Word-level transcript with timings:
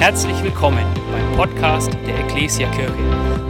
Herzlich 0.00 0.42
willkommen 0.42 0.86
beim 1.12 1.36
Podcast 1.36 1.92
der 2.06 2.20
Ecclesia 2.20 2.70
Kirche. 2.70 2.96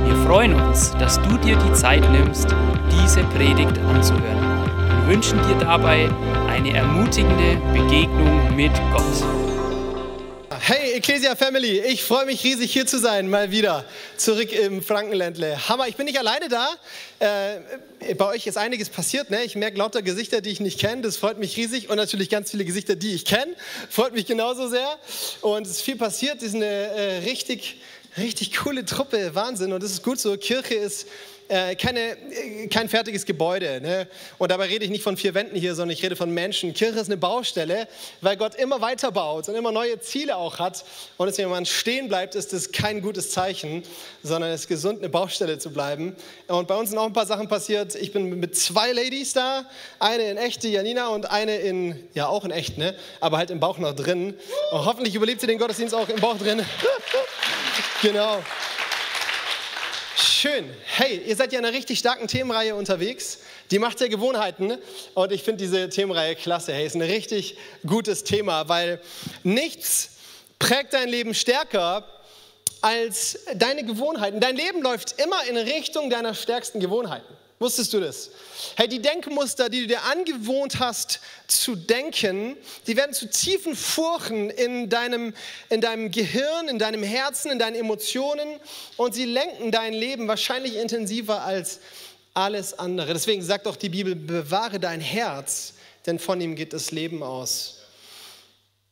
Wir 0.04 0.17
freuen 0.26 0.53
uns, 0.53 0.91
dass 0.99 1.23
du 1.23 1.38
dir 1.38 1.57
die 1.57 1.73
Zeit 1.75 2.03
nimmst, 2.11 2.49
diese 2.91 3.23
Predigt 3.26 3.78
anzuhören. 3.78 4.67
Wir 5.07 5.15
wünschen 5.15 5.39
dir 5.47 5.55
dabei 5.60 6.10
eine 6.49 6.73
ermutigende 6.75 7.57
Begegnung 7.73 8.57
mit 8.57 8.73
Gott. 8.93 9.39
Hey 10.62 10.93
Ecclesia 10.93 11.34
Family, 11.36 11.80
ich 11.80 12.05
freue 12.05 12.27
mich 12.27 12.45
riesig 12.45 12.71
hier 12.71 12.87
zu 12.87 12.98
sein, 12.98 13.30
mal 13.30 13.50
wieder 13.50 13.87
zurück 14.18 14.53
im 14.53 14.82
Frankenländle. 14.82 15.71
Hammer, 15.71 15.89
ich 15.89 15.96
bin 15.96 16.05
nicht 16.05 16.18
alleine 16.18 16.48
da. 16.50 16.68
Äh, 17.18 18.14
bei 18.14 18.27
euch 18.27 18.46
ist 18.46 18.59
einiges 18.59 18.91
passiert, 18.91 19.31
ne? 19.31 19.43
Ich 19.43 19.57
merke 19.57 19.79
lauter 19.79 20.03
Gesichter, 20.03 20.43
die 20.43 20.50
ich 20.50 20.61
nicht 20.61 20.79
kenne, 20.79 21.00
das 21.00 21.17
freut 21.17 21.39
mich 21.39 21.57
riesig 21.57 21.89
und 21.89 21.96
natürlich 21.96 22.29
ganz 22.29 22.50
viele 22.50 22.67
Gesichter, 22.67 22.95
die 22.95 23.14
ich 23.14 23.25
kenne, 23.25 23.54
freut 23.89 24.12
mich 24.12 24.27
genauso 24.27 24.68
sehr. 24.68 24.99
Und 25.41 25.67
es 25.67 25.77
ist 25.77 25.82
viel 25.82 25.96
passiert, 25.96 26.43
es 26.43 26.49
ist 26.49 26.57
eine 26.57 26.67
äh, 26.67 27.18
richtig, 27.21 27.81
richtig 28.18 28.54
coole 28.54 28.85
Truppe, 28.85 29.35
Wahnsinn 29.35 29.72
und 29.72 29.82
das 29.82 29.93
ist 29.93 30.03
gut 30.03 30.21
so. 30.21 30.36
Kirche 30.36 30.75
ist 30.75 31.07
äh, 31.50 31.75
keine, 31.75 32.16
äh, 32.30 32.68
kein 32.68 32.88
fertiges 32.88 33.27
Gebäude. 33.27 33.80
Ne? 33.80 34.06
Und 34.38 34.52
dabei 34.52 34.66
rede 34.66 34.84
ich 34.84 34.90
nicht 34.90 35.02
von 35.02 35.16
vier 35.16 35.34
Wänden 35.34 35.56
hier, 35.56 35.74
sondern 35.74 35.96
ich 35.96 36.02
rede 36.02 36.14
von 36.14 36.30
Menschen. 36.30 36.73
Kirche 36.74 37.00
ist 37.00 37.09
eine 37.09 37.16
Baustelle, 37.16 37.88
weil 38.20 38.36
Gott 38.36 38.54
immer 38.54 38.80
weiter 38.80 39.10
baut 39.10 39.48
und 39.48 39.56
immer 39.56 39.73
neue 39.73 39.98
Ziele 40.00 40.36
auch 40.36 40.60
hat. 40.60 40.84
Und 41.16 41.26
deswegen, 41.26 41.48
wenn 41.48 41.56
man 41.56 41.66
stehen 41.66 42.09
bleibt, 42.09 42.36
ist 42.36 42.52
das 42.52 42.70
kein 42.70 43.02
gutes 43.02 43.30
Zeichen, 43.30 43.82
sondern 44.23 44.50
es 44.52 44.62
ist 44.62 44.68
gesund, 44.68 45.00
eine 45.00 45.09
Baustelle 45.09 45.59
zu 45.59 45.73
bleiben. 45.73 46.14
Und 46.46 46.68
bei 46.68 46.76
uns 46.76 46.90
sind 46.90 46.98
auch 46.98 47.06
ein 47.06 47.12
paar 47.12 47.26
Sachen 47.26 47.48
passiert. 47.48 47.96
Ich 47.96 48.12
bin 48.12 48.38
mit 48.38 48.56
zwei 48.56 48.92
Ladies 48.92 49.32
da, 49.32 49.64
eine 49.98 50.30
in 50.30 50.37
echt, 50.37 50.62
die 50.62 50.70
Janina, 50.70 51.09
und 51.09 51.30
eine 51.32 51.56
in, 51.56 51.98
ja 52.14 52.28
auch 52.28 52.45
in 52.45 52.52
echt, 52.52 52.78
ne? 52.78 52.95
aber 53.18 53.38
halt 53.38 53.51
im 53.51 53.59
Bauch 53.59 53.78
noch 53.78 53.95
drin. 53.96 54.34
Und 54.70 54.84
hoffentlich 54.84 55.16
überlebt 55.16 55.40
sie 55.40 55.48
den 55.48 55.59
Gottesdienst 55.59 55.96
auch 55.96 56.09
im 56.09 56.20
Bauch 56.20 56.38
drin. 56.38 56.64
genau. 58.02 58.38
Schön. 60.16 60.68
Hey, 60.84 61.22
ihr 61.26 61.36
seid 61.36 61.52
ja 61.52 61.58
in 61.58 61.64
einer 61.64 61.76
richtig 61.76 61.98
starken 61.98 62.26
Themenreihe 62.26 62.74
unterwegs. 62.74 63.38
Die 63.70 63.78
Macht 63.78 64.00
der 64.00 64.08
Gewohnheiten. 64.08 64.77
Und 65.14 65.33
ich 65.33 65.42
finde 65.42 65.62
diese 65.62 65.89
Themenreihe 65.89 66.34
klasse. 66.34 66.72
Hey, 66.72 66.86
ist 66.86 66.97
ein 66.97 67.03
richtig 67.03 67.56
gutes 67.86 68.25
Thema, 68.25 68.69
weil 68.69 69.00
nichts 69.42 70.11
prägt 70.58 70.92
dein 70.92 71.08
Leben 71.08 71.34
stärker 71.34 72.05
als 72.81 73.38
deine 73.55 73.84
Gewohnheiten. 73.84 74.41
Dein 74.41 74.56
Leben 74.56 74.83
läuft 74.83 75.20
immer 75.20 75.44
in 75.44 75.56
Richtung 75.56 76.11
deiner 76.11 76.34
stärksten 76.34 76.81
Gewohnheiten. 76.81 77.36
Wusstest 77.61 77.92
du 77.92 78.00
das? 78.00 78.30
Hey, 78.77 78.89
die 78.89 79.03
Denkmuster, 79.03 79.69
die 79.69 79.83
du 79.83 79.89
dir 79.89 80.03
angewohnt 80.05 80.80
hast 80.80 81.20
zu 81.47 81.77
denken, 81.77 82.56
die 82.86 82.97
werden 82.97 83.12
zu 83.12 83.28
tiefen 83.28 83.77
Furchen 83.77 84.48
in 84.48 84.89
deinem, 84.89 85.34
in 85.69 85.83
deinem 85.83 86.11
Gehirn, 86.11 86.69
in 86.69 86.78
deinem 86.78 87.03
Herzen, 87.03 87.53
in 87.53 87.58
deinen 87.58 87.77
Emotionen 87.77 88.48
und 88.97 89.14
sie 89.14 89.27
lenken 89.27 89.70
dein 89.70 89.92
Leben 89.92 90.27
wahrscheinlich 90.27 90.77
intensiver 90.77 91.42
als 91.42 91.81
alles 92.33 92.78
andere. 92.78 93.12
Deswegen 93.12 93.42
sagt 93.42 93.66
auch 93.66 93.77
die 93.77 93.91
Bibel, 93.91 94.14
bewahre 94.16 94.81
dein 94.81 95.03
Herz, 95.03 95.75
denn 96.06 96.19
von 96.19 96.41
ihm 96.41 96.56
geht 96.56 96.72
das 96.72 96.92
Leben 96.92 97.22
aus. 97.22 97.80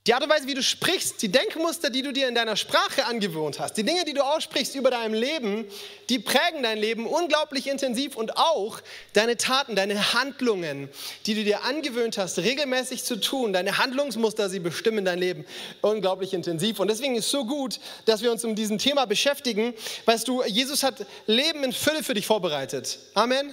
Die 0.08 0.14
Art 0.14 0.22
und 0.22 0.30
Weise, 0.30 0.46
wie 0.46 0.54
du 0.54 0.62
sprichst, 0.62 1.20
die 1.20 1.28
Denkmuster, 1.28 1.90
die 1.90 2.00
du 2.00 2.14
dir 2.14 2.28
in 2.28 2.34
deiner 2.34 2.56
Sprache 2.56 3.04
angewohnt 3.04 3.60
hast, 3.60 3.74
die 3.74 3.82
Dinge, 3.82 4.06
die 4.06 4.14
du 4.14 4.22
aussprichst 4.22 4.74
über 4.74 4.90
dein 4.90 5.12
Leben, 5.12 5.66
die 6.08 6.18
prägen 6.18 6.62
dein 6.62 6.78
Leben 6.78 7.06
unglaublich 7.06 7.66
intensiv 7.66 8.16
und 8.16 8.38
auch 8.38 8.80
deine 9.12 9.36
Taten, 9.36 9.76
deine 9.76 10.14
Handlungen, 10.14 10.88
die 11.26 11.34
du 11.34 11.44
dir 11.44 11.62
angewöhnt 11.64 12.16
hast, 12.16 12.38
regelmäßig 12.38 13.04
zu 13.04 13.20
tun, 13.20 13.52
deine 13.52 13.76
Handlungsmuster, 13.76 14.48
sie 14.48 14.60
bestimmen 14.60 15.04
dein 15.04 15.18
Leben 15.18 15.44
unglaublich 15.82 16.32
intensiv. 16.32 16.80
Und 16.80 16.88
deswegen 16.88 17.14
ist 17.14 17.26
es 17.26 17.30
so 17.30 17.44
gut, 17.44 17.78
dass 18.06 18.22
wir 18.22 18.32
uns 18.32 18.42
um 18.46 18.54
diesen 18.54 18.78
Thema 18.78 19.04
beschäftigen. 19.04 19.74
Weißt 20.06 20.26
du, 20.26 20.42
Jesus 20.42 20.84
hat 20.84 21.04
Leben 21.26 21.62
in 21.64 21.72
Fülle 21.74 22.02
für 22.02 22.14
dich 22.14 22.26
vorbereitet. 22.26 22.98
Amen. 23.12 23.52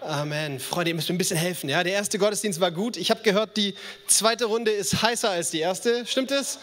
Amen. 0.00 0.60
Freunde, 0.60 0.90
ihr 0.90 0.94
müsst 0.94 1.08
mir 1.08 1.14
ein 1.14 1.18
bisschen 1.18 1.36
helfen. 1.36 1.68
Ja? 1.68 1.82
Der 1.82 1.92
erste 1.92 2.18
Gottesdienst 2.18 2.60
war 2.60 2.70
gut. 2.70 2.96
Ich 2.96 3.10
habe 3.10 3.22
gehört, 3.22 3.56
die 3.56 3.74
zweite 4.06 4.44
Runde 4.46 4.70
ist 4.70 5.02
heißer 5.02 5.30
als 5.30 5.50
die 5.50 5.60
erste. 5.60 6.06
Stimmt 6.06 6.30
es? 6.30 6.58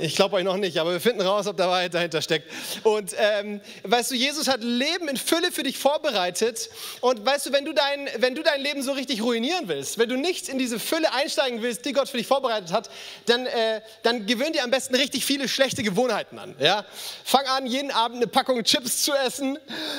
Ich 0.00 0.16
glaube 0.16 0.36
euch 0.36 0.44
noch 0.44 0.56
nicht, 0.56 0.78
aber 0.78 0.92
wir 0.92 1.00
finden 1.00 1.22
raus, 1.22 1.46
ob 1.46 1.56
da 1.56 1.68
Wahrheit 1.68 1.94
dahinter 1.94 2.20
steckt. 2.20 2.50
Und 2.82 3.14
ähm, 3.18 3.60
weißt 3.84 4.10
du, 4.10 4.14
Jesus 4.14 4.48
hat 4.48 4.62
Leben 4.62 5.08
in 5.08 5.16
Fülle 5.16 5.52
für 5.52 5.62
dich 5.62 5.78
vorbereitet. 5.78 6.68
Und 7.00 7.24
weißt 7.24 7.46
du, 7.46 7.52
wenn 7.52 7.64
du, 7.64 7.72
dein, 7.72 8.08
wenn 8.18 8.34
du 8.34 8.42
dein 8.42 8.60
Leben 8.60 8.82
so 8.82 8.92
richtig 8.92 9.22
ruinieren 9.22 9.68
willst, 9.68 9.98
wenn 9.98 10.08
du 10.08 10.16
nicht 10.16 10.48
in 10.48 10.58
diese 10.58 10.78
Fülle 10.78 11.12
einsteigen 11.12 11.62
willst, 11.62 11.84
die 11.84 11.92
Gott 11.92 12.08
für 12.08 12.18
dich 12.18 12.26
vorbereitet 12.26 12.72
hat, 12.72 12.90
dann, 13.26 13.46
äh, 13.46 13.80
dann 14.02 14.26
gewöhn 14.26 14.52
dir 14.52 14.64
am 14.64 14.70
besten 14.70 14.94
richtig 14.94 15.24
viele 15.24 15.48
schlechte 15.48 15.82
Gewohnheiten 15.82 16.38
an. 16.38 16.54
Ja? 16.58 16.84
Fang 17.24 17.46
an, 17.46 17.66
jeden 17.66 17.90
Abend 17.90 18.16
eine 18.16 18.26
Packung 18.26 18.62
Chips 18.64 19.02
zu 19.02 19.14
essen. 19.14 19.58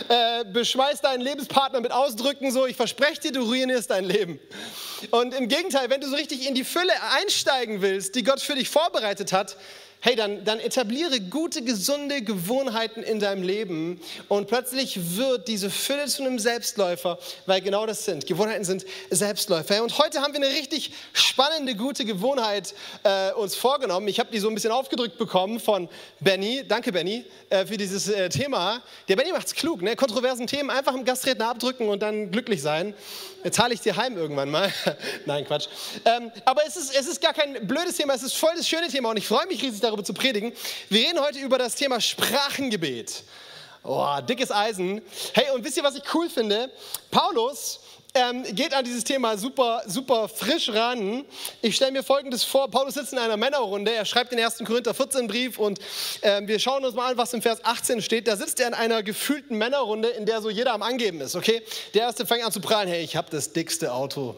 Äh, 0.09 0.45
beschmeiß 0.45 1.01
deinen 1.01 1.21
Lebenspartner 1.21 1.81
mit 1.81 1.91
Ausdrücken 1.91 2.51
so, 2.51 2.65
ich 2.65 2.75
verspreche 2.75 3.21
dir, 3.21 3.31
du 3.31 3.41
ruinierst 3.41 3.89
dein 3.89 4.05
Leben. 4.05 4.39
Und 5.11 5.33
im 5.33 5.47
Gegenteil, 5.47 5.89
wenn 5.89 6.01
du 6.01 6.07
so 6.07 6.15
richtig 6.15 6.47
in 6.47 6.55
die 6.55 6.63
Fülle 6.63 6.93
einsteigen 7.19 7.81
willst, 7.81 8.15
die 8.15 8.23
Gott 8.23 8.41
für 8.41 8.55
dich 8.55 8.69
vorbereitet 8.69 9.31
hat, 9.31 9.57
hey, 10.01 10.15
dann, 10.15 10.43
dann 10.43 10.59
etabliere 10.59 11.19
gute, 11.19 11.63
gesunde 11.63 12.21
Gewohnheiten 12.21 13.03
in 13.03 13.19
deinem 13.19 13.43
Leben 13.43 13.99
und 14.27 14.47
plötzlich 14.47 15.17
wird 15.17 15.47
diese 15.47 15.69
Fülle 15.69 16.05
zu 16.05 16.23
einem 16.23 16.39
Selbstläufer, 16.39 17.17
weil 17.45 17.61
genau 17.61 17.85
das 17.85 18.05
sind. 18.05 18.25
Gewohnheiten 18.27 18.63
sind 18.63 18.85
Selbstläufer. 19.09 19.81
Und 19.81 19.97
heute 19.97 20.21
haben 20.21 20.33
wir 20.33 20.41
eine 20.41 20.49
richtig 20.49 20.91
spannende, 21.13 21.75
gute 21.75 22.05
Gewohnheit 22.05 22.73
äh, 23.03 23.31
uns 23.33 23.55
vorgenommen. 23.55 24.07
Ich 24.07 24.19
habe 24.19 24.31
die 24.31 24.39
so 24.39 24.49
ein 24.49 24.53
bisschen 24.53 24.71
aufgedrückt 24.71 25.17
bekommen 25.17 25.59
von 25.59 25.89
Benny. 26.19 26.63
Danke, 26.67 26.91
Benny, 26.91 27.25
äh, 27.49 27.65
für 27.65 27.77
dieses 27.77 28.07
äh, 28.07 28.29
Thema. 28.29 28.81
Der 29.07 29.15
Benny 29.15 29.31
macht 29.31 29.47
es 29.47 29.55
klug, 29.55 29.81
ne? 29.81 29.95
kontroversen 29.95 30.47
Themen 30.47 30.69
einfach 30.69 30.93
im 30.93 31.05
Gastredner 31.05 31.49
abdrücken 31.49 31.89
und 31.89 32.01
dann 32.01 32.31
glücklich 32.31 32.61
sein. 32.61 32.93
Jetzt 33.43 33.55
zahle 33.55 33.73
ich 33.73 33.81
dir 33.81 33.95
heim 33.95 34.17
irgendwann 34.17 34.49
mal. 34.49 34.71
Nein, 35.25 35.45
Quatsch. 35.45 35.67
Ähm, 36.05 36.31
aber 36.45 36.65
es 36.67 36.75
ist, 36.75 36.95
es 36.95 37.07
ist 37.07 37.21
gar 37.21 37.33
kein 37.33 37.65
blödes 37.67 37.95
Thema, 37.95 38.13
es 38.13 38.23
ist 38.23 38.35
voll 38.35 38.51
das 38.55 38.67
schöne 38.67 38.87
Thema 38.89 39.09
und 39.09 39.17
ich 39.17 39.27
freue 39.27 39.47
mich 39.47 39.61
riesig 39.61 39.81
darüber 39.87 40.03
zu 40.03 40.13
predigen. 40.13 40.53
Wir 40.89 41.07
reden 41.07 41.19
heute 41.19 41.39
über 41.39 41.57
das 41.57 41.75
Thema 41.75 41.99
Sprachengebet. 41.99 43.23
Oh, 43.83 44.17
dickes 44.27 44.51
Eisen. 44.51 45.01
Hey, 45.33 45.45
und 45.55 45.63
wisst 45.63 45.77
ihr, 45.77 45.83
was 45.83 45.95
ich 45.95 46.03
cool 46.13 46.29
finde? 46.29 46.69
Paulus 47.09 47.79
ähm, 48.13 48.43
geht 48.55 48.73
an 48.73 48.83
dieses 48.83 49.03
Thema 49.03 49.37
super, 49.37 49.83
super 49.85 50.27
frisch 50.27 50.69
ran. 50.69 51.23
Ich 51.61 51.75
stelle 51.75 51.91
mir 51.91 52.03
Folgendes 52.03 52.43
vor. 52.43 52.69
Paulus 52.69 52.95
sitzt 52.95 53.13
in 53.13 53.19
einer 53.19 53.37
Männerrunde. 53.37 53.91
Er 53.91 54.05
schreibt 54.05 54.31
den 54.31 54.39
1. 54.39 54.57
Korinther 54.65 54.93
14 54.93 55.27
Brief 55.27 55.57
und 55.57 55.79
ähm, 56.21 56.47
wir 56.47 56.59
schauen 56.59 56.83
uns 56.83 56.95
mal 56.95 57.11
an, 57.11 57.17
was 57.17 57.33
im 57.33 57.41
Vers 57.41 57.63
18 57.63 58.01
steht. 58.01 58.27
Da 58.27 58.35
sitzt 58.35 58.59
er 58.59 58.67
in 58.67 58.73
einer 58.73 59.03
gefühlten 59.03 59.57
Männerrunde, 59.57 60.09
in 60.09 60.25
der 60.25 60.41
so 60.41 60.49
jeder 60.49 60.73
am 60.73 60.83
Angeben 60.83 61.21
ist, 61.21 61.35
okay? 61.35 61.61
Der 61.93 62.03
Erste 62.03 62.25
fängt 62.25 62.43
an 62.43 62.51
zu 62.51 62.59
prallen. 62.59 62.89
Hey, 62.89 63.03
ich 63.03 63.15
habe 63.15 63.29
das 63.29 63.53
dickste 63.53 63.93
Auto 63.93 64.35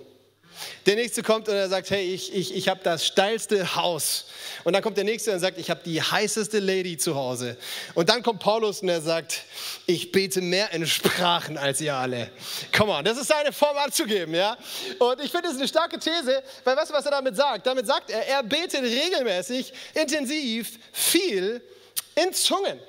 der 0.86 0.96
nächste 0.96 1.24
kommt 1.24 1.47
und 1.47 1.56
er 1.56 1.70
sagt, 1.70 1.90
hey, 1.90 2.14
ich, 2.14 2.34
ich, 2.34 2.56
ich 2.56 2.68
habe 2.68 2.81
das 2.84 3.06
steilste 3.06 3.75
Haus. 3.75 4.25
Und 4.64 4.74
dann 4.74 4.81
kommt 4.81 4.97
der 4.97 5.03
nächste 5.03 5.31
und 5.31 5.40
sagt, 5.40 5.58
ich 5.58 5.70
habe 5.70 5.81
die 5.84 6.02
heißeste 6.02 6.59
Lady 6.59 6.97
zu 6.97 7.16
Hause. 7.16 7.58
Und 7.94 8.09
dann 8.09 8.24
kommt 8.24 8.40
Paulus 8.40 8.81
und 8.81 8.90
er 8.90 9.02
sagt, 9.02 9.44
ich 9.86 10.12
bete 10.12 10.42
mehr 10.42 10.72
in 10.72 10.86
Sprachen 10.86 11.58
als 11.58 11.81
ihr 11.81 11.96
alle. 11.96 12.30
Come 12.75 12.92
on, 12.92 13.06
das 13.06 13.18
ist 13.18 13.28
seine 13.28 13.52
Form 13.52 13.78
anzugeben, 13.78 14.36
ja? 14.36 14.58
Und 15.00 15.22
ich 15.22 15.31
finde, 15.31 15.50
ist 15.50 15.58
eine 15.58 15.68
starke 15.68 16.00
These, 16.00 16.44
weil 16.64 16.75
weißt 16.78 16.90
du, 16.90 16.94
was 16.94 17.06
er 17.06 17.12
damit 17.12 17.36
sagt? 17.36 17.66
Damit 17.66 17.88
sagt 17.88 18.09
er, 18.09 18.28
er 18.28 18.44
betet 18.44 18.84
regelmäßig, 18.84 19.74
intensiv, 19.94 20.80
viel 20.92 21.62
in 22.16 22.34
Zungen. 22.34 22.80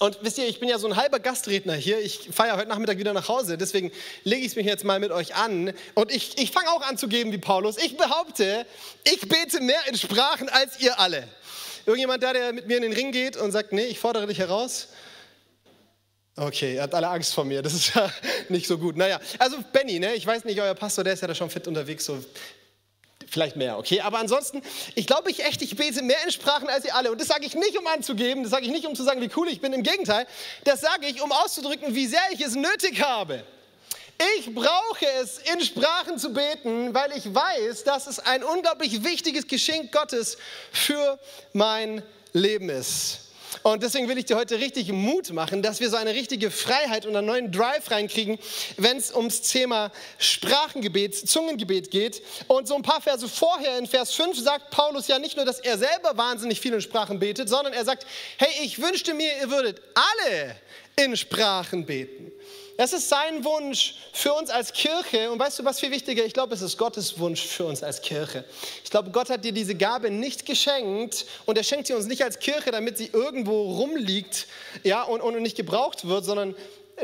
Und 0.00 0.16
wisst 0.22 0.38
ihr, 0.38 0.48
ich 0.48 0.58
bin 0.58 0.68
ja 0.70 0.78
so 0.78 0.86
ein 0.86 0.96
halber 0.96 1.20
Gastredner 1.20 1.74
hier. 1.74 2.00
Ich 2.00 2.30
ja 2.38 2.56
heute 2.56 2.70
Nachmittag 2.70 2.96
wieder 2.96 3.12
nach 3.12 3.28
Hause. 3.28 3.58
Deswegen 3.58 3.92
lege 4.24 4.40
ich 4.40 4.52
es 4.52 4.56
mich 4.56 4.64
jetzt 4.64 4.82
mal 4.82 4.98
mit 4.98 5.12
euch 5.12 5.34
an. 5.34 5.74
Und 5.94 6.10
ich, 6.10 6.38
ich 6.38 6.52
fange 6.52 6.70
auch 6.70 6.80
an 6.80 6.96
zu 6.96 7.06
geben 7.06 7.32
wie 7.32 7.38
Paulus. 7.38 7.76
Ich 7.76 7.98
behaupte, 7.98 8.64
ich 9.04 9.20
bete 9.28 9.60
mehr 9.60 9.80
in 9.88 9.98
Sprachen 9.98 10.48
als 10.48 10.80
ihr 10.80 10.98
alle. 10.98 11.28
Irgendjemand 11.84 12.22
da, 12.22 12.32
der 12.32 12.54
mit 12.54 12.66
mir 12.66 12.78
in 12.78 12.82
den 12.82 12.94
Ring 12.94 13.12
geht 13.12 13.36
und 13.36 13.52
sagt, 13.52 13.72
nee, 13.72 13.84
ich 13.84 13.98
fordere 13.98 14.26
dich 14.26 14.38
heraus? 14.38 14.88
Okay, 16.34 16.76
ihr 16.76 16.82
habt 16.82 16.94
alle 16.94 17.08
Angst 17.08 17.34
vor 17.34 17.44
mir. 17.44 17.60
Das 17.60 17.74
ist 17.74 17.94
ja 17.94 18.10
nicht 18.48 18.66
so 18.66 18.78
gut. 18.78 18.96
Naja, 18.96 19.20
also 19.38 19.58
Benny, 19.70 19.98
ne? 19.98 20.14
ich 20.14 20.26
weiß 20.26 20.46
nicht, 20.46 20.58
euer 20.62 20.74
Pastor, 20.74 21.04
der 21.04 21.12
ist 21.12 21.20
ja 21.20 21.28
da 21.28 21.34
schon 21.34 21.50
fit 21.50 21.68
unterwegs. 21.68 22.06
So 22.06 22.24
vielleicht 23.30 23.56
mehr, 23.56 23.78
okay? 23.78 24.00
Aber 24.00 24.18
ansonsten, 24.18 24.62
ich 24.94 25.06
glaube 25.06 25.30
ich 25.30 25.44
echt, 25.44 25.62
ich 25.62 25.76
bete 25.76 26.02
mehr 26.02 26.22
in 26.24 26.30
Sprachen 26.30 26.68
als 26.68 26.84
ihr 26.84 26.94
alle. 26.94 27.10
Und 27.10 27.20
das 27.20 27.28
sage 27.28 27.46
ich 27.46 27.54
nicht, 27.54 27.78
um 27.78 27.86
anzugeben, 27.86 28.42
das 28.42 28.50
sage 28.50 28.66
ich 28.66 28.72
nicht, 28.72 28.86
um 28.86 28.94
zu 28.94 29.04
sagen, 29.04 29.20
wie 29.20 29.30
cool 29.36 29.48
ich 29.48 29.60
bin. 29.60 29.72
Im 29.72 29.82
Gegenteil, 29.82 30.26
das 30.64 30.80
sage 30.80 31.06
ich, 31.06 31.22
um 31.22 31.32
auszudrücken, 31.32 31.94
wie 31.94 32.06
sehr 32.06 32.22
ich 32.32 32.40
es 32.40 32.54
nötig 32.54 33.02
habe. 33.02 33.42
Ich 34.36 34.54
brauche 34.54 35.06
es, 35.22 35.38
in 35.38 35.60
Sprachen 35.62 36.18
zu 36.18 36.34
beten, 36.34 36.92
weil 36.92 37.16
ich 37.16 37.34
weiß, 37.34 37.84
dass 37.84 38.06
es 38.06 38.18
ein 38.18 38.44
unglaublich 38.44 39.02
wichtiges 39.02 39.46
Geschenk 39.46 39.92
Gottes 39.92 40.36
für 40.72 41.18
mein 41.54 42.02
Leben 42.34 42.68
ist. 42.68 43.29
Und 43.62 43.82
deswegen 43.82 44.08
will 44.08 44.18
ich 44.18 44.26
dir 44.26 44.36
heute 44.36 44.58
richtig 44.58 44.92
Mut 44.92 45.32
machen, 45.32 45.62
dass 45.62 45.80
wir 45.80 45.90
so 45.90 45.96
eine 45.96 46.14
richtige 46.14 46.50
Freiheit 46.50 47.06
und 47.06 47.16
einen 47.16 47.26
neuen 47.26 47.52
Drive 47.52 47.90
reinkriegen, 47.90 48.38
wenn 48.76 48.96
es 48.96 49.14
ums 49.14 49.42
Thema 49.42 49.90
Sprachengebet, 50.18 51.14
Zungengebet 51.14 51.90
geht. 51.90 52.22
Und 52.46 52.68
so 52.68 52.74
ein 52.74 52.82
paar 52.82 53.00
Verse 53.00 53.28
vorher, 53.28 53.78
in 53.78 53.86
Vers 53.86 54.14
5, 54.14 54.38
sagt 54.38 54.70
Paulus 54.70 55.08
ja 55.08 55.18
nicht 55.18 55.36
nur, 55.36 55.44
dass 55.44 55.60
er 55.60 55.78
selber 55.78 56.16
wahnsinnig 56.16 56.60
viel 56.60 56.72
in 56.72 56.80
Sprachen 56.80 57.18
betet, 57.18 57.48
sondern 57.48 57.72
er 57.72 57.84
sagt, 57.84 58.06
hey, 58.38 58.64
ich 58.64 58.80
wünschte 58.80 59.14
mir, 59.14 59.30
ihr 59.40 59.50
würdet 59.50 59.80
alle 59.94 60.56
in 60.96 61.16
Sprachen 61.16 61.86
beten. 61.86 62.32
Das 62.80 62.94
ist 62.94 63.10
sein 63.10 63.44
Wunsch 63.44 63.94
für 64.10 64.32
uns 64.32 64.48
als 64.48 64.72
Kirche. 64.72 65.30
Und 65.30 65.38
weißt 65.38 65.58
du, 65.58 65.66
was 65.66 65.80
viel 65.80 65.90
wichtiger? 65.90 66.24
Ich 66.24 66.32
glaube, 66.32 66.54
es 66.54 66.62
ist 66.62 66.78
Gottes 66.78 67.18
Wunsch 67.18 67.42
für 67.42 67.66
uns 67.66 67.82
als 67.82 68.00
Kirche. 68.00 68.42
Ich 68.82 68.88
glaube, 68.88 69.10
Gott 69.10 69.28
hat 69.28 69.44
dir 69.44 69.52
diese 69.52 69.74
Gabe 69.74 70.10
nicht 70.10 70.46
geschenkt 70.46 71.26
und 71.44 71.58
er 71.58 71.62
schenkt 71.62 71.88
sie 71.88 71.92
uns 71.92 72.06
nicht 72.06 72.24
als 72.24 72.38
Kirche, 72.38 72.70
damit 72.70 72.96
sie 72.96 73.10
irgendwo 73.12 73.74
rumliegt 73.74 74.46
ja, 74.82 75.02
und, 75.02 75.20
und 75.20 75.42
nicht 75.42 75.58
gebraucht 75.58 76.08
wird, 76.08 76.24
sondern 76.24 76.54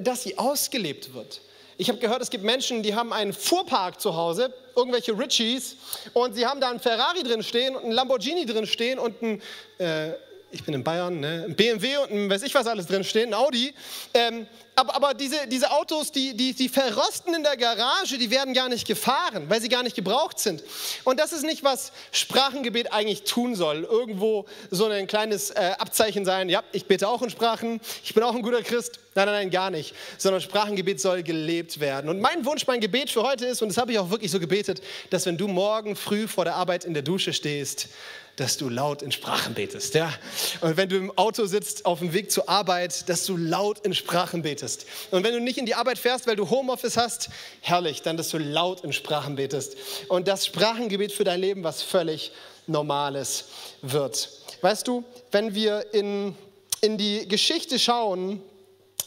dass 0.01 0.23
sie 0.23 0.39
ausgelebt 0.39 1.13
wird. 1.13 1.43
Ich 1.77 1.91
habe 1.91 1.99
gehört, 1.99 2.23
es 2.23 2.31
gibt 2.31 2.43
Menschen, 2.43 2.83
die 2.83 2.95
haben 2.95 3.13
einen 3.13 3.35
Fuhrpark 3.35 4.01
zu 4.01 4.17
Hause, 4.17 4.55
irgendwelche 4.75 5.13
Richies, 5.13 5.77
und 6.15 6.35
sie 6.35 6.47
haben 6.47 6.59
da 6.59 6.71
einen 6.71 6.81
Ferrari 6.81 7.23
drin 7.23 7.43
stehen 7.43 7.77
und 7.77 7.85
einen 7.85 7.93
Lamborghini 7.93 8.47
drin 8.47 8.67
stehen 8.67 8.99
und 8.99 9.21
ein, 9.21 9.43
äh, 9.77 10.13
ich 10.51 10.65
bin 10.65 10.75
in 10.75 10.85
Bayern, 10.85 11.21
ne, 11.21 11.45
ein 11.49 11.57
BMW 11.57 11.97
und 11.99 12.11
ein 12.11 12.31
weiß 12.31 12.43
ich 12.43 12.55
was 12.55 12.67
alles 12.67 12.87
drin 12.87 13.05
stehen, 13.05 13.31
ein 13.31 13.35
Audi. 13.35 13.75
Ähm, 14.15 14.47
aber, 14.79 14.95
aber 14.95 15.15
diese, 15.15 15.47
diese 15.47 15.71
Autos, 15.71 16.13
die, 16.13 16.37
die, 16.37 16.53
die 16.53 16.69
verrosten 16.69 17.35
in 17.35 17.43
der 17.43 17.57
Garage, 17.57 18.19
die 18.19 18.31
werden 18.31 18.53
gar 18.53 18.69
nicht 18.69 18.87
gefahren, 18.87 19.49
weil 19.49 19.61
sie 19.61 19.71
gar 19.71 19.83
nicht 19.83 19.97
gebraucht 19.97 20.39
sind. 20.39 20.63
Und 21.05 21.19
das 21.19 21.33
ist 21.33 21.45
nicht, 21.45 21.65
was 21.65 21.93
Sprachengebet 22.13 22.93
eigentlich 22.93 23.23
tun 23.23 23.55
soll. 23.55 23.85
Irgendwo 23.85 24.45
so 24.71 24.87
ein 24.87 25.07
kleines 25.07 25.51
äh, 25.51 25.73
Abzeichen 25.79 26.27
sein, 26.27 26.49
ja, 26.51 26.63
ich 26.73 26.85
bete 26.85 27.09
auch 27.09 27.23
in 27.23 27.31
Sprachen, 27.31 27.81
ich 28.05 28.13
bin 28.13 28.23
auch 28.23 28.35
ein 28.35 28.43
guter 28.43 28.63
Christ. 28.63 29.01
Nein, 29.15 29.27
nein, 29.27 29.35
nein, 29.35 29.51
gar 29.51 29.71
nicht. 29.71 29.95
Sondern 30.19 30.43
Sprachengebet 30.43 31.01
soll 31.01 31.23
gelebt 31.23 31.81
werden. 31.81 32.11
Und 32.11 32.21
mein 32.21 32.45
Wunsch, 32.45 32.67
mein 32.67 32.81
Gebet 32.81 33.11
für 33.11 33.23
heute 33.23 33.47
ist, 33.47 33.63
und 33.63 33.69
das 33.71 33.79
habe 33.79 33.93
ich 33.93 33.99
auch 33.99 34.11
wirklich 34.11 34.31
so 34.31 34.39
gebetet, 34.39 34.83
dass 35.09 35.25
wenn 35.25 35.39
du 35.39 35.49
morgen 35.49 35.97
früh 35.97 36.29
vor 36.29 36.45
der 36.45 36.55
Arbeit 36.55 36.85
in 36.85 36.93
der 36.93 37.03
Dusche 37.03 37.33
stehst, 37.33 37.89
dass 38.37 38.59
du 38.59 38.69
laut 38.69 39.03
in 39.03 39.13
Sprachen 39.13 39.55
betest. 39.55 39.95
Ja? 39.95 40.13
Und 40.61 40.77
wenn 40.77 40.89
du 40.89 40.97
im 40.97 41.17
Auto 41.19 41.47
sitzt 41.47 41.87
auf 41.87 42.01
dem 42.01 42.13
Weg 42.13 42.31
zur 42.31 42.49
Arbeit, 42.49 43.09
dass 43.09 43.25
du 43.25 43.37
laut 43.37 43.81
in 43.81 43.95
Sprachen 43.95 44.43
betest. 44.43 44.87
Und 45.11 45.25
wenn 45.25 45.33
du 45.33 45.41
nicht 45.41 45.59
in 45.59 45.67
die 45.67 45.75
Arbeit 45.75 45.99
fährst, 45.99 46.27
weil 46.27 46.37
du 46.37 46.49
Homeoffice 46.51 46.99
hast, 46.99 47.31
herrlich, 47.63 48.03
dann, 48.03 48.17
dass 48.19 48.29
du 48.29 48.39
laut 48.39 48.85
in 48.85 48.93
Sprachen 48.93 49.37
betest. 49.37 49.77
Und 50.09 50.29
das 50.29 50.47
Sprachengebet 50.47 51.13
für 51.13 51.25
dein 51.25 51.41
Leben 51.41 51.65
was 51.65 51.83
völlig 51.83 52.33
Normales 52.67 53.47
wird. 53.81 54.29
Weißt 54.61 54.87
du, 54.87 55.05
wenn 55.31 55.55
wir 55.55 55.95
in, 55.95 56.35
in 56.81 56.99
die 56.99 57.27
Geschichte 57.29 57.79
schauen, 57.79 58.43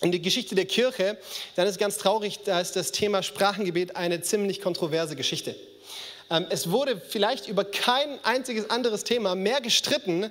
in 0.01 0.11
die 0.11 0.21
Geschichte 0.21 0.55
der 0.55 0.65
Kirche, 0.65 1.17
dann 1.55 1.67
ist 1.67 1.77
ganz 1.77 1.97
traurig, 1.97 2.39
da 2.45 2.61
ist 2.61 2.75
das 2.75 2.91
Thema 2.91 3.21
Sprachengebet 3.21 3.95
eine 3.95 4.21
ziemlich 4.21 4.61
kontroverse 4.61 5.15
Geschichte. 5.15 5.55
Ähm, 6.29 6.45
es 6.49 6.71
wurde 6.71 6.99
vielleicht 6.99 7.47
über 7.47 7.65
kein 7.65 8.23
einziges 8.23 8.69
anderes 8.69 9.03
Thema 9.03 9.35
mehr 9.35 9.61
gestritten 9.61 10.29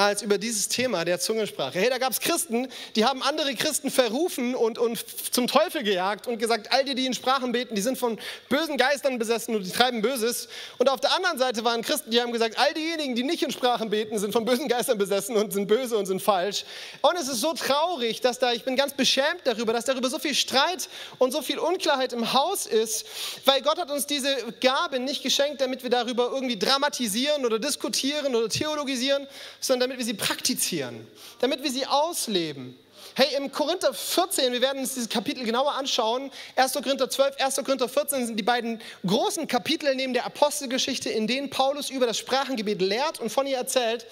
als 0.00 0.22
über 0.22 0.38
dieses 0.38 0.68
Thema 0.68 1.04
der 1.04 1.20
Zungensprache. 1.20 1.78
Hey, 1.78 1.90
da 1.90 1.98
gab 1.98 2.12
es 2.12 2.20
Christen, 2.20 2.68
die 2.96 3.04
haben 3.04 3.22
andere 3.22 3.54
Christen 3.54 3.90
verrufen 3.90 4.54
und, 4.54 4.78
und 4.78 5.04
zum 5.30 5.46
Teufel 5.46 5.82
gejagt 5.82 6.26
und 6.26 6.38
gesagt, 6.38 6.72
all 6.72 6.84
die, 6.84 6.94
die 6.94 7.06
in 7.06 7.14
Sprachen 7.14 7.52
beten, 7.52 7.74
die 7.74 7.82
sind 7.82 7.98
von 7.98 8.18
bösen 8.48 8.78
Geistern 8.78 9.18
besessen 9.18 9.54
und 9.54 9.64
die 9.64 9.70
treiben 9.70 10.00
Böses. 10.00 10.48
Und 10.78 10.88
auf 10.88 11.00
der 11.00 11.14
anderen 11.14 11.38
Seite 11.38 11.64
waren 11.64 11.82
Christen, 11.82 12.10
die 12.10 12.20
haben 12.20 12.32
gesagt, 12.32 12.58
all 12.58 12.72
diejenigen, 12.72 13.14
die 13.14 13.22
nicht 13.22 13.42
in 13.42 13.50
Sprachen 13.50 13.90
beten, 13.90 14.18
sind 14.18 14.32
von 14.32 14.44
bösen 14.44 14.68
Geistern 14.68 14.96
besessen 14.96 15.36
und 15.36 15.52
sind 15.52 15.66
böse 15.66 15.96
und 15.98 16.06
sind 16.06 16.22
falsch. 16.22 16.64
Und 17.02 17.16
es 17.16 17.28
ist 17.28 17.40
so 17.40 17.52
traurig, 17.52 18.22
dass 18.22 18.38
da, 18.38 18.52
ich 18.52 18.64
bin 18.64 18.76
ganz 18.76 18.94
beschämt 18.94 19.42
darüber, 19.44 19.72
dass 19.74 19.84
darüber 19.84 20.08
so 20.08 20.18
viel 20.18 20.34
Streit 20.34 20.88
und 21.18 21.32
so 21.32 21.42
viel 21.42 21.58
Unklarheit 21.58 22.14
im 22.14 22.32
Haus 22.32 22.66
ist, 22.66 23.06
weil 23.44 23.60
Gott 23.60 23.78
hat 23.78 23.90
uns 23.90 24.06
diese 24.06 24.34
Gabe 24.60 24.98
nicht 24.98 25.22
geschenkt, 25.22 25.60
damit 25.60 25.82
wir 25.82 25.90
darüber 25.90 26.30
irgendwie 26.32 26.58
dramatisieren 26.58 27.44
oder 27.44 27.58
diskutieren 27.58 28.34
oder 28.34 28.48
theologisieren, 28.48 29.26
sondern 29.60 29.89
damit 29.90 29.98
wir 29.98 30.06
sie 30.06 30.14
praktizieren, 30.14 31.04
damit 31.40 31.64
wir 31.64 31.70
sie 31.72 31.84
ausleben. 31.84 32.78
Hey, 33.14 33.34
im 33.36 33.50
Korinther 33.50 33.92
14, 33.92 34.52
wir 34.52 34.60
werden 34.60 34.78
uns 34.78 34.94
dieses 34.94 35.08
Kapitel 35.08 35.42
genauer 35.42 35.74
anschauen. 35.74 36.30
1. 36.54 36.74
Korinther 36.74 37.10
12, 37.10 37.40
1. 37.40 37.56
Korinther 37.56 37.88
14 37.88 38.26
sind 38.26 38.36
die 38.36 38.44
beiden 38.44 38.80
großen 39.04 39.48
Kapitel 39.48 39.92
neben 39.96 40.12
der 40.12 40.26
Apostelgeschichte, 40.26 41.10
in 41.10 41.26
denen 41.26 41.50
Paulus 41.50 41.90
über 41.90 42.06
das 42.06 42.18
Sprachengebet 42.18 42.80
lehrt 42.80 43.18
und 43.18 43.30
von 43.30 43.48
ihr 43.48 43.56
erzählt. 43.56 44.06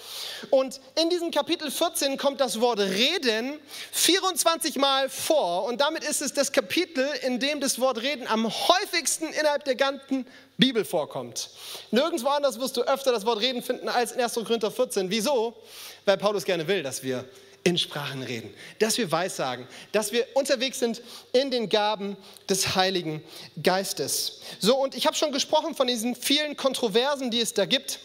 Und 0.49 0.81
in 1.01 1.09
diesem 1.09 1.31
Kapitel 1.31 1.71
14 1.71 2.17
kommt 2.17 2.41
das 2.41 2.59
Wort 2.59 2.79
Reden 2.79 3.57
24 3.93 4.75
Mal 4.75 5.07
vor. 5.07 5.63
Und 5.63 5.79
damit 5.79 6.03
ist 6.03 6.21
es 6.21 6.33
das 6.33 6.51
Kapitel, 6.51 7.07
in 7.25 7.39
dem 7.39 7.61
das 7.61 7.79
Wort 7.79 8.01
Reden 8.01 8.27
am 8.27 8.49
häufigsten 8.49 9.29
innerhalb 9.29 9.63
der 9.63 9.75
ganzen 9.75 10.25
Bibel 10.59 10.85
vorkommt. 10.85 11.49
Nirgendwo 11.89 12.27
anders 12.27 12.59
wirst 12.59 12.77
du 12.77 12.81
öfter 12.81 13.11
das 13.11 13.25
Wort 13.25 13.39
Reden 13.39 13.63
finden 13.63 13.89
als 13.89 14.11
in 14.11 14.21
1. 14.21 14.33
Korinther 14.35 14.69
14. 14.69 15.09
Wieso? 15.09 15.55
Weil 16.05 16.17
Paulus 16.17 16.43
gerne 16.43 16.67
will, 16.67 16.83
dass 16.83 17.01
wir 17.01 17.25
in 17.63 17.77
Sprachen 17.77 18.23
reden, 18.23 18.53
dass 18.79 18.97
wir 18.97 19.11
Weissagen, 19.11 19.67
dass 19.91 20.11
wir 20.11 20.25
unterwegs 20.33 20.79
sind 20.79 21.01
in 21.33 21.49
den 21.51 21.69
Gaben 21.69 22.15
des 22.49 22.75
Heiligen 22.75 23.23
Geistes. 23.61 24.41
So, 24.59 24.77
und 24.77 24.95
ich 24.95 25.07
habe 25.07 25.15
schon 25.15 25.31
gesprochen 25.31 25.75
von 25.75 25.87
diesen 25.87 26.15
vielen 26.15 26.55
Kontroversen, 26.55 27.31
die 27.31 27.41
es 27.41 27.53
da 27.53 27.65
gibt. 27.65 27.99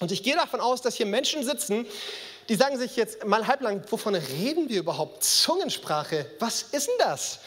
Und 0.00 0.10
ich 0.10 0.22
gehe 0.22 0.34
davon 0.34 0.60
aus, 0.60 0.82
dass 0.82 0.96
hier 0.96 1.06
Menschen 1.06 1.44
sitzen, 1.44 1.86
die 2.48 2.56
sagen 2.56 2.78
sich 2.78 2.96
jetzt 2.96 3.24
mal 3.24 3.46
halblang, 3.46 3.82
wovon 3.90 4.14
reden 4.14 4.68
wir 4.68 4.80
überhaupt? 4.80 5.22
Zungensprache, 5.22 6.26
was 6.38 6.62
ist 6.62 6.88
denn 6.88 6.94
das? 6.98 7.38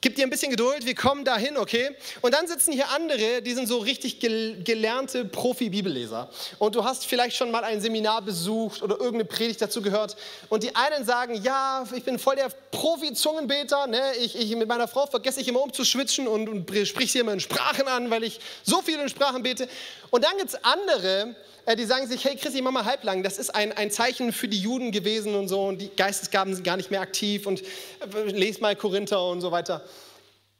Gib 0.00 0.14
dir 0.14 0.24
ein 0.24 0.30
bisschen 0.30 0.50
Geduld, 0.50 0.84
wir 0.84 0.94
kommen 0.94 1.24
dahin, 1.24 1.56
okay? 1.56 1.90
Und 2.20 2.34
dann 2.34 2.46
sitzen 2.46 2.72
hier 2.72 2.90
andere, 2.90 3.40
die 3.40 3.54
sind 3.54 3.66
so 3.66 3.78
richtig 3.78 4.20
gelernte 4.20 5.24
Profi-Bibelleser. 5.24 6.28
Und 6.58 6.74
du 6.74 6.84
hast 6.84 7.06
vielleicht 7.06 7.36
schon 7.36 7.50
mal 7.50 7.64
ein 7.64 7.80
Seminar 7.80 8.20
besucht 8.22 8.82
oder 8.82 8.96
irgendeine 8.96 9.24
Predigt 9.24 9.62
dazu 9.62 9.80
gehört. 9.80 10.16
Und 10.50 10.62
die 10.62 10.74
einen 10.76 11.04
sagen, 11.04 11.40
ja, 11.42 11.84
ich 11.94 12.04
bin 12.04 12.18
voll 12.18 12.36
der 12.36 12.50
Profi-Zungenbeter. 12.70 13.86
Ne? 13.86 14.02
Ich, 14.20 14.36
ich, 14.36 14.54
mit 14.54 14.68
meiner 14.68 14.86
Frau 14.86 15.06
vergesse 15.06 15.40
ich 15.40 15.48
immer 15.48 15.62
umzuschwitzen 15.62 16.28
und, 16.28 16.48
und 16.48 16.86
sprich 16.86 17.12
sie 17.12 17.20
immer 17.20 17.32
in 17.32 17.40
Sprachen 17.40 17.88
an, 17.88 18.10
weil 18.10 18.24
ich 18.24 18.38
so 18.64 18.82
viel 18.82 18.98
in 18.98 19.08
Sprachen 19.08 19.42
bete. 19.42 19.66
Und 20.10 20.24
dann 20.24 20.36
gibt 20.36 20.50
es 20.50 20.62
andere, 20.62 21.34
die 21.74 21.84
sagen 21.84 22.06
sich, 22.06 22.24
hey 22.24 22.36
Christi, 22.36 22.62
mach 22.62 22.70
mal 22.70 22.84
halblang, 22.84 23.24
das 23.24 23.38
ist 23.38 23.54
ein, 23.54 23.72
ein 23.72 23.90
Zeichen 23.90 24.32
für 24.32 24.46
die 24.46 24.60
Juden 24.60 24.92
gewesen 24.92 25.34
und 25.34 25.48
so 25.48 25.64
und 25.64 25.78
die 25.78 25.90
Geistesgaben 25.96 26.54
sind 26.54 26.62
gar 26.62 26.76
nicht 26.76 26.92
mehr 26.92 27.00
aktiv 27.00 27.46
und 27.46 27.62
äh, 27.62 28.30
les 28.30 28.60
mal 28.60 28.76
Korinther 28.76 29.26
und 29.28 29.40
so 29.40 29.50
weiter. 29.50 29.82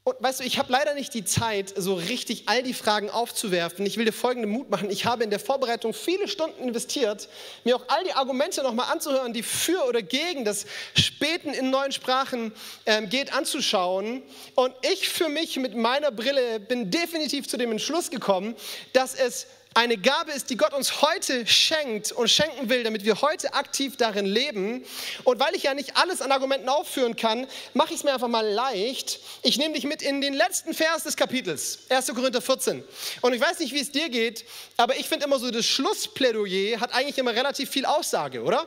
Und 0.08 0.14
weißt 0.20 0.38
du, 0.38 0.44
ich 0.44 0.56
habe 0.60 0.70
leider 0.70 0.94
nicht 0.94 1.14
die 1.14 1.24
Zeit, 1.24 1.74
so 1.76 1.94
richtig 1.94 2.44
all 2.46 2.62
die 2.62 2.74
Fragen 2.74 3.10
aufzuwerfen. 3.10 3.84
Ich 3.84 3.96
will 3.96 4.04
dir 4.04 4.12
folgenden 4.12 4.52
Mut 4.52 4.70
machen. 4.70 4.88
Ich 4.88 5.04
habe 5.04 5.24
in 5.24 5.30
der 5.30 5.40
Vorbereitung 5.40 5.92
viele 5.94 6.28
Stunden 6.28 6.62
investiert, 6.62 7.28
mir 7.64 7.74
auch 7.74 7.82
all 7.88 8.04
die 8.04 8.12
Argumente 8.12 8.62
nochmal 8.62 8.92
anzuhören, 8.92 9.32
die 9.32 9.42
für 9.42 9.84
oder 9.88 10.02
gegen 10.02 10.44
das 10.44 10.66
Späten 10.94 11.48
in 11.48 11.70
neuen 11.70 11.90
Sprachen 11.90 12.52
ähm, 12.86 13.08
geht, 13.08 13.32
anzuschauen. 13.32 14.22
Und 14.54 14.72
ich 14.92 15.08
für 15.08 15.28
mich 15.28 15.56
mit 15.56 15.74
meiner 15.74 16.12
Brille 16.12 16.60
bin 16.60 16.92
definitiv 16.92 17.48
zu 17.48 17.56
dem 17.56 17.72
Entschluss 17.72 18.08
gekommen, 18.08 18.54
dass 18.92 19.12
es 19.12 19.48
eine 19.76 19.98
Gabe 19.98 20.32
ist, 20.32 20.48
die 20.48 20.56
Gott 20.56 20.72
uns 20.72 21.02
heute 21.02 21.46
schenkt 21.46 22.10
und 22.10 22.28
schenken 22.28 22.70
will, 22.70 22.82
damit 22.82 23.04
wir 23.04 23.20
heute 23.20 23.52
aktiv 23.52 23.98
darin 23.98 24.24
leben. 24.24 24.86
Und 25.24 25.38
weil 25.38 25.54
ich 25.54 25.64
ja 25.64 25.74
nicht 25.74 25.98
alles 25.98 26.22
an 26.22 26.32
Argumenten 26.32 26.70
aufführen 26.70 27.14
kann, 27.14 27.46
mache 27.74 27.90
ich 27.90 27.98
es 27.98 28.04
mir 28.04 28.14
einfach 28.14 28.28
mal 28.28 28.46
leicht. 28.46 29.20
Ich 29.42 29.58
nehme 29.58 29.74
dich 29.74 29.84
mit 29.84 30.00
in 30.00 30.22
den 30.22 30.32
letzten 30.32 30.72
Vers 30.72 31.02
des 31.02 31.14
Kapitels, 31.14 31.80
1. 31.90 32.06
Korinther 32.14 32.40
14. 32.40 32.82
Und 33.20 33.34
ich 33.34 33.40
weiß 33.40 33.58
nicht, 33.58 33.74
wie 33.74 33.80
es 33.80 33.92
dir 33.92 34.08
geht, 34.08 34.46
aber 34.78 34.96
ich 34.96 35.10
finde 35.10 35.26
immer 35.26 35.38
so, 35.38 35.50
das 35.50 35.66
Schlussplädoyer 35.66 36.80
hat 36.80 36.94
eigentlich 36.94 37.18
immer 37.18 37.34
relativ 37.34 37.68
viel 37.68 37.84
Aussage, 37.84 38.42
oder? 38.42 38.66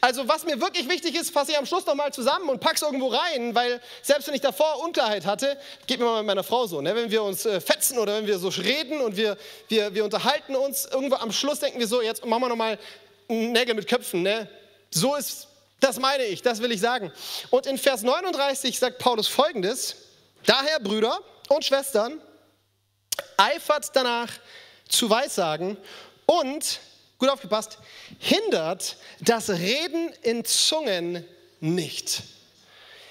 Also 0.00 0.28
was 0.28 0.44
mir 0.44 0.60
wirklich 0.60 0.88
wichtig 0.88 1.14
ist, 1.14 1.30
fasse 1.30 1.52
ich 1.52 1.58
am 1.58 1.66
Schluss 1.66 1.86
nochmal 1.86 2.12
zusammen 2.12 2.48
und 2.48 2.60
pack's 2.60 2.82
irgendwo 2.82 3.08
rein, 3.08 3.54
weil 3.54 3.80
selbst 4.02 4.28
wenn 4.28 4.34
ich 4.34 4.40
davor 4.40 4.82
Unklarheit 4.82 5.26
hatte, 5.26 5.58
geht 5.86 5.98
mir 5.98 6.06
mal 6.06 6.18
mit 6.18 6.26
meiner 6.26 6.44
Frau 6.44 6.66
so, 6.66 6.80
ne? 6.80 6.94
wenn 6.94 7.10
wir 7.10 7.22
uns 7.22 7.46
äh, 7.46 7.60
fetzen 7.60 7.98
oder 7.98 8.14
wenn 8.16 8.26
wir 8.26 8.38
so 8.38 8.48
reden 8.48 9.00
und 9.00 9.16
wir, 9.16 9.36
wir, 9.68 9.94
wir 9.94 10.04
unterhalten 10.04 10.56
uns, 10.56 10.86
irgendwo 10.86 11.16
am 11.16 11.32
Schluss 11.32 11.60
denken 11.60 11.78
wir 11.78 11.86
so, 11.86 12.02
jetzt 12.02 12.24
machen 12.24 12.42
wir 12.42 12.48
nochmal 12.48 12.78
Nägel 13.28 13.74
mit 13.74 13.88
Köpfen. 13.88 14.22
Ne? 14.22 14.48
So 14.90 15.14
ist, 15.16 15.48
das 15.80 15.98
meine 15.98 16.24
ich, 16.24 16.42
das 16.42 16.60
will 16.60 16.72
ich 16.72 16.80
sagen. 16.80 17.12
Und 17.50 17.66
in 17.66 17.78
Vers 17.78 18.02
39 18.02 18.78
sagt 18.78 18.98
Paulus 18.98 19.28
folgendes, 19.28 19.96
daher 20.46 20.80
Brüder 20.80 21.18
und 21.48 21.64
Schwestern, 21.64 22.20
eifert 23.36 23.90
danach 23.94 24.30
zu 24.88 25.10
Weissagen 25.10 25.76
und 26.26 26.80
gut 27.18 27.28
aufgepasst, 27.28 27.78
hindert 28.18 28.96
das 29.20 29.50
Reden 29.50 30.12
in 30.22 30.44
Zungen 30.44 31.24
nicht. 31.60 32.22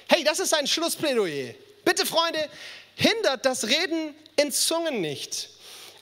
Hey, 0.07 0.23
das 0.23 0.39
ist 0.39 0.53
ein 0.53 0.65
Schlussplädoyer. 0.65 1.53
Bitte, 1.83 2.05
Freunde, 2.05 2.49
hindert 2.95 3.45
das 3.45 3.67
Reden 3.67 4.15
in 4.37 4.51
Zungen 4.51 5.01
nicht. 5.01 5.49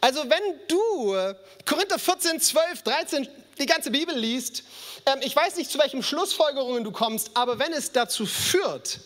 Also 0.02 0.30
wenn 0.30 0.60
du 0.68 1.34
Korinther 1.66 1.98
14, 1.98 2.40
12, 2.40 2.84
13 2.84 3.28
die 3.58 3.66
ganze 3.66 3.90
Bibel 3.90 4.16
liest, 4.16 4.64
ähm, 5.06 5.20
ich 5.22 5.36
weiß 5.36 5.56
nicht, 5.56 5.72
zu 5.72 5.80
welchen 5.80 6.04
Schlussfolgerungen 6.04 6.84
du 6.84 6.92
kommst, 6.92 7.32
aber 7.34 7.58
wenn 7.58 7.74
es 7.74 7.92
dazu 7.92 8.26
führt, 8.26 9.00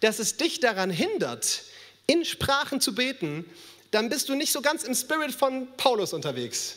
dass 0.00 0.18
es 0.18 0.36
dich 0.36 0.60
daran 0.60 0.90
hindert, 0.90 1.62
in 2.06 2.24
Sprachen 2.24 2.80
zu 2.80 2.94
beten, 2.94 3.48
dann 3.92 4.08
bist 4.08 4.28
du 4.28 4.34
nicht 4.34 4.52
so 4.52 4.60
ganz 4.60 4.82
im 4.82 4.94
Spirit 4.94 5.32
von 5.32 5.68
Paulus 5.76 6.12
unterwegs. 6.12 6.76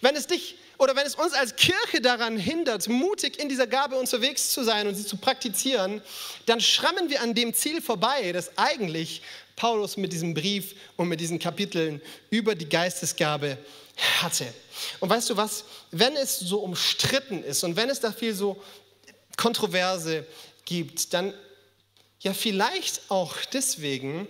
Wenn 0.00 0.16
es 0.16 0.26
dich 0.26 0.56
oder 0.78 0.94
wenn 0.96 1.06
es 1.06 1.14
uns 1.14 1.32
als 1.32 1.56
Kirche 1.56 2.00
daran 2.00 2.36
hindert, 2.36 2.88
mutig 2.88 3.38
in 3.38 3.48
dieser 3.48 3.66
Gabe 3.66 3.96
unterwegs 3.96 4.52
zu 4.52 4.62
sein 4.64 4.86
und 4.86 4.94
sie 4.94 5.06
zu 5.06 5.16
praktizieren, 5.16 6.02
dann 6.46 6.60
schrammen 6.60 7.08
wir 7.10 7.22
an 7.22 7.34
dem 7.34 7.54
Ziel 7.54 7.80
vorbei, 7.80 8.32
das 8.32 8.56
eigentlich 8.56 9.22
Paulus 9.56 9.96
mit 9.96 10.12
diesem 10.12 10.34
Brief 10.34 10.74
und 10.96 11.08
mit 11.08 11.20
diesen 11.20 11.38
Kapiteln 11.38 12.02
über 12.30 12.54
die 12.54 12.68
Geistesgabe 12.68 13.56
hatte. 14.20 14.46
Und 15.00 15.08
weißt 15.08 15.30
du 15.30 15.36
was, 15.36 15.64
wenn 15.90 16.14
es 16.16 16.38
so 16.38 16.58
umstritten 16.58 17.42
ist 17.42 17.64
und 17.64 17.76
wenn 17.76 17.88
es 17.88 18.00
da 18.00 18.12
viel 18.12 18.34
so 18.34 18.62
Kontroverse 19.36 20.26
gibt, 20.66 21.14
dann 21.14 21.32
ja 22.20 22.34
vielleicht 22.34 23.02
auch 23.08 23.34
deswegen, 23.52 24.28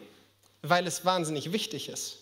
weil 0.62 0.86
es 0.86 1.04
wahnsinnig 1.04 1.52
wichtig 1.52 1.88
ist. 1.88 2.18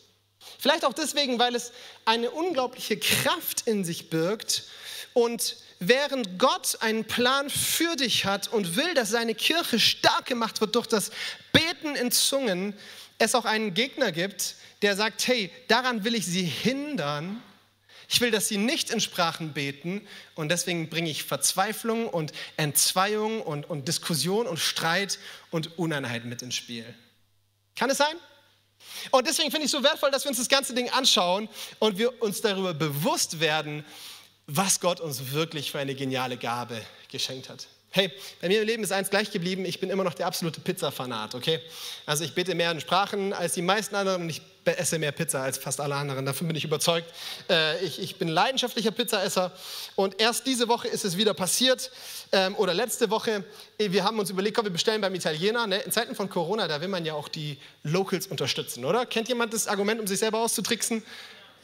Vielleicht 0.59 0.85
auch 0.85 0.93
deswegen, 0.93 1.39
weil 1.39 1.55
es 1.55 1.73
eine 2.05 2.31
unglaubliche 2.31 2.97
Kraft 2.99 3.63
in 3.67 3.85
sich 3.85 4.11
birgt 4.11 4.65
und 5.13 5.57
während 5.79 6.39
Gott 6.39 6.79
einen 6.81 7.05
Plan 7.05 7.51
für 7.51 7.97
dich 7.97 8.25
hat 8.25 8.49
und 8.49 8.77
will, 8.77 8.95
dass 8.95 9.11
seine 9.11 9.35
Kirche 9.35 9.79
stark 9.79 10.27
gemacht 10.27 10.61
wird 10.61 10.75
durch 10.75 10.87
das 10.87 11.11
Beten 11.53 11.95
in 11.97 12.11
Zungen, 12.11 12.75
es 13.19 13.35
auch 13.35 13.45
einen 13.45 13.75
Gegner 13.75 14.13
gibt, 14.13 14.57
der 14.83 14.97
sagt, 14.97 15.27
hey, 15.27 15.51
daran 15.69 16.05
will 16.05 16.15
ich 16.15 16.27
sie 16.27 16.45
hindern. 16.45 17.43
Ich 18.09 18.21
will, 18.21 18.31
dass 18.31 18.49
sie 18.49 18.59
nicht 18.59 18.91
in 18.91 19.01
Sprachen 19.01 19.55
beten 19.55 20.07
und 20.35 20.51
deswegen 20.51 20.91
bringe 20.91 21.11
ich 21.11 21.25
Verzweiflung 21.25 22.09
und 22.09 22.33
Entzweiung 22.57 23.41
und, 23.41 23.69
und 23.69 23.89
Diskussion 23.89 24.47
und 24.47 24.59
Streit 24.59 25.19
und 25.51 25.79
Uneinheit 25.79 26.25
mit 26.27 26.43
ins 26.43 26.55
Spiel. 26.55 26.85
Kann 27.77 27.89
es 27.89 27.99
sein? 27.99 28.17
Und 29.11 29.27
deswegen 29.27 29.51
finde 29.51 29.67
ich 29.67 29.73
es 29.73 29.79
so 29.79 29.83
wertvoll, 29.83 30.11
dass 30.11 30.25
wir 30.25 30.31
uns 30.31 30.39
das 30.39 30.49
ganze 30.49 30.75
Ding 30.75 30.89
anschauen 30.91 31.49
und 31.79 31.99
wir 31.99 32.23
uns 32.23 32.41
darüber 32.41 32.75
bewusst 32.75 33.41
werden, 33.41 33.85
was 34.47 34.81
Gott 34.81 35.01
uns 35.01 35.33
wirklich 35.33 35.71
für 35.71 35.79
eine 35.79 35.95
geniale 35.95 36.37
Gabe 36.37 36.81
geschenkt 37.11 37.49
hat. 37.49 37.67
Hey, 37.91 38.13
bei 38.41 38.49
mir 38.49 38.61
im 38.61 38.67
Leben 38.67 38.83
ist 38.83 38.91
eins 38.91 39.09
gleich 39.09 39.31
geblieben, 39.31 39.65
ich 39.65 39.79
bin 39.79 39.89
immer 39.89 40.03
noch 40.03 40.15
der 40.15 40.27
absolute 40.27 40.61
Pizza-Fanat, 40.61 41.37
okay? 41.37 41.61
Also 42.07 42.25
ich 42.25 42.35
bete 42.35 42.55
mehr 42.55 42.73
in 42.73 42.81
Sprachen 42.81 43.33
als 43.33 43.55
die 43.55 43.63
meisten 43.63 43.95
anderen 43.95 44.23
und 44.23 44.31
ich 44.31 44.43
esse 44.67 44.99
mehr 44.99 45.13
Pizza 45.13 45.43
als 45.43 45.59
fast 45.59 45.81
alle 45.81 45.95
anderen, 45.95 46.25
davon 46.27 46.47
bin 46.47 46.57
ich 46.57 46.65
überzeugt. 46.65 47.13
Äh, 47.49 47.85
ich, 47.85 48.01
ich 48.01 48.17
bin 48.17 48.29
leidenschaftlicher 48.29 48.91
Pizzaesser 48.91 49.53
und 49.95 50.21
erst 50.21 50.47
diese 50.47 50.69
Woche 50.69 50.89
ist 50.89 51.05
es 51.05 51.17
wieder 51.17 51.35
passiert 51.35 51.91
ähm, 52.33 52.55
oder 52.57 52.75
letzte 52.75 53.11
Woche, 53.11 53.45
äh, 53.79 53.91
wir 53.93 54.05
haben 54.05 54.19
uns 54.19 54.31
überlegt, 54.31 54.57
komm, 54.57 54.67
wir 54.67 54.73
bestellen 54.73 55.01
beim 55.01 55.15
Italiener. 55.15 55.67
Ne? 55.67 55.79
In 55.79 55.93
Zeiten 55.93 56.15
von 56.15 56.29
Corona, 56.29 56.69
da 56.69 56.81
will 56.81 56.89
man 56.89 57.05
ja 57.05 57.15
auch 57.15 57.29
die 57.29 57.59
Locals 57.83 58.27
unterstützen, 58.27 58.85
oder? 58.85 59.07
Kennt 59.07 59.29
jemand 59.29 59.53
das 59.53 59.67
Argument, 59.67 60.01
um 60.01 60.07
sich 60.07 60.19
selber 60.19 60.41
auszutricksen? 60.41 61.03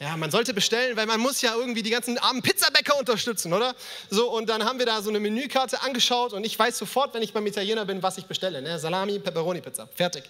Ja, 0.01 0.17
man 0.17 0.31
sollte 0.31 0.55
bestellen, 0.55 0.97
weil 0.97 1.05
man 1.05 1.19
muss 1.19 1.43
ja 1.43 1.53
irgendwie 1.55 1.83
die 1.83 1.91
ganzen 1.91 2.17
armen 2.17 2.41
Pizzabäcker 2.41 2.97
unterstützen, 2.97 3.53
oder? 3.53 3.75
So, 4.09 4.31
und 4.31 4.49
dann 4.49 4.65
haben 4.65 4.79
wir 4.79 4.87
da 4.87 4.99
so 5.03 5.11
eine 5.11 5.19
Menükarte 5.19 5.79
angeschaut 5.83 6.33
und 6.33 6.43
ich 6.43 6.57
weiß 6.57 6.75
sofort, 6.75 7.13
wenn 7.13 7.21
ich 7.21 7.33
beim 7.33 7.45
Italiener 7.45 7.85
bin, 7.85 8.01
was 8.01 8.17
ich 8.17 8.25
bestelle. 8.25 8.63
Ne? 8.63 8.79
Salami, 8.79 9.19
Pepperoni, 9.19 9.61
Pizza. 9.61 9.87
Fertig. 9.93 10.23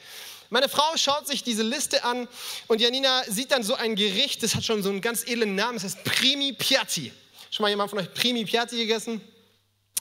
Meine 0.52 0.68
Frau 0.68 0.98
schaut 0.98 1.28
sich 1.28 1.44
diese 1.44 1.64
Liste 1.64 2.04
an 2.04 2.28
und 2.68 2.82
Janina 2.82 3.24
sieht 3.24 3.52
dann 3.52 3.64
so 3.64 3.74
ein 3.74 3.96
Gericht, 3.96 4.44
das 4.44 4.54
hat 4.54 4.66
schon 4.66 4.84
so 4.84 4.90
einen 4.90 5.00
ganz 5.00 5.26
edlen 5.26 5.56
Namen, 5.56 5.76
das 5.76 5.86
heißt 5.86 6.04
Primi 6.04 6.52
Piatti. 6.52 7.14
Schon 7.50 7.64
mal 7.64 7.70
jemand 7.70 7.90
von 7.90 8.00
euch 8.00 8.14
Primi 8.14 8.44
Piatti 8.44 8.76
gegessen? 8.76 9.22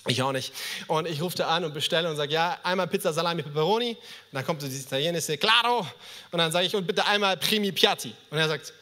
Ich 0.09 0.21
auch 0.23 0.33
nicht. 0.33 0.52
Und 0.88 1.07
ich 1.07 1.23
rufe 1.23 1.37
da 1.37 1.47
an 1.47 1.64
und 1.64 1.73
bestelle 1.73 2.11
und 2.11 2.16
sage, 2.16 2.33
ja, 2.33 2.59
einmal 2.64 2.88
Pizza 2.88 3.12
Salami 3.12 3.45
Pepperoni. 3.45 3.90
Und 3.90 3.99
dann 4.33 4.45
kommt 4.45 4.61
so 4.61 4.66
dieses 4.66 4.87
italienische 4.87 5.38
Claro. 5.38 5.87
Und 6.33 6.38
dann 6.38 6.50
sage 6.50 6.66
ich, 6.66 6.75
und 6.75 6.85
bitte 6.85 7.07
einmal 7.07 7.37
Primi 7.37 7.71
Piatti. 7.71 8.12
Und 8.30 8.38
er 8.38 8.49
sagt, 8.49 8.73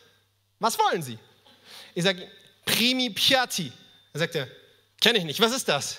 was 0.60 0.78
wollen 0.78 1.02
Sie? 1.02 1.18
Ich 1.94 2.02
sage, 2.02 2.26
Primi 2.64 3.10
Piatti. 3.10 3.70
Dann 4.14 4.20
sagt 4.20 4.36
er, 4.36 4.48
kenne 5.02 5.18
ich 5.18 5.24
nicht, 5.24 5.40
was 5.40 5.52
ist 5.52 5.68
das? 5.68 5.98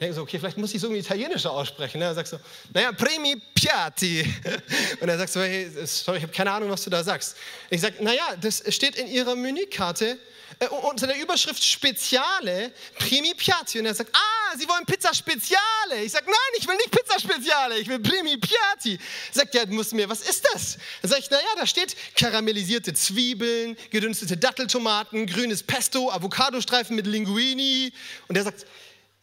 Denke 0.00 0.14
so, 0.14 0.22
okay, 0.22 0.38
vielleicht 0.38 0.58
muss 0.58 0.74
ich 0.74 0.80
so 0.80 0.88
irgendwie 0.88 1.00
italienischer 1.00 1.50
aussprechen. 1.50 1.98
Ne? 1.98 2.04
Er 2.04 2.14
sagt 2.14 2.28
so, 2.28 2.38
naja, 2.74 2.92
Primi 2.92 3.40
Piatti. 3.54 4.30
Und 5.00 5.08
er 5.08 5.16
sagt 5.16 5.32
so, 5.32 5.40
hey, 5.40 5.70
sorry, 5.86 6.18
ich 6.18 6.22
habe 6.22 6.32
keine 6.32 6.50
Ahnung, 6.52 6.70
was 6.70 6.84
du 6.84 6.90
da 6.90 7.02
sagst. 7.02 7.36
Ich 7.70 7.80
sage, 7.80 8.02
naja, 8.04 8.36
das 8.40 8.62
steht 8.68 8.96
in 8.96 9.06
Ihrer 9.06 9.34
Menükarte 9.34 10.18
äh, 10.58 10.68
unter 10.68 11.06
der 11.06 11.20
Überschrift 11.20 11.62
Speziale 11.64 12.72
Primi 12.98 13.34
Piatti. 13.34 13.78
Und 13.78 13.86
er 13.86 13.94
sagt, 13.94 14.10
ah, 14.14 14.56
Sie 14.56 14.68
wollen 14.68 14.84
Pizza 14.86 15.14
Speziale. 15.14 16.02
Ich 16.04 16.12
sage, 16.12 16.26
nein, 16.26 16.58
ich 16.58 16.66
will 16.68 16.76
nicht 16.76 16.90
Pizza 16.90 17.18
Speziale, 17.18 17.78
ich 17.78 17.88
will 17.88 17.98
Primi 17.98 18.36
Piatti. 18.36 18.98
Sagt 19.32 19.54
er, 19.54 19.66
muss 19.66 19.92
mir, 19.92 20.08
was 20.08 20.22
ist 20.22 20.46
das? 20.52 20.78
Dann 21.02 21.10
sage 21.10 21.22
ich, 21.22 21.30
naja, 21.30 21.46
da 21.56 21.66
steht 21.66 21.96
karamellisierte 22.14 22.94
Zwiebeln, 22.94 23.76
gedünstete 23.90 24.36
Datteltomaten, 24.36 25.26
grünes 25.26 25.62
Pesto, 25.62 26.10
Avocadostreifen 26.10 26.96
mit 26.96 27.06
Linguini. 27.06 27.92
Und 28.28 28.36
er 28.36 28.44
sagt, 28.44 28.66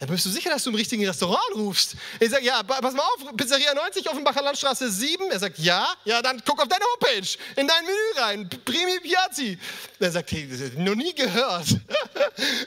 dann 0.05 0.15
bist 0.15 0.25
du 0.25 0.29
sicher, 0.29 0.49
dass 0.49 0.63
du 0.63 0.69
im 0.69 0.75
richtigen 0.75 1.05
Restaurant 1.05 1.55
rufst? 1.55 1.95
Ich 2.19 2.29
sage, 2.29 2.43
ja, 2.43 2.61
pass 2.61 2.93
mal 2.93 3.03
auf, 3.03 3.37
Pizzeria 3.37 3.73
90 3.73 4.09
Offenbacher 4.09 4.41
Landstraße 4.41 4.91
7. 4.91 5.31
Er 5.31 5.39
sagt, 5.39 5.57
ja, 5.59 5.87
ja, 6.03 6.21
dann 6.21 6.41
guck 6.45 6.61
auf 6.61 6.67
deine 6.67 6.83
Homepage, 6.83 7.37
in 7.55 7.65
dein 7.65 7.85
Menü 7.85 7.97
rein, 8.17 8.49
Primi 8.65 8.99
Piazzi. 8.99 9.57
Er 9.99 10.11
sagt, 10.11 10.29
hey, 10.31 10.49
noch 10.75 10.95
nie 10.95 11.15
gehört. 11.15 11.67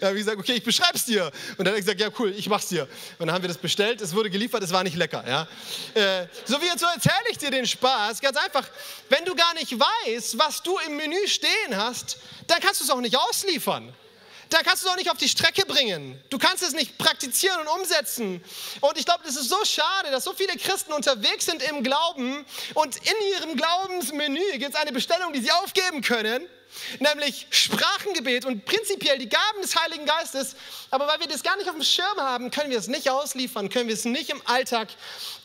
da 0.01 0.07
habe 0.07 0.19
ich 0.19 0.25
gesagt, 0.25 0.39
okay, 0.39 0.55
ich 0.55 0.65
beschreib's 0.65 1.05
dir. 1.05 1.27
Und 1.59 1.59
dann 1.59 1.69
hat 1.69 1.75
er 1.75 1.81
gesagt, 1.81 2.01
ja, 2.01 2.09
cool, 2.19 2.33
ich 2.35 2.49
mach's 2.49 2.69
dir. 2.69 2.85
Und 3.19 3.27
dann 3.27 3.33
haben 3.33 3.43
wir 3.43 3.49
das 3.49 3.59
bestellt, 3.59 4.01
es 4.01 4.15
wurde 4.15 4.31
geliefert, 4.31 4.63
es 4.63 4.73
war 4.73 4.83
nicht 4.83 4.97
lecker. 4.97 5.23
Ja? 5.29 5.47
Äh, 5.93 6.29
so 6.47 6.59
wie 6.63 6.67
jetzt 6.67 6.81
so 6.81 6.87
erzähle 6.87 7.31
ich 7.31 7.37
dir 7.37 7.51
den 7.51 7.67
Spaß. 7.67 8.19
Ganz 8.23 8.39
einfach, 8.39 8.67
wenn 9.11 9.27
du 9.27 9.35
gar 9.35 9.53
nicht 9.53 9.75
weißt, 9.79 10.39
was 10.39 10.63
du 10.63 10.79
im 10.87 10.97
Menü 10.97 11.29
stehen 11.29 11.77
hast, 11.77 12.19
dann 12.47 12.61
kannst 12.61 12.81
du 12.81 12.85
es 12.85 12.91
auch 12.91 13.01
nicht 13.03 13.17
ausliefern 13.19 13.93
da 14.51 14.63
kannst 14.63 14.85
du 14.85 14.89
auch 14.89 14.97
nicht 14.97 15.11
auf 15.11 15.19
die 15.19 15.29
Strecke 15.29 15.67
bringen. 15.67 16.21
Du 16.31 16.39
kannst 16.39 16.63
es 16.63 16.73
nicht 16.73 16.99
praktizieren 16.99 17.61
und 17.61 17.69
umsetzen. 17.69 18.43
Und 18.81 18.99
ich 18.99 19.05
glaube, 19.05 19.23
das 19.25 19.37
ist 19.37 19.49
so 19.49 19.65
schade, 19.65 20.11
dass 20.11 20.25
so 20.25 20.33
viele 20.33 20.57
Christen 20.57 20.93
unterwegs 20.93 21.47
sind 21.47 21.63
im 21.63 21.83
Glauben 21.83 22.45
und 22.75 22.97
in 22.97 23.29
ihrem 23.33 23.57
Glaubensmenü 23.57 24.41
gibt 24.53 24.75
es 24.75 24.81
eine 24.81 24.93
Bestellung, 24.93 25.33
die 25.33 25.41
sie 25.41 25.51
aufgeben 25.51 26.03
können 26.03 26.47
nämlich 26.99 27.47
Sprachengebet 27.51 28.45
und 28.45 28.65
prinzipiell 28.65 29.19
die 29.19 29.29
Gaben 29.29 29.63
des 29.63 29.77
Heiligen 29.77 30.07
Geistes. 30.07 30.57
Aber 30.91 31.07
weil 31.07 31.21
wir 31.21 31.29
das 31.29 31.43
gar 31.43 31.57
nicht 31.57 31.69
auf 31.69 31.75
dem 31.75 31.85
Schirm 31.85 32.19
haben, 32.19 32.51
können 32.51 32.71
wir 32.71 32.79
es 32.79 32.89
nicht 32.89 33.11
ausliefern, 33.11 33.69
können 33.69 33.89
wir 33.89 33.95
es 33.95 34.05
nicht 34.05 34.31
im 34.31 34.41
Alltag 34.47 34.89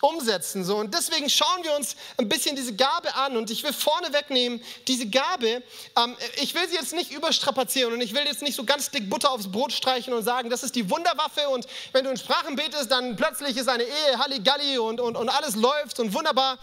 umsetzen. 0.01 0.63
So. 0.63 0.77
Und 0.77 0.93
deswegen 0.93 1.29
schauen 1.29 1.63
wir 1.63 1.75
uns 1.75 1.95
ein 2.17 2.29
bisschen 2.29 2.55
diese 2.55 2.75
Gabe 2.75 3.13
an 3.15 3.37
und 3.37 3.49
ich 3.49 3.63
will 3.63 3.73
vorne 3.73 4.13
wegnehmen, 4.13 4.63
diese 4.87 5.07
Gabe, 5.07 5.63
ähm, 5.97 6.15
ich 6.41 6.53
will 6.53 6.67
sie 6.67 6.75
jetzt 6.75 6.93
nicht 6.93 7.11
überstrapazieren 7.11 7.93
und 7.93 8.01
ich 8.01 8.13
will 8.13 8.23
jetzt 8.25 8.41
nicht 8.41 8.55
so 8.55 8.63
ganz 8.63 8.89
dick 8.91 9.09
Butter 9.09 9.31
aufs 9.31 9.51
Brot 9.51 9.73
streichen 9.73 10.13
und 10.13 10.23
sagen, 10.23 10.49
das 10.49 10.63
ist 10.63 10.75
die 10.75 10.89
Wunderwaffe 10.89 11.49
und 11.49 11.65
wenn 11.91 12.03
du 12.03 12.11
in 12.11 12.17
Sprachen 12.17 12.55
betest, 12.55 12.91
dann 12.91 13.15
plötzlich 13.15 13.57
ist 13.57 13.69
eine 13.69 13.83
Ehe 13.83 14.17
Halligalli 14.17 14.77
und, 14.77 14.99
und, 14.99 15.15
und 15.15 15.29
alles 15.29 15.55
läuft 15.55 15.99
und 15.99 16.13
wunderbar. 16.13 16.57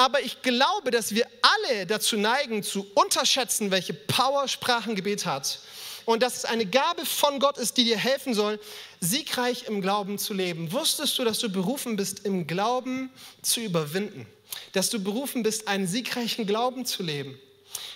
Aber 0.00 0.22
ich 0.22 0.40
glaube, 0.40 0.90
dass 0.90 1.14
wir 1.14 1.26
alle 1.42 1.84
dazu 1.84 2.16
neigen, 2.16 2.62
zu 2.62 2.90
unterschätzen, 2.94 3.70
welche 3.70 3.92
Power 3.92 4.48
Sprachengebet 4.48 5.26
hat. 5.26 5.58
Und 6.06 6.22
dass 6.22 6.38
es 6.38 6.44
eine 6.46 6.64
Gabe 6.64 7.04
von 7.04 7.38
Gott 7.38 7.58
ist, 7.58 7.76
die 7.76 7.84
dir 7.84 7.98
helfen 7.98 8.32
soll, 8.32 8.58
siegreich 9.00 9.64
im 9.64 9.82
Glauben 9.82 10.16
zu 10.16 10.32
leben. 10.32 10.72
Wusstest 10.72 11.18
du, 11.18 11.24
dass 11.24 11.38
du 11.38 11.50
berufen 11.50 11.96
bist, 11.96 12.24
im 12.24 12.46
Glauben 12.46 13.10
zu 13.42 13.60
überwinden? 13.60 14.26
Dass 14.72 14.88
du 14.88 15.04
berufen 15.04 15.42
bist, 15.42 15.68
einen 15.68 15.86
siegreichen 15.86 16.46
Glauben 16.46 16.86
zu 16.86 17.02
leben? 17.02 17.38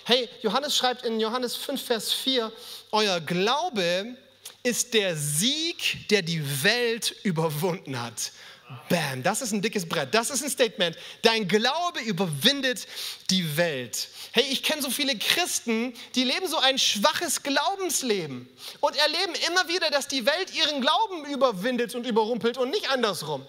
Hey, 0.03 0.29
Johannes 0.43 0.77
schreibt 0.77 1.07
in 1.07 1.19
Johannes 1.19 1.55
5, 1.55 1.81
Vers 1.81 2.13
4, 2.13 2.51
euer 2.91 3.19
Glaube 3.19 4.15
ist 4.61 4.93
der 4.93 5.15
Sieg, 5.15 6.07
der 6.11 6.21
die 6.21 6.63
Welt 6.63 7.15
überwunden 7.23 7.99
hat. 7.99 8.31
Bam, 8.89 9.21
das 9.21 9.43
ist 9.43 9.51
ein 9.51 9.61
dickes 9.61 9.87
Brett. 9.87 10.13
Das 10.13 10.31
ist 10.31 10.43
ein 10.43 10.49
Statement. 10.49 10.97
Dein 11.21 11.47
Glaube 11.47 11.99
überwindet 11.99 12.87
die 13.29 13.57
Welt. 13.57 14.07
Hey, 14.31 14.45
ich 14.49 14.63
kenne 14.63 14.81
so 14.81 14.89
viele 14.89 15.15
Christen, 15.17 15.93
die 16.15 16.23
leben 16.23 16.47
so 16.47 16.57
ein 16.57 16.79
schwaches 16.79 17.43
Glaubensleben 17.43 18.49
und 18.79 18.95
erleben 18.95 19.33
immer 19.47 19.67
wieder, 19.67 19.91
dass 19.91 20.07
die 20.07 20.25
Welt 20.25 20.55
ihren 20.55 20.81
Glauben 20.81 21.25
überwindet 21.25 21.93
und 21.93 22.07
überrumpelt 22.07 22.57
und 22.57 22.71
nicht 22.71 22.89
andersrum 22.89 23.45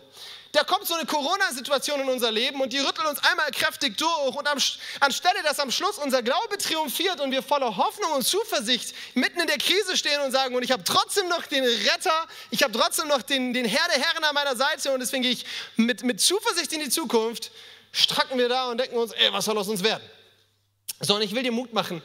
da 0.57 0.65
kommt 0.65 0.87
so 0.87 0.95
eine 0.95 1.05
Corona-Situation 1.05 2.01
in 2.01 2.09
unser 2.09 2.33
Leben 2.33 2.61
und 2.63 2.73
die 2.73 2.79
rüttelt 2.79 3.07
uns 3.07 3.23
einmal 3.23 3.51
kräftig 3.51 3.99
durch. 3.99 4.35
Und 4.35 4.49
am, 4.49 4.59
anstelle, 5.01 5.43
dass 5.43 5.61
am 5.61 5.71
Schluss 5.71 5.99
unser 5.99 6.23
Glaube 6.23 6.57
triumphiert 6.57 7.21
und 7.21 7.31
wir 7.31 7.43
voller 7.43 7.77
Hoffnung 7.77 8.13
und 8.13 8.23
Zuversicht 8.23 8.95
mitten 9.15 9.39
in 9.39 9.47
der 9.47 9.59
Krise 9.59 9.97
stehen 9.97 10.21
und 10.23 10.33
sagen, 10.33 10.55
und 10.55 10.63
ich 10.63 10.73
habe 10.73 10.83
trotzdem 10.83 11.29
noch 11.29 11.45
den 11.47 11.63
Retter, 11.63 12.27
ich 12.51 12.63
habe 12.63 12.73
trotzdem 12.73 13.07
noch 13.09 13.21
den, 13.21 13.53
den 13.53 13.67
Herr 13.67 13.87
der 13.95 14.03
Herren 14.03 14.25
an 14.25 14.35
meiner 14.35 14.57
Seite 14.57 14.93
und 14.93 15.01
deswegen 15.01 15.25
gehe 15.25 15.33
ich 15.33 15.45
mit, 15.77 16.03
mit 16.03 16.23
Zuversicht 16.23 16.73
in 16.73 16.81
die 16.81 16.89
Zukunft, 16.89 17.51
stracken 17.93 18.39
wir 18.39 18.49
da 18.49 18.71
und 18.71 18.79
denken 18.79 18.97
uns, 18.97 19.13
ey, 19.13 19.31
was 19.33 19.45
soll 19.45 19.59
aus 19.59 19.69
uns 19.69 19.83
werden? 19.83 20.03
So, 21.01 21.17
und 21.17 21.23
ich 21.23 21.35
will 21.35 21.43
dir 21.43 21.53
Mut 21.53 21.75
machen. 21.75 22.03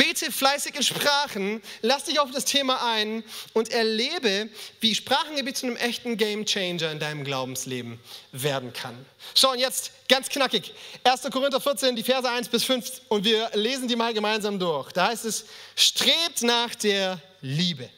Bete 0.00 0.32
fleißig 0.32 0.76
in 0.76 0.82
Sprachen, 0.82 1.62
lass 1.82 2.04
dich 2.04 2.20
auf 2.20 2.30
das 2.30 2.46
Thema 2.46 2.90
ein 2.90 3.22
und 3.52 3.70
erlebe, 3.70 4.48
wie 4.80 4.94
Sprachengebet 4.94 5.58
zu 5.58 5.66
einem 5.66 5.76
echten 5.76 6.16
Game 6.16 6.46
Changer 6.46 6.90
in 6.90 6.98
deinem 6.98 7.22
Glaubensleben 7.22 8.00
werden 8.32 8.72
kann. 8.72 9.04
Schau, 9.34 9.50
und 9.50 9.58
jetzt 9.58 9.92
ganz 10.08 10.30
knackig. 10.30 10.72
1. 11.04 11.24
Korinther 11.30 11.60
14, 11.60 11.96
die 11.96 12.02
Verse 12.02 12.26
1 12.26 12.48
bis 12.48 12.64
5 12.64 13.02
und 13.08 13.26
wir 13.26 13.50
lesen 13.52 13.88
die 13.88 13.96
mal 13.96 14.14
gemeinsam 14.14 14.58
durch. 14.58 14.90
Da 14.92 15.08
heißt 15.08 15.26
es, 15.26 15.44
strebt 15.76 16.44
nach 16.44 16.74
der 16.76 17.20
Liebe. 17.42 17.90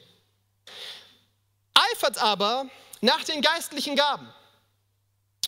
Eifert 1.93 2.19
aber 2.19 2.67
nach 3.01 3.23
den 3.23 3.41
geistlichen 3.41 3.95
Gaben. 3.95 4.29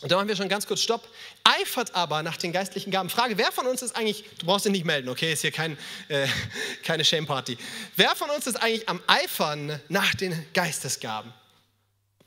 Und 0.01 0.11
da 0.11 0.17
machen 0.17 0.27
wir 0.27 0.35
schon 0.35 0.49
ganz 0.49 0.67
kurz 0.67 0.81
Stopp. 0.81 1.07
Eifert 1.43 1.95
aber 1.95 2.21
nach 2.21 2.37
den 2.37 2.51
geistlichen 2.51 2.91
Gaben. 2.91 3.09
Frage, 3.09 3.37
wer 3.37 3.51
von 3.51 3.65
uns 3.65 3.81
ist 3.81 3.95
eigentlich, 3.95 4.25
du 4.39 4.45
brauchst 4.45 4.65
dich 4.65 4.71
nicht 4.71 4.85
melden, 4.85 5.07
okay, 5.09 5.31
ist 5.31 5.41
hier 5.41 5.51
kein, 5.51 5.77
äh, 6.09 6.27
keine 6.83 7.05
Shame-Party. 7.05 7.57
Wer 7.95 8.15
von 8.15 8.29
uns 8.29 8.45
ist 8.45 8.57
eigentlich 8.57 8.89
am 8.89 9.01
Eifern 9.07 9.79
nach 9.87 10.13
den 10.15 10.45
Geistesgaben? 10.53 11.33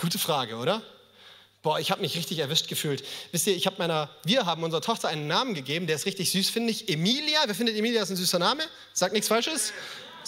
Gute 0.01 0.19
Frage, 0.19 0.57
oder? 0.57 0.83
Boah, 1.63 1.81
ich 1.81 1.91
habe 1.91 2.01
mich 2.01 2.17
richtig 2.17 2.39
erwischt 2.39 2.69
gefühlt. 2.69 3.05
Wisst 3.33 3.47
ihr, 3.49 3.55
ich 3.55 3.67
habe 3.67 3.77
meiner, 3.79 4.09
wir 4.25 4.47
haben 4.47 4.63
unserer 4.63 4.81
Tochter 4.81 5.09
einen 5.09 5.27
Namen 5.27 5.55
gegeben, 5.55 5.87
der 5.87 5.97
ist 5.97 6.07
richtig 6.07 6.31
süß, 6.31 6.51
finde 6.51 6.71
ich. 6.71 6.89
Emilia. 6.89 7.41
Wer 7.45 7.55
findet 7.55 7.77
Emilia 7.77 8.03
ist 8.03 8.11
ein 8.11 8.17
süßer 8.17 8.39
Name? 8.39 8.63
Sagt 8.93 9.13
nichts 9.13 9.29
Falsches? 9.29 9.73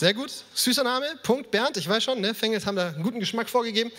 Sehr 0.01 0.15
gut. 0.15 0.33
Süßer 0.55 0.83
Name. 0.83 1.05
Punkt. 1.23 1.51
Bernd, 1.51 1.77
ich 1.77 1.87
weiß 1.87 2.03
schon, 2.03 2.23
ne? 2.23 2.33
Fengels 2.33 2.65
haben 2.65 2.75
da 2.75 2.89
einen 2.89 3.03
guten 3.03 3.21
Geschmack 3.21 3.51
vorgegeben. 3.51 3.93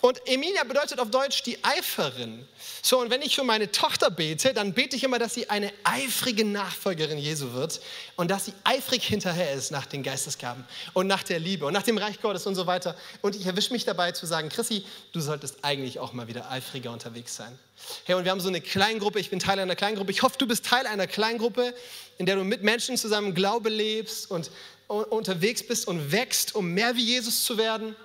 Und 0.00 0.26
Emilia 0.26 0.64
bedeutet 0.64 0.98
auf 0.98 1.10
Deutsch 1.10 1.42
die 1.42 1.62
Eiferin. 1.62 2.48
So, 2.80 2.98
und 2.98 3.10
wenn 3.10 3.20
ich 3.20 3.36
für 3.36 3.44
meine 3.44 3.70
Tochter 3.70 4.10
bete, 4.10 4.54
dann 4.54 4.72
bete 4.72 4.96
ich 4.96 5.04
immer, 5.04 5.18
dass 5.18 5.34
sie 5.34 5.50
eine 5.50 5.70
eifrige 5.84 6.46
Nachfolgerin 6.46 7.18
Jesu 7.18 7.52
wird 7.52 7.82
und 8.16 8.30
dass 8.30 8.46
sie 8.46 8.54
eifrig 8.64 9.04
hinterher 9.04 9.52
ist 9.52 9.70
nach 9.70 9.84
den 9.84 10.02
Geistesgaben 10.02 10.64
und 10.94 11.06
nach 11.06 11.22
der 11.22 11.38
Liebe 11.38 11.66
und 11.66 11.74
nach 11.74 11.82
dem 11.82 11.98
Reich 11.98 12.22
Gottes 12.22 12.46
und 12.46 12.54
so 12.54 12.66
weiter. 12.66 12.96
Und 13.20 13.36
ich 13.36 13.44
erwische 13.44 13.74
mich 13.74 13.84
dabei 13.84 14.12
zu 14.12 14.24
sagen, 14.24 14.48
Chrissy, 14.48 14.86
du 15.12 15.20
solltest 15.20 15.62
eigentlich 15.62 15.98
auch 15.98 16.14
mal 16.14 16.28
wieder 16.28 16.50
eifriger 16.50 16.92
unterwegs 16.92 17.36
sein. 17.36 17.58
Hey, 18.04 18.14
und 18.14 18.24
wir 18.24 18.30
haben 18.30 18.40
so 18.40 18.48
eine 18.48 18.62
Kleingruppe, 18.62 19.20
ich 19.20 19.28
bin 19.28 19.38
Teil 19.38 19.58
einer 19.58 19.76
Kleingruppe. 19.76 20.12
Ich 20.12 20.22
hoffe, 20.22 20.38
du 20.38 20.46
bist 20.46 20.64
Teil 20.64 20.86
einer 20.86 21.06
Kleingruppe, 21.06 21.74
in 22.16 22.24
der 22.24 22.36
du 22.36 22.44
mit 22.44 22.62
Menschen 22.62 22.96
zusammen 22.96 23.34
Glaube 23.34 23.68
lebst 23.68 24.30
und 24.30 24.50
unterwegs 24.92 25.66
bist 25.66 25.88
und 25.88 26.12
wächst, 26.12 26.54
um 26.54 26.72
mehr 26.72 26.96
wie 26.96 27.04
Jesus 27.04 27.44
zu 27.44 27.58
werden. 27.58 27.96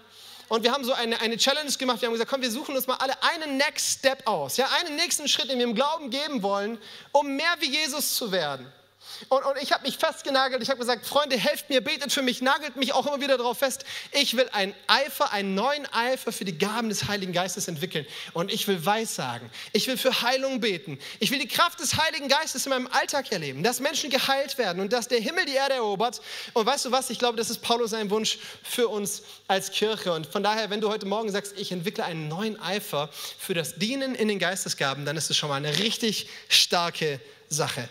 Und 0.50 0.64
wir 0.64 0.72
haben 0.72 0.86
so 0.86 0.94
eine, 0.94 1.20
eine 1.20 1.38
Challenge 1.38 1.72
gemacht. 1.72 2.02
Wir 2.02 2.08
haben 2.08 2.14
gesagt, 2.14 2.32
komm, 2.32 2.42
wir 2.42 2.52
suchen 2.52 2.76
uns 2.76 2.88
mal 2.88 2.96
alle 2.96 3.22
einen 3.22 3.58
Next 3.58 4.00
Step 4.00 4.26
aus. 4.26 4.58
Ja, 4.58 4.70
einen 4.80 4.96
nächsten 4.96 5.28
Schritt, 5.28 5.50
den 5.50 5.58
wir 5.58 5.66
im 5.66 5.76
Glauben 5.76 6.10
geben 6.10 6.42
wollen, 6.42 6.78
um 7.12 7.36
mehr 7.36 7.56
wie 7.60 7.70
Jesus 7.70 8.16
zu 8.16 8.32
werden. 8.32 8.66
Und, 9.30 9.46
und 9.46 9.58
ich 9.62 9.72
habe 9.72 9.84
mich 9.84 9.98
festgenagelt. 9.98 10.62
Ich 10.62 10.70
habe 10.70 10.80
gesagt, 10.80 11.06
Freunde, 11.06 11.38
helft 11.38 11.70
mir, 11.70 11.82
betet 11.82 12.12
für 12.12 12.22
mich, 12.22 12.42
nagelt 12.42 12.76
mich 12.76 12.94
auch 12.94 13.06
immer 13.06 13.22
wieder 13.22 13.38
darauf 13.38 13.58
fest. 13.58 13.86
Ich 14.12 14.36
will 14.38 14.48
einen 14.52 14.74
Eifer, 14.88 15.32
einen 15.32 15.56
neuen 15.56 15.86
Eifer 15.94 16.32
für 16.32 16.46
die 16.46 16.58
Gaben 16.58 16.90
des 16.90 17.08
Heiligen 17.08 17.34
Geistes 17.34 17.68
entwickeln. 17.68 18.06
Und 18.34 18.52
ich 18.52 18.68
will 18.68 18.86
Weissagen. 18.86 19.50
Ich 19.74 19.88
will 19.88 19.98
für 19.98 20.22
Heilung 20.22 20.60
beten. 20.60 21.00
Ich 21.20 21.32
will 21.32 21.40
die 21.40 21.48
Kraft 21.48 21.80
des 21.80 21.98
Heiligen 21.98 22.28
Geistes 22.28 22.66
in 22.66 22.72
meinem 22.72 22.88
Alltag 22.88 23.32
erleben, 23.32 23.64
dass 23.64 23.80
Menschen 23.80 24.10
geheilt 24.10 24.58
werden 24.58 24.82
und 24.82 24.94
dass 24.94 25.08
der 25.08 25.20
Himmel 25.20 25.46
die 25.46 25.54
Erde 25.54 25.76
erobert. 25.76 26.22
Und 26.54 26.66
weißt 26.66 26.86
du 26.86 26.92
was? 26.92 27.10
Ich 27.10 27.20
glaube, 27.20 27.38
das 27.38 27.50
ist 27.50 27.62
Paulus 27.62 27.92
sein 27.92 28.10
Wunsch 28.10 28.38
für 28.64 28.88
uns 28.88 29.24
als 29.48 29.72
Kirche. 29.72 30.14
Und 30.14 30.28
von 30.28 30.44
daher, 30.44 30.70
wenn 30.70 30.82
du 30.82 30.90
heute 30.90 31.06
Morgen 31.06 31.32
sagst, 31.32 31.54
ich 31.58 31.72
entwickle 31.72 32.04
einen 32.04 32.28
neuen 32.28 32.60
Eifer 32.60 33.10
für 33.38 33.54
das 33.54 33.76
Dienen 33.76 34.16
in 34.16 34.28
den 34.28 34.40
Geistesgaben, 34.40 35.06
dann 35.06 35.18
ist 35.18 35.30
es 35.30 35.38
schon 35.38 35.50
mal 35.50 35.56
eine 35.56 35.80
richtig 35.80 36.30
starke 36.50 37.20
Sache. 37.50 37.90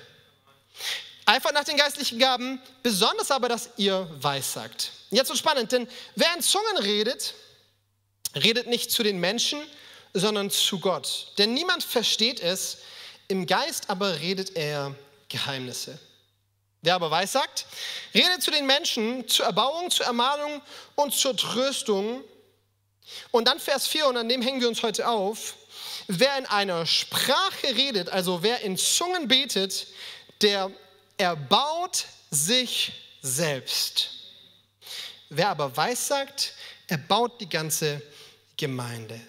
Einfach 1.27 1.53
nach 1.53 1.65
den 1.65 1.77
geistlichen 1.77 2.21
Gaben, 2.21 2.63
besonders 2.85 3.33
aber, 3.33 3.49
dass 3.49 3.71
ihr 3.77 4.09
weissagt. 4.21 4.93
Jetzt 5.11 5.29
wird 5.29 5.39
spannend, 5.39 5.73
denn 5.73 5.89
wer 6.15 6.33
in 6.35 6.41
Zungen 6.41 6.79
redet, 6.79 7.35
redet 8.37 8.69
nicht 8.69 8.93
zu 8.93 9.03
den 9.03 9.19
Menschen, 9.19 9.61
sondern 10.15 10.51
zu 10.51 10.79
Gott. 10.79 11.33
Denn 11.37 11.53
niemand 11.53 11.83
versteht 11.83 12.39
es, 12.39 12.79
im 13.27 13.47
Geist 13.47 13.91
aber 13.91 14.21
redet 14.21 14.57
er 14.57 14.95
Geheimnisse. 15.29 15.99
Wer 16.83 16.95
aber 16.95 17.11
weissagt, 17.11 17.67
redet 18.15 18.41
zu 18.41 18.53
den 18.53 18.65
Menschen 18.65 19.27
zur 19.27 19.47
Erbauung, 19.47 19.91
zur 19.91 20.07
Ermahnung 20.07 20.63
und 20.95 21.13
zur 21.13 21.37
Tröstung. 21.37 22.23
Und 23.33 23.49
dann 23.49 23.59
Vers 23.59 23.89
4, 23.89 24.07
und 24.07 24.17
an 24.17 24.29
dem 24.29 24.43
hängen 24.43 24.61
wir 24.61 24.69
uns 24.69 24.85
heute 24.85 25.09
auf. 25.09 25.55
Wer 26.07 26.39
in 26.39 26.47
einer 26.47 26.87
Sprache 26.87 27.75
redet, 27.75 28.11
also 28.11 28.45
wer 28.45 28.61
in 28.61 28.77
Zungen 28.77 29.27
betet, 29.27 29.89
der 30.41 30.71
er 31.17 31.37
baut 31.37 32.07
sich 32.31 32.93
selbst. 33.23 34.11
Wer 35.29 35.49
aber 35.49 35.77
weissagt, 35.77 36.55
er 36.87 36.99
baut 36.99 37.41
die 37.41 37.49
ganze 37.49 38.03
Gemeinde. 38.57 39.21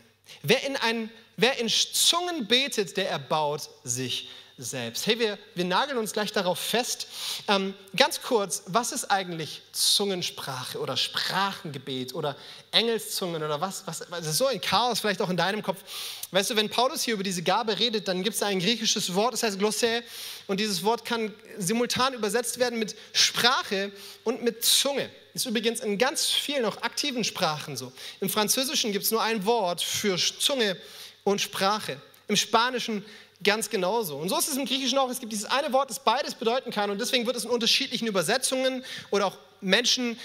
Wer 0.44 0.64
in, 0.64 0.76
ein, 0.78 1.10
wer 1.36 1.58
in 1.58 1.70
Zungen 1.70 2.48
betet, 2.48 2.98
der 2.98 3.10
erbaut 3.10 3.70
sich 3.84 4.30
selbst. 4.58 5.06
Hey, 5.06 5.20
wir, 5.20 5.38
wir 5.54 5.66
nageln 5.66 6.00
uns 6.00 6.14
gleich 6.14 6.32
darauf 6.32 6.58
fest. 6.58 7.08
Ähm, 7.48 7.76
ganz 7.96 8.22
kurz, 8.22 8.64
was 8.66 8.92
ist 8.92 9.06
eigentlich 9.06 9.62
Zungensprache 9.72 10.80
oder 10.80 10.98
Sprachengebet 10.98 12.16
oder 12.16 12.36
Engelszungen 12.72 13.44
oder 13.44 13.62
was? 13.62 13.86
was 13.86 14.00
das 14.10 14.26
ist 14.26 14.38
so 14.38 14.48
ein 14.48 14.60
Chaos, 14.60 15.00
vielleicht 15.00 15.22
auch 15.22 15.30
in 15.30 15.38
deinem 15.38 15.62
Kopf. 15.62 15.84
Weißt 16.32 16.50
du, 16.50 16.56
wenn 16.58 16.70
Paulus 16.70 17.04
hier 17.04 17.14
über 17.14 17.24
diese 17.24 17.42
Gabe 17.42 17.80
redet, 17.80 18.08
dann 18.08 18.22
gibt 18.22 18.36
es 18.36 18.44
ein 18.44 18.60
griechisches 18.60 19.16
Wort, 19.16 19.34
das 19.34 19.44
heißt 19.44 19.60
Glossä, 19.60 20.02
und 20.48 20.60
dieses 20.60 20.84
Wort 20.84 21.06
kann 21.06 21.34
simultan 21.58 22.14
übersetzt 22.14 22.60
werden 22.60 22.80
mit 22.80 22.96
Sprache 23.14 23.92
und 24.26 24.44
mit 24.44 24.64
Zunge. 24.64 25.10
Ist 25.34 25.46
übrigens 25.46 25.80
in 25.80 25.98
ganz 25.98 26.26
vielen 26.26 26.66
auch 26.66 26.82
aktiven 26.82 27.24
Sprachen 27.24 27.78
so. 27.78 27.94
Im 28.20 28.30
Französischen 28.30 28.92
gibt 28.92 29.06
es 29.06 29.12
nur 29.12 29.22
ein 29.22 29.46
Wort 29.46 29.82
für 29.82 30.18
Zunge 30.18 30.76
und 31.24 31.40
Sprache. 31.40 32.02
Im 32.28 32.36
Spanischen 32.36 33.06
ganz 33.44 33.70
genauso. 33.70 34.18
Und 34.18 34.30
so 34.30 34.38
ist 34.38 34.50
es 34.50 34.58
im 34.58 34.66
Griechischen 34.66 34.98
auch. 34.98 35.10
Es 35.10 35.20
gibt 35.20 35.32
dieses 35.32 35.46
eine 35.46 35.72
Wort, 35.72 35.90
das 35.90 36.04
beides 36.04 36.34
bedeuten 36.34 36.72
kann. 36.72 36.90
Und 36.90 37.00
deswegen 37.00 37.26
wird 37.26 37.36
es 37.36 37.46
in 37.46 37.52
unterschiedlichen 37.52 38.08
Übersetzungen 38.08 38.84
oder 39.12 39.28
auch 39.28 39.38
Menschen 39.62 40.20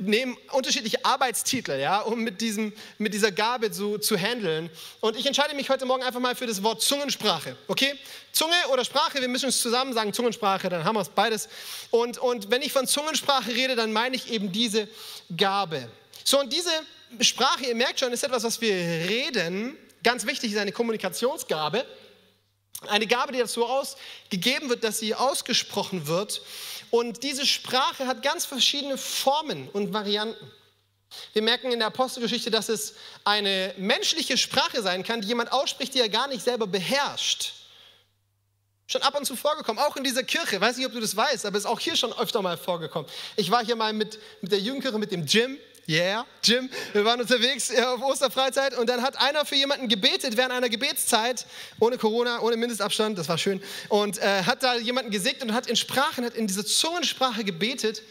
nehmen 0.00 0.36
unterschiedliche 0.50 1.04
Arbeitstitel, 1.04 1.78
ja, 1.78 2.00
um 2.00 2.22
mit, 2.24 2.40
diesem, 2.40 2.72
mit 2.98 3.14
dieser 3.14 3.30
Gabe 3.30 3.70
zu, 3.70 3.98
zu 3.98 4.16
handeln. 4.16 4.70
Und 5.00 5.16
ich 5.16 5.24
entscheide 5.24 5.54
mich 5.54 5.70
heute 5.70 5.86
Morgen 5.86 6.02
einfach 6.02 6.20
mal 6.20 6.34
für 6.34 6.46
das 6.46 6.62
Wort 6.62 6.82
Zungensprache. 6.82 7.56
Okay? 7.68 7.94
Zunge 8.32 8.56
oder 8.72 8.84
Sprache, 8.84 9.20
wir 9.20 9.28
müssen 9.28 9.48
es 9.48 9.62
zusammen 9.62 9.92
sagen, 9.92 10.12
Zungensprache, 10.12 10.68
dann 10.68 10.84
haben 10.84 10.96
wir 10.96 11.02
es 11.02 11.08
beides. 11.08 11.48
Und, 11.90 12.18
und 12.18 12.50
wenn 12.50 12.62
ich 12.62 12.72
von 12.72 12.86
Zungensprache 12.86 13.54
rede, 13.54 13.76
dann 13.76 13.92
meine 13.92 14.16
ich 14.16 14.30
eben 14.30 14.50
diese 14.50 14.88
Gabe. 15.36 15.88
So, 16.24 16.40
und 16.40 16.52
diese 16.52 16.72
Sprache, 17.20 17.66
ihr 17.66 17.74
merkt 17.76 18.00
schon, 18.00 18.12
ist 18.12 18.24
etwas, 18.24 18.42
was 18.42 18.60
wir 18.60 18.74
reden. 18.74 19.76
Ganz 20.02 20.26
wichtig 20.26 20.52
ist 20.52 20.58
eine 20.58 20.72
Kommunikationsgabe. 20.72 21.86
Eine 22.86 23.06
Gabe, 23.06 23.32
die 23.32 23.38
dazu 23.38 23.64
ausgegeben 23.64 24.68
wird, 24.68 24.84
dass 24.84 24.98
sie 25.00 25.14
ausgesprochen 25.14 26.06
wird. 26.06 26.42
Und 26.90 27.22
diese 27.22 27.46
Sprache 27.46 28.06
hat 28.06 28.22
ganz 28.22 28.44
verschiedene 28.46 28.96
Formen 28.96 29.68
und 29.70 29.92
Varianten. 29.92 30.50
Wir 31.32 31.42
merken 31.42 31.72
in 31.72 31.78
der 31.78 31.88
Apostelgeschichte, 31.88 32.50
dass 32.50 32.68
es 32.68 32.94
eine 33.24 33.74
menschliche 33.78 34.36
Sprache 34.36 34.82
sein 34.82 35.02
kann, 35.04 35.20
die 35.20 35.28
jemand 35.28 35.52
ausspricht, 35.52 35.94
die 35.94 36.00
er 36.00 36.08
gar 36.08 36.28
nicht 36.28 36.44
selber 36.44 36.66
beherrscht. 36.66 37.54
Schon 38.86 39.02
ab 39.02 39.16
und 39.18 39.26
zu 39.26 39.36
vorgekommen, 39.36 39.82
auch 39.82 39.96
in 39.96 40.04
dieser 40.04 40.22
Kirche. 40.22 40.60
Weiß 40.60 40.76
nicht, 40.76 40.86
ob 40.86 40.92
du 40.92 41.00
das 41.00 41.14
weißt, 41.14 41.44
aber 41.44 41.58
es 41.58 41.64
ist 41.64 41.70
auch 41.70 41.80
hier 41.80 41.96
schon 41.96 42.12
öfter 42.14 42.40
mal 42.40 42.56
vorgekommen. 42.56 43.10
Ich 43.36 43.50
war 43.50 43.64
hier 43.64 43.76
mal 43.76 43.92
mit, 43.92 44.18
mit 44.40 44.50
der 44.50 44.60
Jugendkirche, 44.60 44.98
mit 44.98 45.12
dem 45.12 45.26
Jim 45.26 45.58
Yeah, 45.90 46.26
Jim, 46.44 46.68
wir 46.92 47.02
waren 47.06 47.18
unterwegs 47.18 47.74
auf 47.74 48.02
Osterfreizeit 48.02 48.76
und 48.76 48.90
dann 48.90 49.00
hat 49.00 49.18
einer 49.18 49.46
für 49.46 49.54
jemanden 49.54 49.88
gebetet 49.88 50.36
während 50.36 50.52
einer 50.52 50.68
Gebetszeit, 50.68 51.46
ohne 51.80 51.96
Corona, 51.96 52.40
ohne 52.40 52.58
Mindestabstand, 52.58 53.16
das 53.16 53.26
war 53.30 53.38
schön, 53.38 53.62
und 53.88 54.18
äh, 54.18 54.42
hat 54.42 54.62
da 54.62 54.76
jemanden 54.76 55.10
gesegnet 55.10 55.48
und 55.48 55.54
hat 55.54 55.66
in 55.66 55.76
Sprachen, 55.76 56.26
hat 56.26 56.34
in 56.34 56.46
dieser 56.46 56.66
Zungensprache 56.66 57.42
gebetet. 57.42 58.02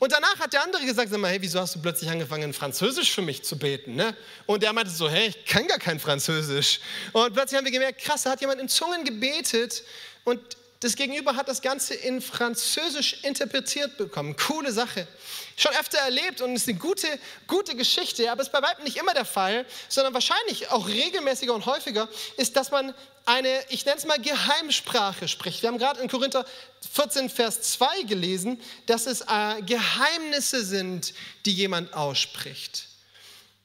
Und 0.00 0.12
danach 0.12 0.38
hat 0.38 0.52
der 0.52 0.62
andere 0.64 0.84
gesagt, 0.84 1.08
sag 1.08 1.18
mal, 1.18 1.30
hey, 1.30 1.40
wieso 1.40 1.60
hast 1.60 1.74
du 1.74 1.80
plötzlich 1.80 2.10
angefangen, 2.10 2.52
Französisch 2.52 3.10
für 3.14 3.22
mich 3.22 3.42
zu 3.42 3.58
beten? 3.58 3.94
Ne? 3.94 4.14
Und 4.44 4.62
der 4.62 4.74
meinte 4.74 4.90
so, 4.90 5.08
hey, 5.08 5.28
ich 5.28 5.46
kann 5.46 5.66
gar 5.66 5.78
kein 5.78 5.98
Französisch. 5.98 6.80
Und 7.12 7.32
plötzlich 7.32 7.56
haben 7.56 7.64
wir 7.64 7.72
gemerkt, 7.72 8.02
krass, 8.02 8.24
da 8.24 8.32
hat 8.32 8.42
jemand 8.42 8.60
in 8.60 8.68
Zungen 8.68 9.02
gebetet 9.02 9.82
und 10.24 10.40
das 10.84 10.96
Gegenüber 10.96 11.34
hat 11.34 11.48
das 11.48 11.62
Ganze 11.62 11.94
in 11.94 12.20
Französisch 12.20 13.22
interpretiert 13.22 13.96
bekommen. 13.96 14.36
Coole 14.36 14.70
Sache. 14.70 15.08
Schon 15.56 15.72
öfter 15.72 15.96
erlebt 15.98 16.42
und 16.42 16.54
ist 16.54 16.68
eine 16.68 16.76
gute, 16.76 17.06
gute 17.46 17.74
Geschichte, 17.74 18.30
aber 18.30 18.42
ist 18.42 18.52
bei 18.52 18.60
weitem 18.60 18.84
nicht 18.84 18.98
immer 18.98 19.14
der 19.14 19.24
Fall, 19.24 19.64
sondern 19.88 20.12
wahrscheinlich 20.12 20.70
auch 20.70 20.86
regelmäßiger 20.86 21.54
und 21.54 21.64
häufiger 21.64 22.06
ist, 22.36 22.54
dass 22.56 22.70
man 22.70 22.92
eine, 23.24 23.48
ich 23.70 23.86
nenne 23.86 23.96
es 23.96 24.04
mal 24.04 24.20
Geheimsprache 24.20 25.26
spricht. 25.26 25.62
Wir 25.62 25.68
haben 25.70 25.78
gerade 25.78 26.02
in 26.02 26.08
Korinther 26.08 26.44
14, 26.92 27.30
Vers 27.30 27.62
2 27.62 28.02
gelesen, 28.02 28.60
dass 28.84 29.06
es 29.06 29.22
äh, 29.22 29.62
Geheimnisse 29.62 30.62
sind, 30.64 31.14
die 31.46 31.52
jemand 31.52 31.94
ausspricht. 31.94 32.88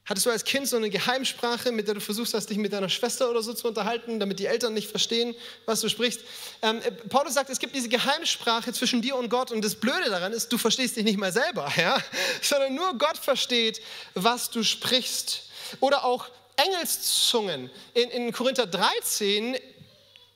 Hattest 0.10 0.26
du 0.26 0.32
als 0.32 0.44
Kind 0.44 0.68
so 0.68 0.76
eine 0.76 0.90
Geheimsprache, 0.90 1.72
mit 1.72 1.88
der 1.88 1.94
du 1.94 2.02
versucht 2.02 2.34
hast, 2.34 2.50
dich 2.50 2.58
mit 2.58 2.74
deiner 2.74 2.90
Schwester 2.90 3.30
oder 3.30 3.44
so 3.44 3.54
zu 3.54 3.68
unterhalten, 3.68 4.20
damit 4.20 4.40
die 4.40 4.48
Eltern 4.48 4.74
nicht 4.74 4.90
verstehen, 4.90 5.36
was 5.68 5.82
du 5.82 5.88
sprichst? 5.88 6.22
Ähm, 6.64 6.82
äh, 6.82 6.90
Paulus 6.90 7.36
sagt, 7.36 7.52
es 7.52 7.60
gibt 7.60 7.76
diese 7.76 7.90
Geheimsprache 7.90 8.74
zwischen 8.74 9.04
dir 9.04 9.16
und 9.16 9.30
Gott 9.30 9.52
und 9.52 9.64
das 9.64 9.76
Blöde 9.76 10.10
daran 10.10 10.34
ist, 10.34 10.52
du 10.52 10.58
verstehst 10.58 10.96
dich 10.96 11.04
nicht 11.04 11.20
mal 11.20 11.32
selber, 11.32 11.72
ja? 11.78 11.96
sondern 12.42 12.74
nur 12.74 12.98
Gott 12.98 13.20
versteht, 13.20 13.82
was 14.16 14.50
du 14.50 14.64
sprichst. 14.64 15.44
Oder 15.80 16.04
auch 16.04 16.26
Engelszungen. 16.56 17.70
In, 17.94 18.10
in 18.10 18.34
Korinther 18.34 18.66
13 18.66 19.58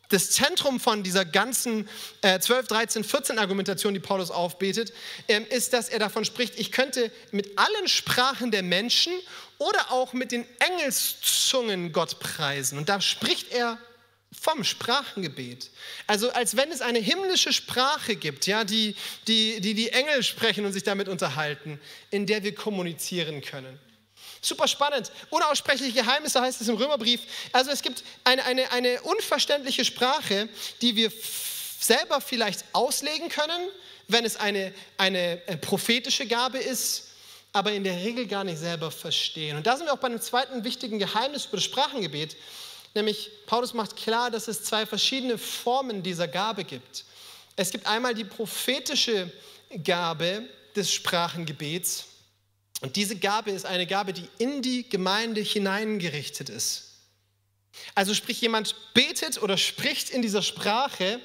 das 0.09 0.31
Zentrum 0.31 0.79
von 0.79 1.03
dieser 1.03 1.25
ganzen 1.25 1.87
äh, 2.21 2.39
12, 2.39 2.67
13, 2.67 3.03
14 3.03 3.39
Argumentation, 3.39 3.93
die 3.93 3.99
Paulus 3.99 4.31
aufbetet, 4.31 4.93
ähm, 5.27 5.45
ist, 5.49 5.73
dass 5.73 5.89
er 5.89 5.99
davon 5.99 6.25
spricht, 6.25 6.59
ich 6.59 6.71
könnte 6.71 7.11
mit 7.31 7.57
allen 7.57 7.87
Sprachen 7.87 8.51
der 8.51 8.63
Menschen 8.63 9.13
oder 9.57 9.91
auch 9.91 10.13
mit 10.13 10.31
den 10.31 10.45
Engelszungen 10.59 11.91
Gott 11.91 12.19
preisen. 12.19 12.77
Und 12.77 12.89
da 12.89 13.01
spricht 13.01 13.51
er 13.51 13.77
vom 14.39 14.63
Sprachengebet. 14.63 15.69
Also 16.07 16.31
als 16.31 16.57
wenn 16.57 16.71
es 16.71 16.81
eine 16.81 16.99
himmlische 16.99 17.53
Sprache 17.53 18.15
gibt, 18.15 18.47
ja, 18.47 18.63
die, 18.63 18.95
die, 19.27 19.61
die 19.61 19.73
die 19.73 19.89
Engel 19.89 20.23
sprechen 20.23 20.65
und 20.65 20.73
sich 20.73 20.83
damit 20.83 21.07
unterhalten, 21.07 21.79
in 22.09 22.25
der 22.25 22.43
wir 22.43 22.53
kommunizieren 22.53 23.41
können. 23.41 23.79
Super 24.43 24.67
spannend. 24.67 25.09
Unaussprechliche 25.29 25.93
Geheimnisse 25.93 26.41
heißt 26.41 26.59
es 26.59 26.67
im 26.67 26.75
Römerbrief. 26.75 27.21
Also 27.53 27.71
es 27.71 27.81
gibt 27.81 28.03
eine, 28.25 28.43
eine, 28.43 28.69
eine 28.71 29.01
unverständliche 29.03 29.85
Sprache, 29.85 30.49
die 30.81 30.97
wir 30.97 31.11
selber 31.79 32.19
vielleicht 32.19 32.65
auslegen 32.73 33.29
können, 33.29 33.69
wenn 34.09 34.25
es 34.25 34.35
eine, 34.35 34.73
eine 34.97 35.47
äh, 35.47 35.55
prophetische 35.55 36.27
Gabe 36.27 36.57
ist, 36.57 37.11
aber 37.53 37.71
in 37.71 37.85
der 37.85 37.95
Regel 37.95 38.27
gar 38.27 38.43
nicht 38.43 38.57
selber 38.57 38.91
verstehen. 38.91 39.55
Und 39.55 39.65
da 39.65 39.77
sind 39.77 39.85
wir 39.85 39.93
auch 39.93 39.97
bei 39.97 40.07
einem 40.07 40.19
zweiten 40.19 40.65
wichtigen 40.65 40.99
Geheimnis 40.99 41.45
über 41.45 41.57
das 41.57 41.63
Sprachengebet, 41.63 42.35
nämlich 42.95 43.31
Paulus 43.45 43.73
macht 43.73 43.95
klar, 43.95 44.29
dass 44.29 44.49
es 44.49 44.63
zwei 44.63 44.85
verschiedene 44.85 45.37
Formen 45.37 46.03
dieser 46.03 46.27
Gabe 46.27 46.65
gibt. 46.65 47.05
Es 47.55 47.71
gibt 47.71 47.87
einmal 47.87 48.13
die 48.13 48.25
prophetische 48.25 49.31
Gabe 49.83 50.49
des 50.75 50.91
Sprachengebets 50.91 52.07
und 52.83 52.97
diese 52.97 53.15
Gabe 53.15 53.51
ist 53.51 53.65
eine 53.65 53.87
Gabe, 53.87 54.11
die 54.11 54.27
in 54.39 54.61
die 54.61 54.87
Gemeinde 54.89 55.39
hineingerichtet 55.39 56.49
ist. 56.49 56.89
Also 57.95 58.13
sprich, 58.13 58.41
jemand 58.41 58.75
betet 58.93 59.41
oder 59.41 59.57
spricht 59.57 60.09
in 60.09 60.21
dieser 60.21 60.41
Sprache, 60.41 61.21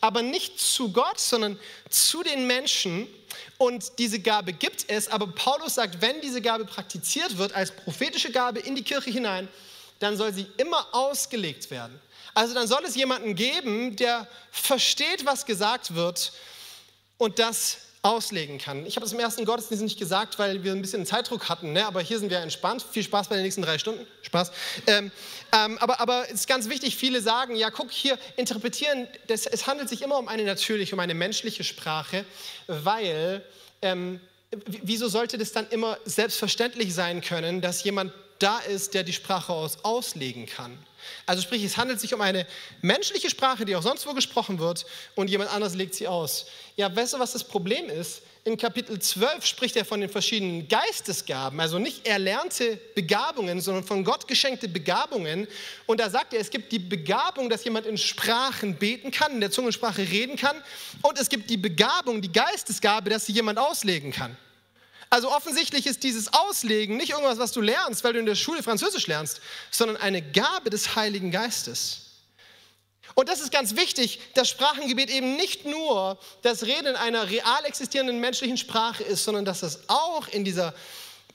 aber 0.00 0.22
nicht 0.22 0.58
zu 0.58 0.92
Gott, 0.92 1.20
sondern 1.20 1.60
zu 1.90 2.24
den 2.24 2.48
Menschen. 2.48 3.06
Und 3.56 4.00
diese 4.00 4.18
Gabe 4.18 4.52
gibt 4.52 4.90
es, 4.90 5.06
aber 5.06 5.28
Paulus 5.28 5.76
sagt, 5.76 6.00
wenn 6.00 6.20
diese 6.22 6.42
Gabe 6.42 6.64
praktiziert 6.64 7.38
wird 7.38 7.52
als 7.52 7.70
prophetische 7.70 8.32
Gabe 8.32 8.58
in 8.58 8.74
die 8.74 8.82
Kirche 8.82 9.10
hinein, 9.10 9.46
dann 10.00 10.16
soll 10.16 10.34
sie 10.34 10.48
immer 10.56 10.92
ausgelegt 10.92 11.70
werden. 11.70 12.00
Also 12.34 12.52
dann 12.52 12.66
soll 12.66 12.84
es 12.84 12.96
jemanden 12.96 13.36
geben, 13.36 13.94
der 13.94 14.26
versteht, 14.50 15.24
was 15.24 15.46
gesagt 15.46 15.94
wird 15.94 16.32
und 17.16 17.38
das 17.38 17.78
auslegen 18.06 18.58
kann. 18.58 18.86
Ich 18.86 18.96
habe 18.96 19.04
das 19.04 19.12
im 19.12 19.18
ersten 19.18 19.44
Gottesdienst 19.44 19.82
nicht 19.82 19.98
gesagt, 19.98 20.38
weil 20.38 20.62
wir 20.62 20.72
ein 20.72 20.80
bisschen 20.80 21.04
Zeitdruck 21.04 21.48
hatten, 21.48 21.72
ne? 21.72 21.86
aber 21.86 22.00
hier 22.00 22.18
sind 22.18 22.30
wir 22.30 22.38
entspannt. 22.38 22.84
Viel 22.88 23.02
Spaß 23.02 23.28
bei 23.28 23.34
den 23.34 23.44
nächsten 23.44 23.62
drei 23.62 23.78
Stunden. 23.78 24.06
Spaß. 24.22 24.52
Ähm, 24.86 25.10
ähm, 25.52 25.76
aber, 25.78 26.00
aber 26.00 26.24
es 26.26 26.34
ist 26.34 26.48
ganz 26.48 26.68
wichtig, 26.68 26.96
viele 26.96 27.20
sagen, 27.20 27.56
ja 27.56 27.70
guck 27.70 27.90
hier, 27.90 28.16
interpretieren, 28.36 29.08
das, 29.26 29.46
es 29.46 29.66
handelt 29.66 29.88
sich 29.88 30.02
immer 30.02 30.18
um 30.18 30.28
eine 30.28 30.44
natürliche, 30.44 30.94
um 30.94 31.00
eine 31.00 31.14
menschliche 31.14 31.64
Sprache, 31.64 32.24
weil 32.68 33.44
ähm, 33.82 34.20
wieso 34.50 35.08
sollte 35.08 35.36
das 35.36 35.52
dann 35.52 35.68
immer 35.70 35.98
selbstverständlich 36.04 36.94
sein 36.94 37.20
können, 37.20 37.60
dass 37.60 37.82
jemand 37.82 38.12
da 38.38 38.58
ist, 38.58 38.94
der 38.94 39.02
die 39.02 39.12
Sprache 39.12 39.52
aus 39.52 39.84
auslegen 39.84 40.46
kann? 40.46 40.78
Also 41.26 41.42
sprich, 41.42 41.62
es 41.64 41.76
handelt 41.76 42.00
sich 42.00 42.14
um 42.14 42.20
eine 42.20 42.46
menschliche 42.82 43.30
Sprache, 43.30 43.64
die 43.64 43.76
auch 43.76 43.82
sonst 43.82 44.06
wo 44.06 44.14
gesprochen 44.14 44.58
wird 44.58 44.86
und 45.14 45.28
jemand 45.28 45.52
anders 45.52 45.74
legt 45.74 45.94
sie 45.94 46.08
aus. 46.08 46.46
Ja, 46.76 46.94
weißt 46.94 47.14
du, 47.14 47.18
was 47.18 47.32
das 47.32 47.44
Problem 47.44 47.88
ist? 47.88 48.22
In 48.46 48.56
Kapitel 48.56 49.00
12 49.00 49.44
spricht 49.44 49.74
er 49.74 49.84
von 49.84 50.00
den 50.00 50.08
verschiedenen 50.08 50.68
Geistesgaben, 50.68 51.58
also 51.58 51.80
nicht 51.80 52.06
erlernte 52.06 52.78
Begabungen, 52.94 53.60
sondern 53.60 53.82
von 53.82 54.04
Gott 54.04 54.28
geschenkte 54.28 54.68
Begabungen. 54.68 55.48
Und 55.86 55.98
da 55.98 56.08
sagt 56.08 56.32
er, 56.32 56.38
es 56.38 56.50
gibt 56.50 56.70
die 56.70 56.78
Begabung, 56.78 57.50
dass 57.50 57.64
jemand 57.64 57.86
in 57.86 57.98
Sprachen 57.98 58.76
beten 58.76 59.10
kann, 59.10 59.32
in 59.32 59.40
der 59.40 59.50
Zungensprache 59.50 60.02
reden 60.02 60.36
kann. 60.36 60.62
Und 61.02 61.18
es 61.18 61.28
gibt 61.28 61.50
die 61.50 61.56
Begabung, 61.56 62.22
die 62.22 62.30
Geistesgabe, 62.30 63.10
dass 63.10 63.26
sie 63.26 63.32
jemand 63.32 63.58
auslegen 63.58 64.12
kann. 64.12 64.36
Also 65.08 65.30
offensichtlich 65.30 65.86
ist 65.86 66.02
dieses 66.02 66.32
Auslegen 66.32 66.96
nicht 66.96 67.10
irgendwas, 67.10 67.38
was 67.38 67.52
du 67.52 67.60
lernst, 67.60 68.02
weil 68.02 68.12
du 68.12 68.18
in 68.18 68.26
der 68.26 68.34
Schule 68.34 68.62
Französisch 68.62 69.06
lernst, 69.06 69.40
sondern 69.70 69.96
eine 69.96 70.20
Gabe 70.20 70.70
des 70.70 70.96
Heiligen 70.96 71.30
Geistes. 71.30 72.02
Und 73.14 73.28
das 73.28 73.40
ist 73.40 73.52
ganz 73.52 73.76
wichtig, 73.76 74.20
dass 74.34 74.48
Sprachengebet 74.48 75.08
eben 75.10 75.36
nicht 75.36 75.64
nur 75.64 76.18
das 76.42 76.64
Reden 76.64 76.88
in 76.88 76.96
einer 76.96 77.30
real 77.30 77.64
existierenden 77.64 78.20
menschlichen 78.20 78.58
Sprache 78.58 79.04
ist, 79.04 79.24
sondern 79.24 79.44
dass 79.44 79.60
das 79.60 79.88
auch 79.88 80.28
in 80.28 80.44
dieser 80.44 80.74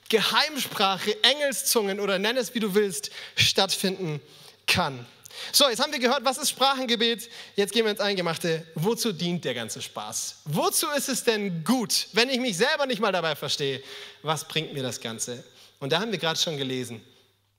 Geheimsprache, 0.10 1.24
Engelszungen 1.24 2.00
oder 2.00 2.20
nenn 2.20 2.36
es 2.36 2.54
wie 2.54 2.60
du 2.60 2.76
willst, 2.76 3.12
stattfinden 3.36 4.22
kann. 4.68 5.08
So, 5.52 5.70
jetzt 5.70 5.82
haben 5.82 5.92
wir 5.92 6.00
gehört, 6.00 6.24
was 6.24 6.38
ist 6.38 6.50
Sprachengebet? 6.50 7.30
Jetzt 7.56 7.74
gehen 7.74 7.86
wir 7.86 7.92
ins 7.92 8.00
Eingemachte. 8.00 8.66
Wozu 8.76 9.12
dient 9.12 9.44
der 9.46 9.54
ganze 9.54 9.82
Spaß? 9.82 10.42
Wozu 10.46 10.88
ist 10.96 11.10
es 11.10 11.24
denn 11.24 11.64
gut, 11.64 12.08
wenn 12.14 12.30
ich 12.30 12.40
mich 12.40 12.58
selber 12.58 12.86
nicht 12.86 13.00
mal 13.00 13.12
dabei 13.12 13.36
verstehe? 13.36 13.82
Was 14.22 14.48
bringt 14.48 14.74
mir 14.74 14.84
das 14.84 15.00
Ganze? 15.00 15.44
Und 15.80 15.92
da 15.92 16.00
haben 16.00 16.12
wir 16.12 16.20
gerade 16.20 16.40
schon 16.40 16.58
gelesen. 16.58 17.02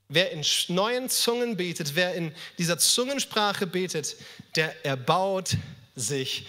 Wer 0.09 0.31
in 0.31 0.45
neuen 0.67 1.09
Zungen 1.09 1.57
betet, 1.57 1.95
wer 1.95 2.13
in 2.13 2.33
dieser 2.57 2.77
Zungensprache 2.77 3.67
betet, 3.67 4.15
der 4.55 4.85
erbaut 4.85 5.57
sich 5.95 6.45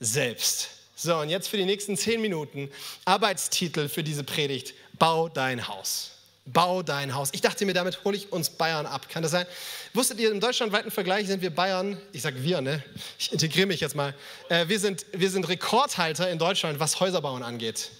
selbst. 0.00 0.70
So, 0.94 1.16
und 1.16 1.28
jetzt 1.28 1.48
für 1.48 1.56
die 1.56 1.64
nächsten 1.64 1.96
zehn 1.96 2.20
Minuten 2.20 2.70
Arbeitstitel 3.04 3.88
für 3.88 4.02
diese 4.02 4.24
Predigt: 4.24 4.74
Bau 4.98 5.28
dein 5.28 5.68
Haus. 5.68 6.17
Bau 6.52 6.82
dein 6.82 7.14
Haus. 7.14 7.28
Ich 7.32 7.40
dachte 7.40 7.66
mir, 7.66 7.74
damit 7.74 8.04
hole 8.04 8.16
ich 8.16 8.32
uns 8.32 8.50
Bayern 8.50 8.86
ab. 8.86 9.08
Kann 9.08 9.22
das 9.22 9.32
sein? 9.32 9.46
Wusstet 9.92 10.18
ihr, 10.18 10.30
im 10.30 10.40
deutschlandweiten 10.40 10.90
Vergleich 10.90 11.26
sind 11.26 11.42
wir 11.42 11.50
Bayern, 11.50 12.00
ich 12.12 12.22
sage 12.22 12.42
wir, 12.42 12.60
ne? 12.60 12.82
ich 13.18 13.32
integriere 13.32 13.66
mich 13.66 13.80
jetzt 13.80 13.94
mal, 13.94 14.14
äh, 14.48 14.66
wir, 14.68 14.80
sind, 14.80 15.04
wir 15.12 15.30
sind 15.30 15.48
Rekordhalter 15.48 16.30
in 16.30 16.38
Deutschland, 16.38 16.80
was 16.80 17.00
Häuserbauen 17.00 17.42
angeht. 17.42 17.90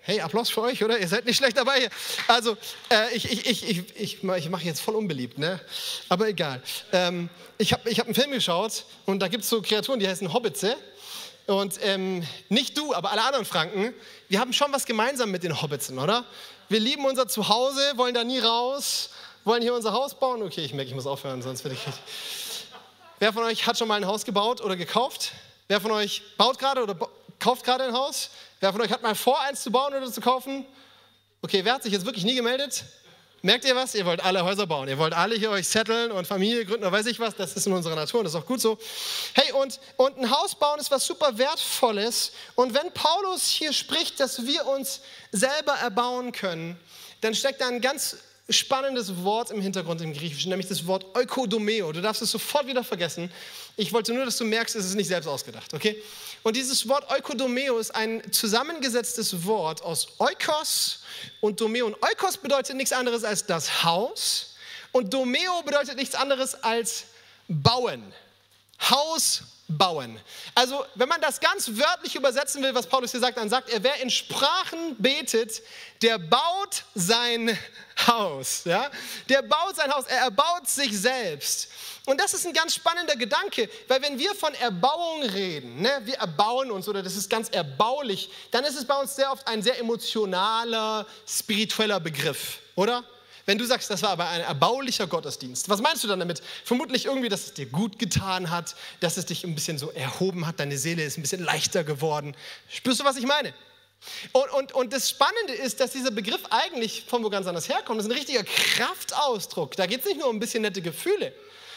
Hey, 0.00 0.20
Applaus 0.20 0.50
für 0.50 0.62
euch, 0.62 0.84
oder? 0.84 0.98
Ihr 1.00 1.08
seid 1.08 1.26
nicht 1.26 1.36
schlecht 1.36 1.56
dabei 1.56 1.80
hier. 1.80 1.90
Also, 2.28 2.56
äh, 2.90 3.14
ich, 3.14 3.30
ich, 3.30 3.46
ich, 3.46 3.68
ich, 3.68 3.96
ich, 3.96 4.22
ich 4.22 4.50
mache 4.50 4.64
jetzt 4.64 4.80
voll 4.80 4.94
unbeliebt, 4.94 5.36
ne? 5.36 5.60
aber 6.08 6.28
egal. 6.28 6.62
Ähm, 6.92 7.28
ich 7.58 7.72
habe 7.72 7.90
ich 7.90 7.98
hab 7.98 8.06
einen 8.06 8.14
Film 8.14 8.30
geschaut 8.30 8.84
und 9.04 9.18
da 9.18 9.28
gibt 9.28 9.42
es 9.42 9.50
so 9.50 9.60
Kreaturen, 9.60 9.98
die 9.98 10.06
heißen 10.06 10.32
Hobbitze. 10.32 10.76
Und 11.46 11.78
ähm, 11.82 12.24
nicht 12.48 12.76
du, 12.78 12.94
aber 12.94 13.12
alle 13.12 13.22
anderen 13.22 13.44
Franken, 13.44 13.94
wir 14.28 14.40
haben 14.40 14.52
schon 14.52 14.72
was 14.72 14.84
gemeinsam 14.84 15.30
mit 15.30 15.42
den 15.42 15.60
Hobbitzen, 15.60 15.98
oder? 15.98 16.24
Wir 16.68 16.80
lieben 16.80 17.04
unser 17.04 17.28
Zuhause, 17.28 17.80
wollen 17.94 18.12
da 18.12 18.24
nie 18.24 18.40
raus, 18.40 19.10
wollen 19.44 19.62
hier 19.62 19.72
unser 19.72 19.92
Haus 19.92 20.18
bauen. 20.18 20.42
Okay, 20.42 20.64
ich 20.64 20.74
merke, 20.74 20.88
ich 20.88 20.96
muss 20.96 21.06
aufhören, 21.06 21.40
sonst 21.40 21.62
werde 21.62 21.76
ich. 21.76 21.94
Wer 23.20 23.32
von 23.32 23.44
euch 23.44 23.68
hat 23.68 23.78
schon 23.78 23.86
mal 23.86 23.94
ein 23.94 24.06
Haus 24.06 24.24
gebaut 24.24 24.60
oder 24.60 24.76
gekauft? 24.76 25.30
Wer 25.68 25.80
von 25.80 25.92
euch 25.92 26.22
baut 26.36 26.58
gerade 26.58 26.82
oder 26.82 26.96
kauft 27.38 27.64
gerade 27.64 27.84
ein 27.84 27.92
Haus? 27.92 28.30
Wer 28.58 28.72
von 28.72 28.80
euch 28.80 28.90
hat 28.90 29.00
mal 29.02 29.14
vor, 29.14 29.40
eins 29.42 29.62
zu 29.62 29.70
bauen 29.70 29.94
oder 29.94 30.10
zu 30.10 30.20
kaufen? 30.20 30.66
Okay, 31.40 31.64
wer 31.64 31.74
hat 31.74 31.84
sich 31.84 31.92
jetzt 31.92 32.04
wirklich 32.04 32.24
nie 32.24 32.34
gemeldet? 32.34 32.84
Merkt 33.46 33.64
ihr 33.64 33.76
was? 33.76 33.94
Ihr 33.94 34.04
wollt 34.04 34.24
alle 34.24 34.42
Häuser 34.42 34.66
bauen. 34.66 34.88
Ihr 34.88 34.98
wollt 34.98 35.12
alle 35.12 35.36
hier 35.36 35.50
euch 35.50 35.68
setteln 35.68 36.10
und 36.10 36.26
Familie 36.26 36.64
gründen 36.64 36.82
oder 36.82 36.90
weiß 36.90 37.06
ich 37.06 37.20
was. 37.20 37.36
Das 37.36 37.54
ist 37.54 37.64
in 37.64 37.72
unserer 37.72 37.94
Natur 37.94 38.18
und 38.18 38.24
das 38.24 38.34
ist 38.34 38.40
auch 38.40 38.44
gut 38.44 38.60
so. 38.60 38.76
Hey, 39.34 39.52
und, 39.52 39.78
und 39.96 40.18
ein 40.18 40.28
Haus 40.32 40.56
bauen 40.56 40.80
ist 40.80 40.90
was 40.90 41.06
super 41.06 41.38
Wertvolles. 41.38 42.32
Und 42.56 42.74
wenn 42.74 42.92
Paulus 42.92 43.46
hier 43.46 43.72
spricht, 43.72 44.18
dass 44.18 44.44
wir 44.44 44.66
uns 44.66 45.00
selber 45.30 45.74
erbauen 45.74 46.32
können, 46.32 46.76
dann 47.20 47.36
steckt 47.36 47.60
da 47.60 47.68
ein 47.68 47.80
ganz 47.80 48.16
spannendes 48.48 49.22
Wort 49.22 49.52
im 49.52 49.60
Hintergrund 49.60 50.00
im 50.00 50.12
Griechischen, 50.12 50.50
nämlich 50.50 50.66
das 50.66 50.84
Wort 50.88 51.04
Eukodomeo. 51.14 51.92
Du 51.92 52.02
darfst 52.02 52.22
es 52.22 52.32
sofort 52.32 52.66
wieder 52.66 52.82
vergessen. 52.82 53.30
Ich 53.76 53.92
wollte 53.92 54.12
nur, 54.12 54.24
dass 54.24 54.38
du 54.38 54.44
merkst, 54.44 54.74
es 54.74 54.86
ist 54.86 54.94
nicht 54.96 55.06
selbst 55.06 55.28
ausgedacht, 55.28 55.72
okay? 55.72 56.02
Und 56.46 56.54
dieses 56.54 56.88
Wort 56.88 57.10
Eukodomeo 57.10 57.76
ist 57.78 57.92
ein 57.92 58.22
zusammengesetztes 58.30 59.46
Wort 59.46 59.82
aus 59.82 60.06
Eukos 60.20 61.00
und 61.40 61.60
Domeo. 61.60 61.86
Und 61.86 62.00
Eukos 62.00 62.36
bedeutet 62.36 62.76
nichts 62.76 62.92
anderes 62.92 63.24
als 63.24 63.46
das 63.46 63.82
Haus 63.82 64.54
und 64.92 65.12
Domeo 65.12 65.62
bedeutet 65.64 65.96
nichts 65.96 66.14
anderes 66.14 66.54
als 66.62 67.06
bauen. 67.48 68.14
Haus 68.78 69.42
bauen. 69.66 70.20
Also, 70.54 70.86
wenn 70.94 71.08
man 71.08 71.20
das 71.20 71.40
ganz 71.40 71.68
wörtlich 71.68 72.14
übersetzen 72.14 72.62
will, 72.62 72.72
was 72.76 72.86
Paulus 72.86 73.10
hier 73.10 73.18
sagt, 73.18 73.38
dann 73.38 73.48
sagt 73.48 73.68
er, 73.68 73.82
wer 73.82 74.00
in 74.00 74.10
Sprachen 74.10 74.94
betet, 74.98 75.62
der 76.00 76.18
baut 76.18 76.84
sein 76.94 77.58
Haus. 78.06 78.62
Ja? 78.64 78.88
Der 79.28 79.42
baut 79.42 79.74
sein 79.74 79.92
Haus, 79.92 80.04
er 80.06 80.18
erbaut 80.18 80.68
sich 80.68 80.96
selbst. 80.96 81.70
Und 82.06 82.20
das 82.20 82.34
ist 82.34 82.46
ein 82.46 82.52
ganz 82.52 82.74
spannender 82.74 83.16
Gedanke, 83.16 83.68
weil 83.88 84.00
wenn 84.00 84.18
wir 84.18 84.34
von 84.34 84.54
Erbauung 84.54 85.24
reden, 85.24 85.82
ne, 85.82 85.90
wir 86.04 86.14
erbauen 86.14 86.70
uns 86.70 86.88
oder 86.88 87.02
das 87.02 87.16
ist 87.16 87.28
ganz 87.28 87.48
erbaulich, 87.48 88.30
dann 88.52 88.64
ist 88.64 88.76
es 88.76 88.84
bei 88.84 88.94
uns 88.98 89.16
sehr 89.16 89.30
oft 89.30 89.46
ein 89.48 89.62
sehr 89.62 89.78
emotionaler, 89.78 91.04
spiritueller 91.26 92.00
Begriff, 92.00 92.60
oder? 92.76 93.04
Wenn 93.44 93.58
du 93.58 93.64
sagst, 93.64 93.90
das 93.90 94.02
war 94.02 94.10
aber 94.10 94.28
ein 94.28 94.40
erbaulicher 94.40 95.06
Gottesdienst, 95.06 95.68
was 95.68 95.80
meinst 95.80 96.02
du 96.04 96.08
dann 96.08 96.20
damit? 96.20 96.42
Vermutlich 96.64 97.06
irgendwie, 97.06 97.28
dass 97.28 97.46
es 97.46 97.54
dir 97.54 97.66
gut 97.66 97.98
getan 97.98 98.50
hat, 98.50 98.76
dass 99.00 99.16
es 99.16 99.26
dich 99.26 99.44
ein 99.44 99.54
bisschen 99.54 99.78
so 99.78 99.90
erhoben 99.90 100.46
hat, 100.46 100.60
deine 100.60 100.78
Seele 100.78 101.04
ist 101.04 101.18
ein 101.18 101.22
bisschen 101.22 101.44
leichter 101.44 101.84
geworden. 101.84 102.36
Spürst 102.68 103.00
du, 103.00 103.04
was 103.04 103.16
ich 103.16 103.26
meine? 103.26 103.52
Und, 104.32 104.50
und, 104.50 104.72
und 104.72 104.92
das 104.92 105.10
Spannende 105.10 105.54
ist, 105.54 105.80
dass 105.80 105.92
dieser 105.92 106.10
Begriff 106.10 106.42
eigentlich 106.50 107.04
von 107.08 107.24
wo 107.24 107.30
ganz 107.30 107.46
anders 107.46 107.68
herkommt. 107.68 107.98
Das 107.98 108.06
ist 108.06 108.12
ein 108.12 108.16
richtiger 108.16 108.44
Kraftausdruck. 108.44 109.76
Da 109.76 109.86
geht 109.86 110.00
es 110.00 110.06
nicht 110.06 110.18
nur 110.18 110.28
um 110.28 110.36
ein 110.36 110.40
bisschen 110.40 110.62
nette 110.62 110.82
Gefühle, 110.82 111.32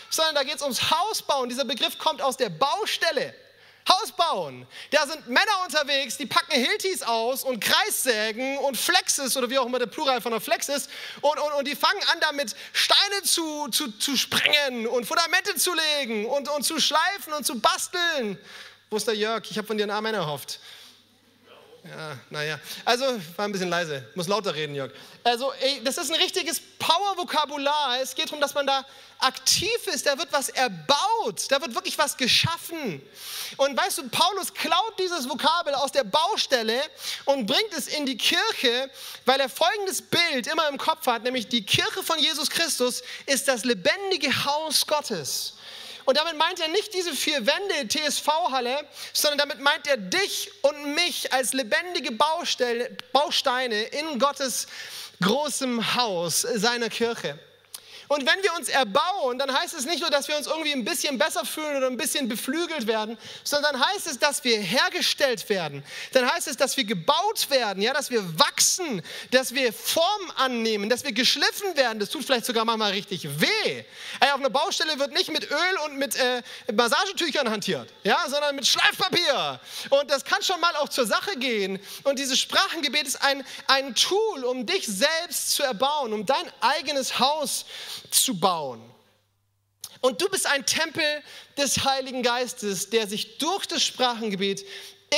sondern 0.09 0.35
da 0.35 0.43
geht 0.43 0.55
es 0.55 0.61
ums 0.61 0.91
Hausbauen. 0.91 1.49
Dieser 1.49 1.65
Begriff 1.65 1.97
kommt 1.97 2.21
aus 2.21 2.37
der 2.37 2.49
Baustelle. 2.49 3.33
Haus 3.87 4.11
bauen. 4.11 4.67
Da 4.91 5.07
sind 5.07 5.27
Männer 5.27 5.63
unterwegs, 5.65 6.17
die 6.17 6.25
packen 6.25 6.51
Hiltis 6.51 7.01
aus 7.01 7.43
und 7.43 7.59
Kreissägen 7.59 8.57
und 8.59 8.77
Flexes 8.77 9.35
oder 9.35 9.49
wie 9.49 9.57
auch 9.57 9.65
immer 9.65 9.79
der 9.79 9.87
Plural 9.87 10.21
von 10.21 10.31
der 10.31 10.41
Flex 10.41 10.69
ist 10.69 10.89
und, 11.21 11.39
und, 11.39 11.53
und 11.53 11.67
die 11.67 11.75
fangen 11.75 12.01
an 12.11 12.19
damit 12.21 12.55
Steine 12.71 13.23
zu, 13.23 13.67
zu, 13.69 13.91
zu 13.97 14.15
sprengen 14.15 14.85
und 14.85 15.05
Fundamente 15.05 15.55
zu 15.55 15.73
legen 15.73 16.25
und, 16.27 16.49
und 16.49 16.63
zu 16.63 16.79
schleifen 16.79 17.33
und 17.33 17.45
zu 17.45 17.59
basteln. 17.59 18.37
Wo 18.89 18.97
ist 18.97 19.07
der 19.07 19.15
Jörg? 19.15 19.49
Ich 19.49 19.57
habe 19.57 19.67
von 19.67 19.77
dir 19.77 19.83
einen 19.83 19.91
Amen 19.91 20.13
erhofft. 20.13 20.59
Ja, 21.83 22.17
naja. 22.29 22.59
Also, 22.83 23.05
war 23.35 23.45
ein 23.45 23.51
bisschen 23.51 23.69
leise. 23.69 24.05
Muss 24.13 24.27
lauter 24.27 24.53
reden, 24.53 24.75
Jörg. 24.75 24.91
Also, 25.23 25.53
ey, 25.53 25.81
das 25.83 25.97
ist 25.97 26.11
ein 26.11 26.19
richtiges 26.19 26.59
Power-Vokabular. 26.77 28.01
Es 28.01 28.13
geht 28.13 28.27
darum, 28.27 28.41
dass 28.41 28.53
man 28.53 28.67
da 28.67 28.85
aktiv 29.19 29.87
ist. 29.93 30.05
Da 30.05 30.17
wird 30.17 30.31
was 30.31 30.49
erbaut. 30.49 31.45
Da 31.49 31.61
wird 31.61 31.73
wirklich 31.73 31.97
was 31.97 32.17
geschaffen. 32.17 33.01
Und 33.57 33.77
weißt 33.77 33.99
du, 33.99 34.09
Paulus 34.09 34.53
klaut 34.53 34.99
dieses 34.99 35.29
Vokabel 35.29 35.73
aus 35.75 35.91
der 35.91 36.03
Baustelle 36.03 36.81
und 37.25 37.45
bringt 37.45 37.73
es 37.75 37.87
in 37.87 38.05
die 38.05 38.17
Kirche, 38.17 38.89
weil 39.25 39.39
er 39.39 39.49
folgendes 39.49 40.01
Bild 40.01 40.47
immer 40.47 40.67
im 40.69 40.77
Kopf 40.77 41.07
hat, 41.07 41.23
nämlich 41.23 41.47
die 41.47 41.65
Kirche 41.65 42.03
von 42.03 42.19
Jesus 42.19 42.49
Christus 42.49 43.01
ist 43.25 43.47
das 43.47 43.63
lebendige 43.63 44.45
Haus 44.45 44.85
Gottes. 44.85 45.55
Und 46.09 46.17
damit 46.17 46.37
meint 46.37 46.59
er 46.59 46.69
nicht 46.69 46.91
diese 46.95 47.13
vier 47.13 47.45
Wände, 47.45 47.87
TSV-Halle, 47.87 48.83
sondern 49.13 49.37
damit 49.47 49.59
meint 49.59 49.85
er 49.85 49.95
dich 49.95 50.49
und 50.63 50.95
mich 50.95 51.31
als 51.31 51.53
lebendige 51.53 52.11
Bausteine 52.11 53.79
in 53.83 54.17
Gottes 54.17 54.65
großem 55.21 55.93
Haus, 55.93 56.41
seiner 56.41 56.89
Kirche. 56.89 57.37
Und 58.09 58.25
wenn 58.25 58.41
wir 58.41 58.53
uns 58.55 58.69
erbauen, 58.69 59.37
dann 59.37 59.53
heißt 59.53 59.75
es 59.75 59.85
nicht 59.85 60.01
nur, 60.01 60.09
dass 60.09 60.27
wir 60.27 60.35
uns 60.35 60.47
irgendwie 60.47 60.73
ein 60.73 60.83
bisschen 60.83 61.19
besser 61.19 61.45
fühlen 61.45 61.77
oder 61.77 61.85
ein 61.85 61.95
bisschen 61.95 62.27
beflügelt 62.27 62.87
werden, 62.87 63.19
sondern 63.43 63.79
heißt 63.79 64.07
es, 64.07 64.17
dass 64.17 64.43
wir 64.43 64.59
hergestellt 64.59 65.47
werden. 65.47 65.83
Dann 66.13 66.29
heißt 66.29 66.47
es, 66.47 66.57
dass 66.57 66.75
wir 66.75 66.85
gebaut 66.85 67.51
werden, 67.51 67.83
ja, 67.83 67.93
dass 67.93 68.09
wir 68.09 68.39
wachsen, 68.39 69.03
dass 69.29 69.53
wir 69.53 69.71
Form 69.71 70.31
annehmen, 70.37 70.89
dass 70.89 71.03
wir 71.03 71.11
geschliffen 71.11 71.77
werden. 71.77 71.99
Das 71.99 72.09
tut 72.09 72.25
vielleicht 72.25 72.45
sogar 72.45 72.65
manchmal 72.65 72.93
richtig 72.93 73.29
weh. 73.39 73.83
Ey, 74.19 74.29
auf 74.31 74.39
einer 74.39 74.49
Baustelle 74.49 74.97
wird 74.97 75.13
nicht 75.13 75.29
mit 75.29 75.49
Öl 75.51 75.77
und 75.85 75.97
mit 75.97 76.15
äh, 76.15 76.41
Massagetüchern 76.73 77.47
hantiert, 77.51 77.93
ja, 78.03 78.25
sondern 78.27 78.55
mit 78.55 78.65
Schleifpapier. 78.65 79.59
Und 79.91 80.09
das 80.09 80.25
kann 80.25 80.41
schon 80.41 80.59
mal 80.59 80.75
auch 80.77 80.89
zur 80.89 81.05
Sache 81.05 81.37
gehen. 81.37 81.79
Und 82.03 82.17
dieses 82.17 82.39
Sprachengebet 82.39 83.07
ist 83.07 83.21
ein, 83.21 83.45
ein 83.67 83.93
Tool, 83.93 84.45
um 84.45 84.65
dich 84.65 84.87
selbst 84.87 85.51
zu 85.51 85.61
erbauen, 85.61 86.11
um 86.11 86.25
dein 86.25 86.51
eigenes 86.59 87.19
Haus 87.19 87.65
zu 88.13 88.39
bauen. 88.39 88.81
Und 90.01 90.21
du 90.21 90.29
bist 90.29 90.47
ein 90.47 90.65
Tempel 90.65 91.03
des 91.57 91.83
Heiligen 91.83 92.23
Geistes, 92.23 92.89
der 92.89 93.07
sich 93.07 93.37
durch 93.37 93.65
das 93.65 93.83
Sprachengebet 93.83 94.63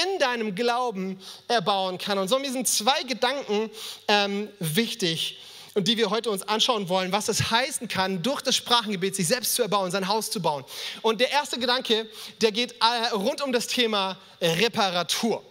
in 0.03 0.19
deinem 0.19 0.55
Glauben 0.55 1.19
erbauen 1.47 1.97
kann. 1.97 2.17
Und 2.17 2.27
so 2.27 2.39
sind 2.43 2.67
zwei 2.67 3.03
Gedanken 3.03 3.69
ähm, 4.07 4.49
wichtig 4.59 5.39
und 5.73 5.87
die 5.87 5.97
wir 5.97 6.09
heute 6.09 6.29
uns 6.29 6.43
anschauen 6.43 6.89
wollen, 6.89 7.11
was 7.11 7.29
es 7.29 7.51
heißen 7.51 7.87
kann, 7.87 8.23
durch 8.23 8.41
das 8.41 8.55
Sprachengebet 8.55 9.15
sich 9.15 9.27
selbst 9.27 9.55
zu 9.55 9.61
erbauen, 9.61 9.91
sein 9.91 10.07
Haus 10.07 10.29
zu 10.29 10.41
bauen. 10.41 10.65
Und 11.01 11.21
der 11.21 11.31
erste 11.31 11.59
Gedanke, 11.59 12.09
der 12.41 12.51
geht 12.51 12.75
äh, 12.81 13.13
rund 13.13 13.41
um 13.41 13.51
das 13.51 13.67
Thema 13.67 14.17
Reparatur. 14.41 15.43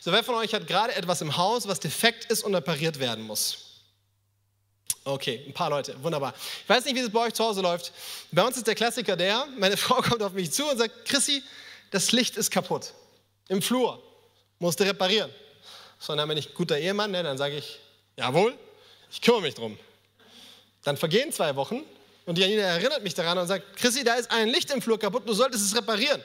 So, 0.00 0.10
wer 0.12 0.24
von 0.24 0.34
euch 0.34 0.52
hat 0.52 0.66
gerade 0.66 0.94
etwas 0.94 1.20
im 1.20 1.36
Haus, 1.36 1.68
was 1.68 1.80
defekt 1.80 2.24
ist 2.26 2.42
und 2.42 2.54
repariert 2.54 2.98
werden 2.98 3.24
muss? 3.24 3.71
Okay, 5.04 5.44
ein 5.46 5.52
paar 5.52 5.70
Leute, 5.70 6.00
wunderbar. 6.02 6.32
Ich 6.62 6.68
weiß 6.68 6.84
nicht, 6.84 6.94
wie 6.94 7.00
es 7.00 7.10
bei 7.10 7.20
euch 7.20 7.34
zu 7.34 7.44
Hause 7.44 7.60
läuft. 7.60 7.92
Bei 8.30 8.42
uns 8.44 8.56
ist 8.56 8.66
der 8.66 8.74
Klassiker 8.74 9.16
der, 9.16 9.46
meine 9.58 9.76
Frau 9.78 9.96
kommt 9.96 10.22
auf 10.22 10.32
mich 10.32 10.52
zu 10.52 10.64
und 10.68 10.78
sagt, 10.78 11.04
Chrissy, 11.04 11.42
das 11.90 12.12
Licht 12.12 12.36
ist 12.36 12.50
kaputt. 12.50 12.92
Im 13.48 13.60
Flur. 13.60 14.02
Musste 14.58 14.86
reparieren. 14.86 15.30
So, 15.98 16.14
dann 16.14 16.28
bin 16.28 16.38
ich 16.38 16.54
guter 16.54 16.78
Ehemann, 16.78 17.10
ne, 17.10 17.22
dann 17.22 17.36
sage 17.36 17.56
ich, 17.56 17.80
jawohl, 18.16 18.56
ich 19.10 19.20
kümmere 19.20 19.42
mich 19.42 19.54
drum. 19.54 19.78
Dann 20.84 20.96
vergehen 20.96 21.32
zwei 21.32 21.54
Wochen 21.56 21.82
und 22.26 22.38
Janina 22.38 22.62
erinnert 22.62 23.02
mich 23.02 23.14
daran 23.14 23.38
und 23.38 23.46
sagt, 23.46 23.76
Chrissy, 23.76 24.04
da 24.04 24.14
ist 24.14 24.30
ein 24.30 24.48
Licht 24.48 24.70
im 24.70 24.80
Flur 24.80 24.98
kaputt, 24.98 25.28
du 25.28 25.32
solltest 25.32 25.64
es 25.64 25.76
reparieren. 25.76 26.22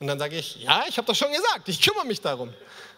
Und 0.00 0.08
dann 0.08 0.18
sage 0.18 0.36
ich, 0.36 0.56
ja, 0.56 0.84
ich 0.88 0.96
habe 0.98 1.06
doch 1.06 1.14
schon 1.14 1.32
gesagt, 1.32 1.68
ich 1.68 1.80
kümmere 1.80 2.04
mich 2.06 2.20
darum. 2.20 2.52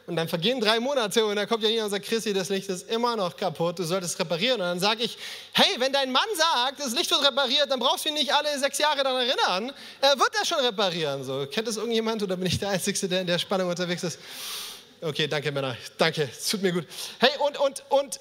Und 0.07 0.15
dann 0.15 0.29
vergehen 0.29 0.61
drei 0.61 0.79
Monate 0.79 1.27
und 1.27 1.35
dann 1.35 1.49
kommt 1.49 1.65
ja 1.65 1.69
jemand 1.69 1.87
und 1.87 1.91
sagt, 1.91 2.07
Chrissy, 2.07 2.33
das 2.33 2.49
Licht 2.49 2.69
ist 2.69 2.89
immer 2.89 3.17
noch 3.17 3.37
kaputt, 3.37 3.79
du 3.79 3.83
solltest 3.83 4.15
es 4.15 4.21
reparieren. 4.21 4.61
Und 4.61 4.67
dann 4.67 4.79
sage 4.79 5.03
ich, 5.03 5.19
hey, 5.53 5.75
wenn 5.79 5.93
dein 5.93 6.13
Mann 6.13 6.29
sagt, 6.37 6.79
das 6.79 6.95
Licht 6.95 7.11
wird 7.11 7.27
repariert, 7.27 7.69
dann 7.69 7.81
brauchst 7.81 8.05
du 8.05 8.11
ihn 8.11 8.15
nicht 8.15 8.33
alle 8.33 8.57
sechs 8.59 8.79
Jahre 8.79 9.03
daran 9.03 9.27
erinnern. 9.27 9.73
Er 10.01 10.17
wird 10.17 10.31
das 10.33 10.47
schon 10.47 10.61
reparieren. 10.61 11.25
So, 11.25 11.47
kennt 11.51 11.67
das 11.67 11.77
irgendjemand 11.77 12.23
oder 12.23 12.37
bin 12.37 12.47
ich 12.47 12.59
der 12.59 12.69
Einzige, 12.69 13.09
der 13.09 13.23
in 13.23 13.27
der 13.27 13.39
Spannung 13.39 13.69
unterwegs 13.69 14.05
ist? 14.05 14.21
Okay, 15.01 15.27
danke 15.27 15.51
Männer, 15.53 15.77
danke, 15.99 16.23
es 16.23 16.49
tut 16.49 16.63
mir 16.63 16.73
gut. 16.73 16.87
Hey, 17.19 17.31
und, 17.41 17.59
und, 17.59 17.83
und 17.91 18.21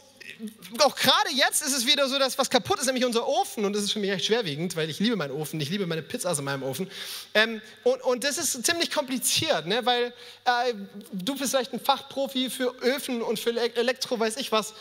auch 0.80 0.96
gerade 0.96 1.32
jetzt 1.34 1.62
ist 1.62 1.76
es 1.76 1.86
wieder 1.86 2.08
so, 2.08 2.20
dass 2.20 2.38
was 2.38 2.50
kaputt 2.50 2.80
ist, 2.80 2.86
nämlich 2.86 3.06
unser 3.06 3.28
Ofen. 3.28 3.66
Und 3.66 3.74
das 3.74 3.84
ist 3.84 3.92
für 3.92 4.00
mich 4.00 4.12
recht 4.12 4.26
schwerwiegend, 4.26 4.76
weil 4.76 4.90
ich 4.90 5.00
liebe 5.00 5.16
meinen 5.16 5.32
Ofen, 5.32 5.60
ich 5.60 5.70
liebe 5.70 5.86
meine 5.88 6.02
Pizzas 6.02 6.40
in 6.40 6.46
meinem 6.46 6.64
Ofen. 6.64 6.90
Ähm, 7.34 7.62
und, 7.84 8.02
und 8.04 8.24
das 8.24 8.38
ist 8.38 8.66
ziemlich 8.66 8.92
kompliziert, 8.92 9.68
ne? 9.68 9.86
weil 9.86 10.14
äh, 10.46 10.74
du 11.12 11.36
bist 11.38 11.52
vielleicht 11.52 11.74
ein 11.74 11.80
Fachprofi 11.80 12.50
für 12.50 12.76
Öfen 12.82 13.22
und 13.22 13.40
für 13.40 13.52
Elektro, 13.76 14.20
weiß 14.20 14.38
ich 14.38 14.52
was. 14.52 14.74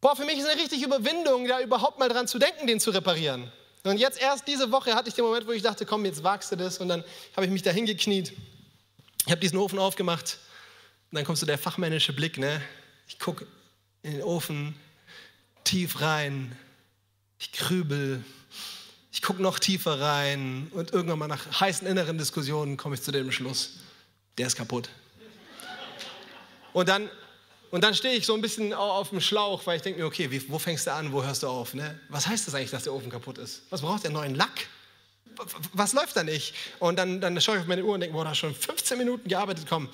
Boah, 0.00 0.14
für 0.16 0.24
mich 0.24 0.38
ist 0.38 0.46
eine 0.46 0.60
richtige 0.60 0.84
Überwindung, 0.84 1.46
da 1.46 1.60
überhaupt 1.60 1.98
mal 1.98 2.08
dran 2.08 2.28
zu 2.28 2.38
denken, 2.38 2.66
den 2.66 2.80
zu 2.80 2.90
reparieren. 2.90 3.50
Und 3.84 3.98
jetzt 3.98 4.20
erst 4.20 4.48
diese 4.48 4.70
Woche 4.72 4.94
hatte 4.94 5.08
ich 5.08 5.14
den 5.14 5.24
Moment, 5.24 5.46
wo 5.46 5.52
ich 5.52 5.62
dachte, 5.62 5.84
komm, 5.84 6.04
jetzt 6.04 6.22
wagst 6.22 6.52
du 6.52 6.56
das. 6.56 6.78
Und 6.78 6.88
dann 6.88 7.04
habe 7.36 7.46
ich 7.46 7.52
mich 7.52 7.62
da 7.62 7.70
hingekniet. 7.70 8.32
Ich 9.26 9.30
habe 9.30 9.40
diesen 9.40 9.58
Ofen 9.58 9.78
aufgemacht. 9.78 10.38
Und 11.10 11.16
dann 11.16 11.24
kommst 11.24 11.42
du 11.42 11.46
der 11.46 11.58
fachmännische 11.58 12.12
Blick, 12.12 12.38
ne? 12.38 12.62
Ich 13.06 13.18
gucke 13.18 13.46
in 14.04 14.12
den 14.12 14.22
Ofen, 14.22 14.74
tief 15.64 16.00
rein. 16.00 16.56
Ich 17.38 17.50
grübel. 17.52 18.22
Ich 19.10 19.22
gucke 19.22 19.42
noch 19.42 19.58
tiefer 19.58 20.00
rein 20.00 20.68
und 20.72 20.92
irgendwann 20.92 21.18
mal 21.18 21.28
nach 21.28 21.60
heißen 21.60 21.86
inneren 21.86 22.18
Diskussionen 22.18 22.76
komme 22.76 22.96
ich 22.96 23.02
zu 23.02 23.12
dem 23.12 23.32
Schluss, 23.32 23.74
der 24.38 24.46
ist 24.46 24.56
kaputt. 24.56 24.88
Und 26.72 26.88
dann, 26.88 27.08
und 27.70 27.84
dann 27.84 27.94
stehe 27.94 28.14
ich 28.14 28.26
so 28.26 28.34
ein 28.34 28.40
bisschen 28.40 28.72
auf 28.72 29.10
dem 29.10 29.20
Schlauch, 29.20 29.64
weil 29.66 29.76
ich 29.76 29.82
denke 29.82 30.00
mir, 30.00 30.06
okay, 30.06 30.30
wie, 30.30 30.48
wo 30.50 30.58
fängst 30.58 30.86
du 30.86 30.92
an, 30.92 31.12
wo 31.12 31.22
hörst 31.22 31.44
du 31.44 31.48
auf? 31.48 31.74
Ne? 31.74 31.98
Was 32.08 32.26
heißt 32.26 32.46
das 32.46 32.54
eigentlich, 32.54 32.72
dass 32.72 32.82
der 32.82 32.92
Ofen 32.92 33.10
kaputt 33.10 33.38
ist? 33.38 33.62
Was 33.70 33.80
braucht 33.80 34.02
der 34.02 34.10
neuen 34.10 34.34
Lack? 34.34 34.66
Was 35.72 35.92
läuft 35.92 36.16
da 36.16 36.24
nicht? 36.24 36.54
Und 36.80 36.96
dann, 36.96 37.20
dann 37.20 37.40
schaue 37.40 37.56
ich 37.56 37.62
auf 37.62 37.68
meine 37.68 37.84
Uhr 37.84 37.94
und 37.94 38.00
denke, 38.00 38.14
boah, 38.14 38.24
da 38.24 38.34
schon 38.34 38.54
15 38.54 38.98
Minuten 38.98 39.28
gearbeitet, 39.28 39.66
komm, 39.68 39.88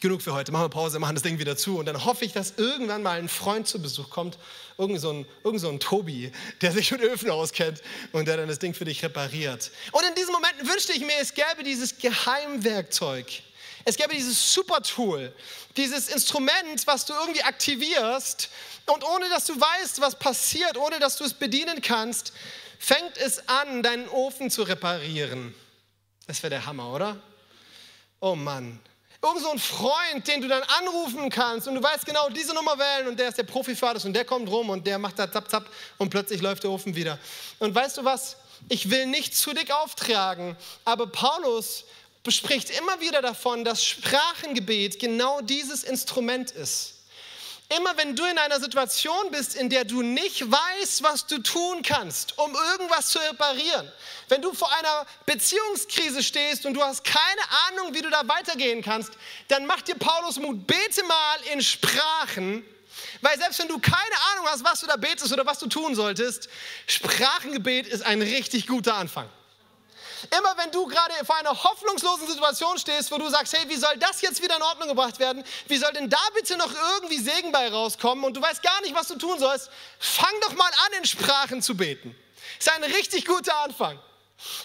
genug 0.00 0.22
für 0.22 0.32
heute, 0.32 0.52
machen 0.52 0.64
wir 0.64 0.68
Pause, 0.68 0.98
machen 0.98 1.14
das 1.14 1.22
Ding 1.22 1.38
wieder 1.38 1.56
zu. 1.56 1.78
Und 1.78 1.86
dann 1.86 2.04
hoffe 2.04 2.24
ich, 2.24 2.32
dass 2.32 2.54
irgendwann 2.56 3.02
mal 3.02 3.18
ein 3.18 3.28
Freund 3.28 3.66
zu 3.66 3.80
Besuch 3.80 4.10
kommt, 4.10 4.38
irgend 4.76 5.00
so 5.00 5.10
ein, 5.12 5.26
irgend 5.44 5.60
so 5.60 5.68
ein 5.68 5.80
Tobi, 5.80 6.32
der 6.60 6.72
sich 6.72 6.90
mit 6.92 7.00
Öfen 7.00 7.30
auskennt 7.30 7.82
und 8.12 8.28
der 8.28 8.36
dann 8.36 8.48
das 8.48 8.58
Ding 8.58 8.74
für 8.74 8.84
dich 8.84 9.02
repariert. 9.02 9.70
Und 9.92 10.04
in 10.04 10.14
diesen 10.14 10.32
Momenten 10.32 10.68
wünschte 10.68 10.92
ich 10.92 11.00
mir, 11.00 11.18
es 11.20 11.34
gäbe 11.34 11.64
dieses 11.64 11.98
Geheimwerkzeug. 11.98 13.26
Es 13.84 13.96
gäbe 13.96 14.14
dieses 14.14 14.52
Supertool, 14.52 15.32
dieses 15.76 16.08
Instrument, 16.08 16.86
was 16.86 17.06
du 17.06 17.14
irgendwie 17.14 17.42
aktivierst 17.42 18.50
und 18.86 19.02
ohne 19.02 19.28
dass 19.30 19.46
du 19.46 19.58
weißt, 19.58 20.00
was 20.00 20.18
passiert, 20.18 20.76
ohne 20.76 20.98
dass 20.98 21.16
du 21.16 21.24
es 21.24 21.32
bedienen 21.32 21.80
kannst, 21.80 22.32
fängt 22.78 23.16
es 23.16 23.48
an, 23.48 23.82
deinen 23.82 24.08
Ofen 24.08 24.50
zu 24.50 24.62
reparieren. 24.62 25.54
Das 26.26 26.42
wäre 26.42 26.50
der 26.50 26.66
Hammer, 26.66 26.92
oder? 26.92 27.20
Oh 28.20 28.34
Mann, 28.34 28.80
Irgend 29.20 29.42
so 29.42 29.50
ein 29.50 29.58
Freund, 29.58 30.28
den 30.28 30.40
du 30.40 30.48
dann 30.48 30.62
anrufen 30.62 31.28
kannst 31.28 31.66
und 31.66 31.74
du 31.74 31.82
weißt 31.82 32.06
genau, 32.06 32.28
diese 32.28 32.54
Nummer 32.54 32.78
wählen 32.78 33.08
und 33.08 33.18
der 33.18 33.28
ist 33.28 33.38
der 33.38 33.42
Profivater 33.42 34.04
und 34.04 34.12
der 34.12 34.24
kommt 34.24 34.48
rum 34.48 34.70
und 34.70 34.86
der 34.86 34.98
macht 34.98 35.18
da 35.18 35.30
zapp, 35.30 35.50
zapp 35.50 35.68
und 35.98 36.10
plötzlich 36.10 36.40
läuft 36.40 36.62
der 36.62 36.70
Ofen 36.70 36.94
wieder. 36.94 37.18
Und 37.58 37.74
weißt 37.74 37.96
du 37.96 38.04
was? 38.04 38.36
Ich 38.68 38.90
will 38.90 39.06
nicht 39.06 39.36
zu 39.36 39.52
dick 39.52 39.72
auftragen, 39.72 40.56
aber 40.84 41.08
Paulus 41.08 41.84
bespricht 42.22 42.70
immer 42.70 43.00
wieder 43.00 43.20
davon, 43.20 43.64
dass 43.64 43.84
Sprachengebet 43.84 45.00
genau 45.00 45.40
dieses 45.40 45.82
Instrument 45.82 46.52
ist. 46.52 46.97
Immer 47.76 47.96
wenn 47.98 48.16
du 48.16 48.24
in 48.24 48.38
einer 48.38 48.60
Situation 48.60 49.30
bist, 49.30 49.54
in 49.54 49.68
der 49.68 49.84
du 49.84 50.00
nicht 50.00 50.50
weißt, 50.50 51.02
was 51.02 51.26
du 51.26 51.38
tun 51.38 51.82
kannst, 51.82 52.38
um 52.38 52.54
irgendwas 52.54 53.10
zu 53.10 53.18
reparieren, 53.18 53.92
wenn 54.28 54.40
du 54.40 54.54
vor 54.54 54.72
einer 54.78 55.06
Beziehungskrise 55.26 56.22
stehst 56.22 56.64
und 56.64 56.72
du 56.72 56.82
hast 56.82 57.04
keine 57.04 57.42
Ahnung, 57.68 57.92
wie 57.94 58.00
du 58.00 58.08
da 58.08 58.26
weitergehen 58.26 58.80
kannst, 58.82 59.12
dann 59.48 59.66
macht 59.66 59.86
dir 59.88 59.96
Paulus 59.96 60.38
Mut, 60.38 60.66
bete 60.66 61.02
mal 61.04 61.36
in 61.52 61.60
Sprachen, 61.60 62.64
Weil 63.20 63.38
selbst 63.38 63.58
wenn 63.58 63.68
du 63.68 63.78
keine 63.78 64.16
Ahnung 64.32 64.46
hast, 64.46 64.64
was 64.64 64.80
du 64.80 64.86
da 64.86 64.96
betest 64.96 65.32
oder 65.32 65.46
was 65.46 65.58
du 65.58 65.66
tun 65.66 65.94
solltest, 65.94 66.48
Sprachengebet 66.86 67.86
ist 67.86 68.02
ein 68.02 68.22
richtig 68.22 68.66
guter 68.66 68.94
Anfang. 68.94 69.28
Immer 70.36 70.56
wenn 70.56 70.70
du 70.70 70.86
gerade 70.86 71.14
vor 71.24 71.36
einer 71.36 71.62
hoffnungslosen 71.62 72.26
Situation 72.26 72.78
stehst, 72.78 73.10
wo 73.10 73.18
du 73.18 73.28
sagst, 73.28 73.56
hey, 73.56 73.68
wie 73.68 73.76
soll 73.76 73.96
das 73.98 74.20
jetzt 74.20 74.42
wieder 74.42 74.56
in 74.56 74.62
Ordnung 74.62 74.88
gebracht 74.88 75.18
werden? 75.18 75.44
Wie 75.66 75.76
soll 75.76 75.92
denn 75.92 76.10
da 76.10 76.20
bitte 76.34 76.56
noch 76.56 76.72
irgendwie 76.94 77.18
Segen 77.18 77.52
bei 77.52 77.68
rauskommen? 77.70 78.24
Und 78.24 78.34
du 78.34 78.42
weißt 78.42 78.62
gar 78.62 78.80
nicht, 78.82 78.94
was 78.94 79.08
du 79.08 79.16
tun 79.16 79.38
sollst. 79.38 79.70
Fang 79.98 80.34
doch 80.42 80.54
mal 80.54 80.70
an, 80.86 80.98
in 80.98 81.04
Sprachen 81.04 81.62
zu 81.62 81.76
beten. 81.76 82.14
Ist 82.58 82.70
ein 82.70 82.84
richtig 82.84 83.24
guter 83.24 83.56
Anfang. 83.58 83.98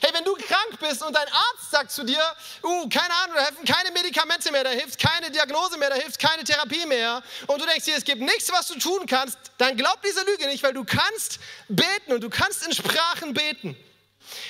Hey, 0.02 0.12
wenn 0.14 0.24
du 0.24 0.36
krank 0.36 0.80
bist 0.80 1.02
und 1.02 1.16
dein 1.16 1.28
Arzt 1.28 1.72
sagt 1.72 1.92
zu 1.92 2.04
dir, 2.04 2.22
uh, 2.64 2.88
keine 2.90 3.12
Ahnung, 3.24 3.36
da 3.36 3.42
helfen 3.42 3.66
keine 3.66 3.90
Medikamente 3.92 4.52
mehr, 4.52 4.64
da 4.64 4.70
hilft 4.70 5.00
keine 5.00 5.32
Diagnose 5.32 5.80
mehr, 5.80 5.90
da 5.90 5.96
hilft 5.96 6.20
keine 6.20 6.44
Therapie 6.44 6.86
mehr 6.86 7.24
und 7.48 7.60
du 7.60 7.66
denkst 7.66 7.86
dir, 7.86 7.96
es 7.96 8.04
gibt 8.04 8.22
nichts, 8.22 8.52
was 8.52 8.68
du 8.68 8.78
tun 8.78 9.08
kannst, 9.08 9.36
dann 9.58 9.76
glaub 9.76 10.00
diese 10.04 10.24
Lüge 10.26 10.46
nicht, 10.46 10.62
weil 10.62 10.74
du 10.74 10.84
kannst 10.84 11.40
beten 11.70 12.14
und 12.14 12.22
du 12.22 12.30
kannst 12.30 12.64
in 12.68 12.74
Sprachen 12.74 13.34
beten. 13.34 13.76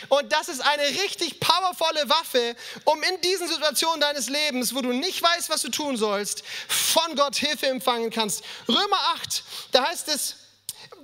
Und 0.09 0.31
das 0.31 0.49
ist 0.49 0.61
eine 0.61 0.83
richtig 0.83 1.39
powervolle 1.39 2.09
Waffe, 2.09 2.55
um 2.85 3.01
in 3.03 3.21
diesen 3.21 3.47
Situationen 3.47 4.01
deines 4.01 4.29
Lebens, 4.29 4.73
wo 4.75 4.81
du 4.81 4.93
nicht 4.93 5.21
weißt, 5.21 5.49
was 5.49 5.61
du 5.61 5.69
tun 5.69 5.97
sollst, 5.97 6.43
von 6.67 7.15
Gott 7.15 7.35
Hilfe 7.35 7.67
empfangen 7.67 8.09
kannst. 8.09 8.43
Römer 8.67 8.99
8, 9.15 9.43
da 9.71 9.87
heißt 9.87 10.07
es, 10.09 10.35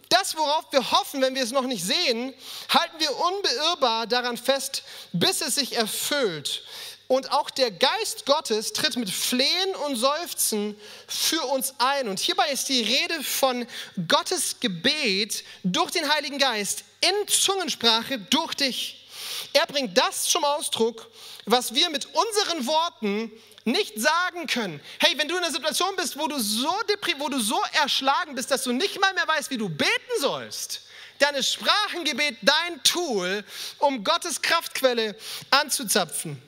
das, 0.09 0.35
worauf 0.35 0.65
wir 0.71 0.91
hoffen, 0.91 1.21
wenn 1.21 1.35
wir 1.35 1.43
es 1.43 1.51
noch 1.51 1.63
nicht 1.63 1.83
sehen, 1.83 2.33
halten 2.69 2.99
wir 2.99 3.15
unbeirrbar 3.15 4.07
daran 4.07 4.37
fest, 4.37 4.83
bis 5.13 5.41
es 5.41 5.55
sich 5.55 5.73
erfüllt. 5.73 6.63
Und 7.10 7.32
auch 7.32 7.50
der 7.50 7.72
Geist 7.72 8.28
Gottes 8.28 8.72
tritt 8.72 8.95
mit 8.95 9.10
Flehen 9.10 9.76
und 9.88 9.95
Seufzen 9.95 10.80
für 11.08 11.41
uns 11.45 11.74
ein. 11.80 12.08
Und 12.08 12.19
hierbei 12.19 12.48
ist 12.52 12.69
die 12.69 12.84
Rede 12.84 13.24
von 13.24 13.65
Gottes 14.08 14.60
Gebet 14.60 15.43
durch 15.63 15.89
den 15.89 16.08
Heiligen 16.08 16.38
Geist 16.38 16.84
in 17.02 17.28
Zungensprache 17.28 18.19
durch 18.19 18.54
dich. 18.54 19.10
Er 19.54 19.65
bringt 19.65 19.98
das 19.98 20.26
zum 20.26 20.43
Ausdruck, 20.43 21.08
was 21.45 21.74
wir 21.74 21.89
mit 21.89 22.06
unseren 22.13 22.67
Worten 22.67 23.32
nicht 23.65 24.00
sagen 24.00 24.45
können. 24.45 24.80
Hey, 25.00 25.17
wenn 25.17 25.28
du 25.28 25.36
in 25.36 25.43
einer 25.43 25.52
Situation 25.52 25.95
bist, 25.95 26.15
wo 26.15 26.28
du 26.28 26.38
so 26.38 26.69
wo 27.17 27.30
du 27.30 27.39
so 27.39 27.60
erschlagen 27.82 28.36
bist, 28.36 28.52
dass 28.52 28.65
du 28.65 28.72
nicht 28.72 29.02
mal 29.02 29.15
mehr 29.15 29.28
weißt, 29.28 29.50
wie 29.50 29.58
du 29.58 29.67
beten 29.67 30.19
sollst, 30.19 30.82
dann 31.17 31.34
ist 31.34 31.54
Sprachengebet 31.54 32.38
dein 32.43 32.84
Tool, 32.84 33.43
um 33.80 34.04
Gottes 34.04 34.43
Kraftquelle 34.43 35.15
anzuzapfen. 35.50 36.39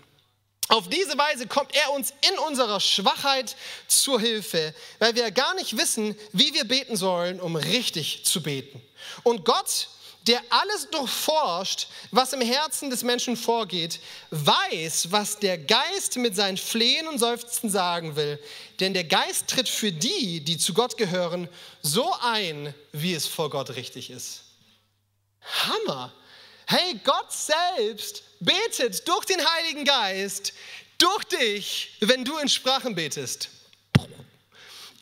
Auf 0.72 0.88
diese 0.88 1.18
Weise 1.18 1.48
kommt 1.48 1.76
er 1.76 1.92
uns 1.92 2.14
in 2.32 2.40
unserer 2.48 2.80
Schwachheit 2.80 3.58
zur 3.88 4.22
Hilfe, 4.22 4.74
weil 5.00 5.16
wir 5.16 5.30
gar 5.32 5.54
nicht 5.56 5.76
wissen, 5.76 6.16
wie 6.32 6.54
wir 6.54 6.64
beten 6.64 6.96
sollen, 6.96 7.42
um 7.42 7.58
richtig 7.58 8.24
zu 8.24 8.42
beten. 8.42 8.82
Und 9.24 9.44
Gott 9.44 9.90
der 10.28 10.40
alles 10.50 10.88
durchforscht, 10.92 11.88
was 12.12 12.32
im 12.32 12.42
Herzen 12.42 12.92
des 12.92 13.04
Menschen 13.04 13.36
vorgeht, 13.36 14.00
weiß, 14.30 15.12
was 15.12 15.40
der 15.40 15.58
Geist 15.58 16.16
mit 16.18 16.36
seinen 16.36 16.58
Flehen 16.58 17.08
und 17.08 17.18
Seufzen 17.18 17.72
sagen 17.72 18.16
will. 18.16 18.40
Denn 18.80 18.94
der 18.94 19.04
Geist 19.04 19.48
tritt 19.48 19.68
für 19.68 19.92
die, 19.92 20.42
die 20.42 20.60
zu 20.60 20.76
Gott 20.76 20.96
gehören, 20.96 21.50
so 21.82 22.14
ein, 22.22 22.74
wie 22.92 23.16
es 23.16 23.26
vor 23.26 23.50
Gott 23.50 23.72
richtig 23.72 24.12
ist. 24.12 24.44
Hammer! 25.42 26.14
Hey, 26.68 27.00
Gott 27.04 27.34
selbst 27.34 28.24
betet 28.42 29.08
durch 29.08 29.26
den 29.26 29.40
Heiligen 29.40 29.86
Geist, 29.86 30.54
durch 30.98 31.24
dich, 31.26 31.96
wenn 32.02 32.26
du 32.26 32.38
in 32.38 32.50
Sprachen 32.50 32.94
betest. 32.94 33.50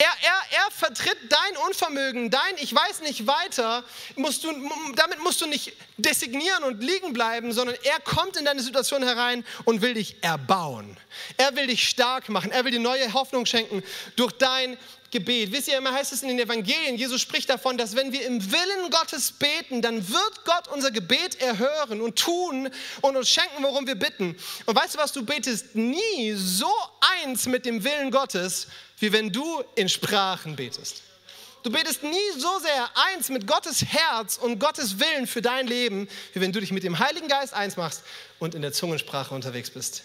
Er, 0.02 0.08
er, 0.22 0.64
er 0.64 0.72
vertritt 0.72 1.18
dein 1.28 1.58
Unvermögen, 1.68 2.30
dein 2.30 2.56
Ich 2.62 2.74
weiß 2.74 3.02
nicht 3.02 3.28
weiter. 3.28 3.84
Musst 4.16 4.46
du, 4.46 4.50
damit 4.96 5.22
musst 5.22 5.42
du 5.42 5.46
nicht 5.46 5.74
designieren 5.98 6.64
und 6.64 6.82
liegen 6.82 7.12
bleiben, 7.12 7.52
sondern 7.52 7.76
er 7.84 8.00
kommt 8.00 8.38
in 8.38 8.46
deine 8.46 8.62
Situation 8.62 9.04
herein 9.04 9.44
und 9.66 9.82
will 9.82 9.96
dich 9.96 10.24
erbauen. 10.24 10.96
Er 11.36 11.54
will 11.58 11.68
dich 11.68 11.90
stark 11.90 12.30
machen. 12.30 12.50
Er 12.50 12.64
will 12.64 12.72
dir 12.72 12.80
neue 12.80 13.12
Hoffnung 13.12 13.46
schenken 13.46 13.84
durch 14.16 14.32
dein 14.32 14.78
Gebet. 15.12 15.52
Wisst 15.52 15.68
ihr, 15.68 15.78
immer 15.78 15.92
heißt 15.92 16.12
es 16.14 16.22
in 16.22 16.30
den 16.30 16.40
Evangelien, 16.40 16.96
Jesus 16.96 17.22
spricht 17.22 17.50
davon, 17.50 17.78
dass 17.78 17.96
wenn 17.96 18.12
wir 18.12 18.26
im 18.26 18.52
Willen 18.52 18.90
Gottes 18.92 19.32
beten, 19.32 19.82
dann 19.82 20.08
wird 20.08 20.46
Gott 20.46 20.68
unser 20.68 20.92
Gebet 20.92 21.42
erhören 21.42 22.02
und 22.02 22.18
tun 22.18 22.70
und 23.02 23.18
uns 23.18 23.30
schenken, 23.30 23.64
worum 23.64 23.88
wir 23.88 23.96
bitten. 23.96 24.36
Und 24.66 24.76
weißt 24.76 24.96
du 24.96 25.00
was, 25.00 25.12
du 25.12 25.26
betest 25.26 25.76
nie 25.76 26.34
so 26.34 26.72
eins 27.22 27.48
mit 27.48 27.66
dem 27.66 27.84
Willen 27.84 28.12
Gottes, 28.12 28.68
wie 29.00 29.12
wenn 29.12 29.32
du 29.32 29.64
in 29.76 29.90
Sprachen 29.90 30.56
betest. 30.56 31.02
Du 31.64 31.72
betest 31.72 32.04
nie 32.04 32.32
so 32.38 32.60
sehr 32.60 32.90
eins 33.12 33.30
mit 33.30 33.46
Gottes 33.46 33.84
Herz 33.84 34.38
und 34.38 34.60
Gottes 34.60 34.98
Willen 35.00 35.28
für 35.28 35.42
dein 35.42 35.68
Leben, 35.68 36.08
wie 36.34 36.40
wenn 36.40 36.54
du 36.54 36.60
dich 36.60 36.72
mit 36.72 36.84
dem 36.84 37.00
Heiligen 37.00 37.28
Geist 37.28 37.54
eins 37.54 37.76
machst 37.76 38.04
und 38.40 38.56
in 38.56 38.62
der 38.62 38.72
Zungensprache 38.72 39.34
unterwegs 39.36 39.70
bist. 39.70 40.04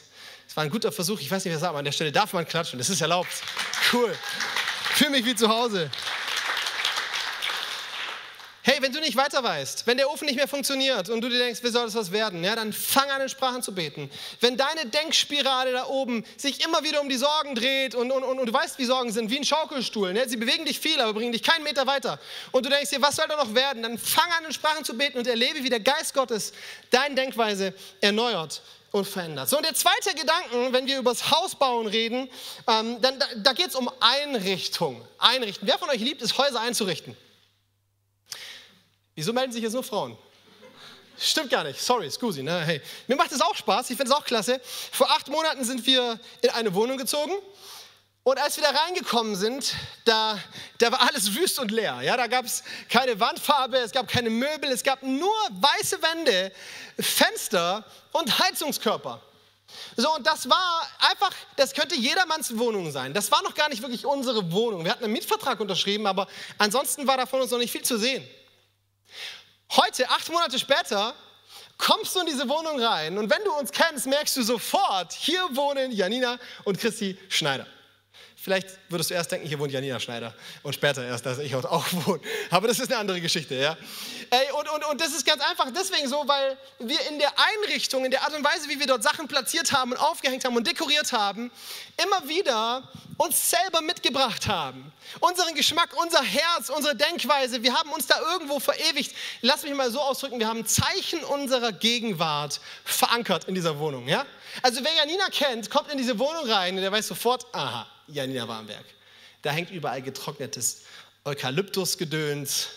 Es 0.48 0.56
war 0.56 0.64
ein 0.64 0.70
guter 0.70 0.90
Versuch. 0.92 1.20
Ich 1.20 1.30
weiß 1.30 1.44
nicht, 1.44 1.54
was 1.54 1.60
sagt, 1.60 1.70
aber 1.70 1.78
an 1.78 1.84
der 1.84 1.92
Stelle 1.92 2.10
darf 2.10 2.32
man 2.32 2.46
klatschen. 2.46 2.78
Das 2.78 2.90
ist 2.90 3.00
erlaubt. 3.00 3.30
Cool. 3.92 4.14
Fühle 4.94 5.10
mich 5.10 5.24
wie 5.24 5.34
zu 5.34 5.48
Hause. 5.48 5.90
Hey, 8.62 8.76
wenn 8.80 8.92
du 8.92 9.00
nicht 9.00 9.16
weiter 9.16 9.42
weißt, 9.42 9.88
wenn 9.88 9.96
der 9.96 10.08
Ofen 10.08 10.26
nicht 10.26 10.36
mehr 10.36 10.46
funktioniert 10.46 11.08
und 11.10 11.20
du 11.20 11.28
dir 11.28 11.38
denkst, 11.38 11.64
wie 11.64 11.68
soll 11.68 11.84
das 11.84 11.96
was 11.96 12.12
werden, 12.12 12.44
ja, 12.44 12.54
dann 12.54 12.72
fang 12.72 13.10
an, 13.10 13.20
in 13.20 13.28
Sprachen 13.28 13.60
zu 13.60 13.74
beten. 13.74 14.08
Wenn 14.40 14.56
deine 14.56 14.86
Denkspirale 14.86 15.72
da 15.72 15.86
oben 15.86 16.24
sich 16.36 16.64
immer 16.64 16.84
wieder 16.84 17.00
um 17.00 17.08
die 17.08 17.16
Sorgen 17.16 17.56
dreht 17.56 17.96
und, 17.96 18.12
und, 18.12 18.22
und, 18.22 18.38
und 18.38 18.46
du 18.46 18.52
weißt, 18.52 18.78
wie 18.78 18.84
Sorgen 18.84 19.10
sind, 19.10 19.30
wie 19.30 19.38
ein 19.38 19.44
Schaukelstuhl, 19.44 20.12
ne? 20.12 20.28
sie 20.28 20.36
bewegen 20.36 20.64
dich 20.64 20.78
viel, 20.78 21.00
aber 21.00 21.12
bringen 21.12 21.32
dich 21.32 21.42
keinen 21.42 21.64
Meter 21.64 21.88
weiter 21.88 22.20
und 22.52 22.64
du 22.64 22.70
denkst 22.70 22.90
dir, 22.90 23.02
was 23.02 23.16
soll 23.16 23.26
da 23.28 23.36
noch 23.36 23.52
werden, 23.52 23.82
dann 23.82 23.98
fang 23.98 24.30
an, 24.38 24.44
in 24.44 24.52
Sprachen 24.52 24.84
zu 24.84 24.96
beten 24.96 25.18
und 25.18 25.26
erlebe, 25.26 25.64
wie 25.64 25.70
der 25.70 25.80
Geist 25.80 26.14
Gottes 26.14 26.52
deine 26.90 27.16
Denkweise 27.16 27.74
erneuert 28.00 28.62
und 28.94 29.08
verändert. 29.08 29.48
So, 29.48 29.56
und 29.56 29.66
der 29.66 29.74
zweite 29.74 30.14
Gedanke, 30.14 30.72
wenn 30.72 30.86
wir 30.86 31.00
über 31.00 31.10
das 31.10 31.28
Hausbauen 31.32 31.88
reden, 31.88 32.30
ähm, 32.68 33.02
dann, 33.02 33.18
da, 33.18 33.26
da 33.38 33.52
geht 33.52 33.70
es 33.70 33.74
um 33.74 33.90
Einrichtung. 33.98 35.04
Einrichten. 35.18 35.66
Wer 35.66 35.78
von 35.78 35.90
euch 35.90 35.98
liebt 35.98 36.22
es, 36.22 36.38
Häuser 36.38 36.60
einzurichten? 36.60 37.16
Wieso 39.16 39.32
melden 39.32 39.50
sich 39.50 39.64
jetzt 39.64 39.72
nur 39.72 39.82
Frauen? 39.82 40.16
Stimmt 41.18 41.50
gar 41.50 41.64
nicht. 41.64 41.80
Sorry, 41.80 42.08
scusi. 42.08 42.44
Ne? 42.44 42.60
Hey. 42.60 42.80
Mir 43.08 43.16
macht 43.16 43.32
es 43.32 43.40
auch 43.40 43.56
Spaß. 43.56 43.90
Ich 43.90 43.96
finde 43.96 44.12
es 44.12 44.16
auch 44.16 44.24
klasse. 44.24 44.60
Vor 44.92 45.10
acht 45.10 45.26
Monaten 45.28 45.64
sind 45.64 45.84
wir 45.86 46.20
in 46.42 46.50
eine 46.50 46.72
Wohnung 46.72 46.96
gezogen. 46.96 47.32
Und 48.26 48.38
als 48.38 48.56
wir 48.56 48.64
da 48.64 48.70
reingekommen 48.70 49.36
sind, 49.36 49.74
da, 50.06 50.38
da 50.78 50.90
war 50.90 51.02
alles 51.02 51.34
wüst 51.34 51.58
und 51.58 51.70
leer. 51.70 52.00
Ja, 52.00 52.16
da 52.16 52.26
gab 52.26 52.46
es 52.46 52.64
keine 52.88 53.20
Wandfarbe, 53.20 53.76
es 53.76 53.92
gab 53.92 54.08
keine 54.08 54.30
Möbel, 54.30 54.70
es 54.72 54.82
gab 54.82 55.02
nur 55.02 55.34
weiße 55.50 56.02
Wände, 56.02 56.50
Fenster 56.98 57.84
und 58.12 58.38
Heizungskörper. 58.38 59.20
So, 59.96 60.14
und 60.14 60.26
das 60.26 60.48
war 60.48 60.88
einfach, 61.10 61.32
das 61.56 61.74
könnte 61.74 61.96
jedermanns 61.96 62.56
Wohnung 62.56 62.90
sein. 62.90 63.12
Das 63.12 63.30
war 63.30 63.42
noch 63.42 63.54
gar 63.54 63.68
nicht 63.68 63.82
wirklich 63.82 64.06
unsere 64.06 64.50
Wohnung. 64.52 64.84
Wir 64.84 64.92
hatten 64.92 65.04
einen 65.04 65.12
Mietvertrag 65.12 65.60
unterschrieben, 65.60 66.06
aber 66.06 66.26
ansonsten 66.56 67.06
war 67.06 67.18
da 67.18 67.26
von 67.26 67.42
uns 67.42 67.50
noch 67.50 67.58
nicht 67.58 67.72
viel 67.72 67.82
zu 67.82 67.98
sehen. 67.98 68.26
Heute, 69.72 70.08
acht 70.08 70.30
Monate 70.30 70.58
später, 70.58 71.14
kommst 71.76 72.16
du 72.16 72.20
in 72.20 72.26
diese 72.26 72.48
Wohnung 72.48 72.80
rein 72.80 73.18
und 73.18 73.28
wenn 73.28 73.44
du 73.44 73.52
uns 73.52 73.70
kennst, 73.70 74.06
merkst 74.06 74.34
du 74.36 74.42
sofort, 74.42 75.12
hier 75.12 75.44
wohnen 75.50 75.92
Janina 75.92 76.38
und 76.64 76.78
Christi 76.78 77.18
Schneider. 77.28 77.66
Vielleicht 78.44 78.68
würdest 78.90 79.08
du 79.08 79.14
erst 79.14 79.32
denken, 79.32 79.48
hier 79.48 79.58
wohnt 79.58 79.72
Janina 79.72 79.98
Schneider 79.98 80.34
und 80.62 80.74
später 80.74 81.02
erst, 81.02 81.24
dass 81.24 81.38
ich 81.38 81.54
auch 81.54 81.86
wohne. 82.04 82.20
Aber 82.50 82.68
das 82.68 82.78
ist 82.78 82.92
eine 82.92 83.00
andere 83.00 83.18
Geschichte, 83.18 83.54
ja. 83.54 83.74
Ey, 84.28 84.52
und, 84.52 84.68
und, 84.68 84.84
und 84.84 85.00
das 85.00 85.14
ist 85.14 85.24
ganz 85.24 85.42
einfach 85.42 85.70
deswegen 85.74 86.06
so, 86.10 86.28
weil 86.28 86.58
wir 86.78 87.00
in 87.08 87.18
der 87.18 87.32
Einrichtung, 87.38 88.04
in 88.04 88.10
der 88.10 88.20
Art 88.20 88.34
und 88.36 88.44
Weise, 88.44 88.68
wie 88.68 88.78
wir 88.78 88.86
dort 88.86 89.02
Sachen 89.02 89.28
platziert 89.28 89.72
haben 89.72 89.92
und 89.92 89.96
aufgehängt 89.96 90.44
haben 90.44 90.54
und 90.56 90.66
dekoriert 90.66 91.10
haben, 91.12 91.50
immer 91.96 92.28
wieder 92.28 92.86
uns 93.16 93.48
selber 93.48 93.80
mitgebracht 93.80 94.46
haben. 94.46 94.92
Unseren 95.20 95.54
Geschmack, 95.54 95.88
unser 95.96 96.22
Herz, 96.22 96.68
unsere 96.68 96.94
Denkweise, 96.94 97.62
wir 97.62 97.72
haben 97.72 97.92
uns 97.92 98.06
da 98.08 98.20
irgendwo 98.34 98.60
verewigt. 98.60 99.16
Lass 99.40 99.62
mich 99.62 99.72
mal 99.72 99.90
so 99.90 100.02
ausdrücken, 100.02 100.38
wir 100.38 100.48
haben 100.48 100.66
Zeichen 100.66 101.24
unserer 101.24 101.72
Gegenwart 101.72 102.60
verankert 102.84 103.44
in 103.44 103.54
dieser 103.54 103.78
Wohnung, 103.78 104.06
ja. 104.06 104.26
Also 104.62 104.80
wer 104.82 104.94
Janina 104.94 105.28
kennt, 105.30 105.70
kommt 105.70 105.90
in 105.90 105.98
diese 105.98 106.18
Wohnung 106.18 106.48
rein 106.48 106.74
und 106.76 106.82
der 106.82 106.92
weiß 106.92 107.08
sofort, 107.08 107.46
aha, 107.52 107.86
Janina 108.08 108.46
war 108.46 108.58
am 108.58 108.68
Werk. 108.68 108.84
Da 109.42 109.50
hängt 109.50 109.70
überall 109.70 110.02
getrocknetes 110.02 110.82
Eukalyptusgedöns 111.24 112.68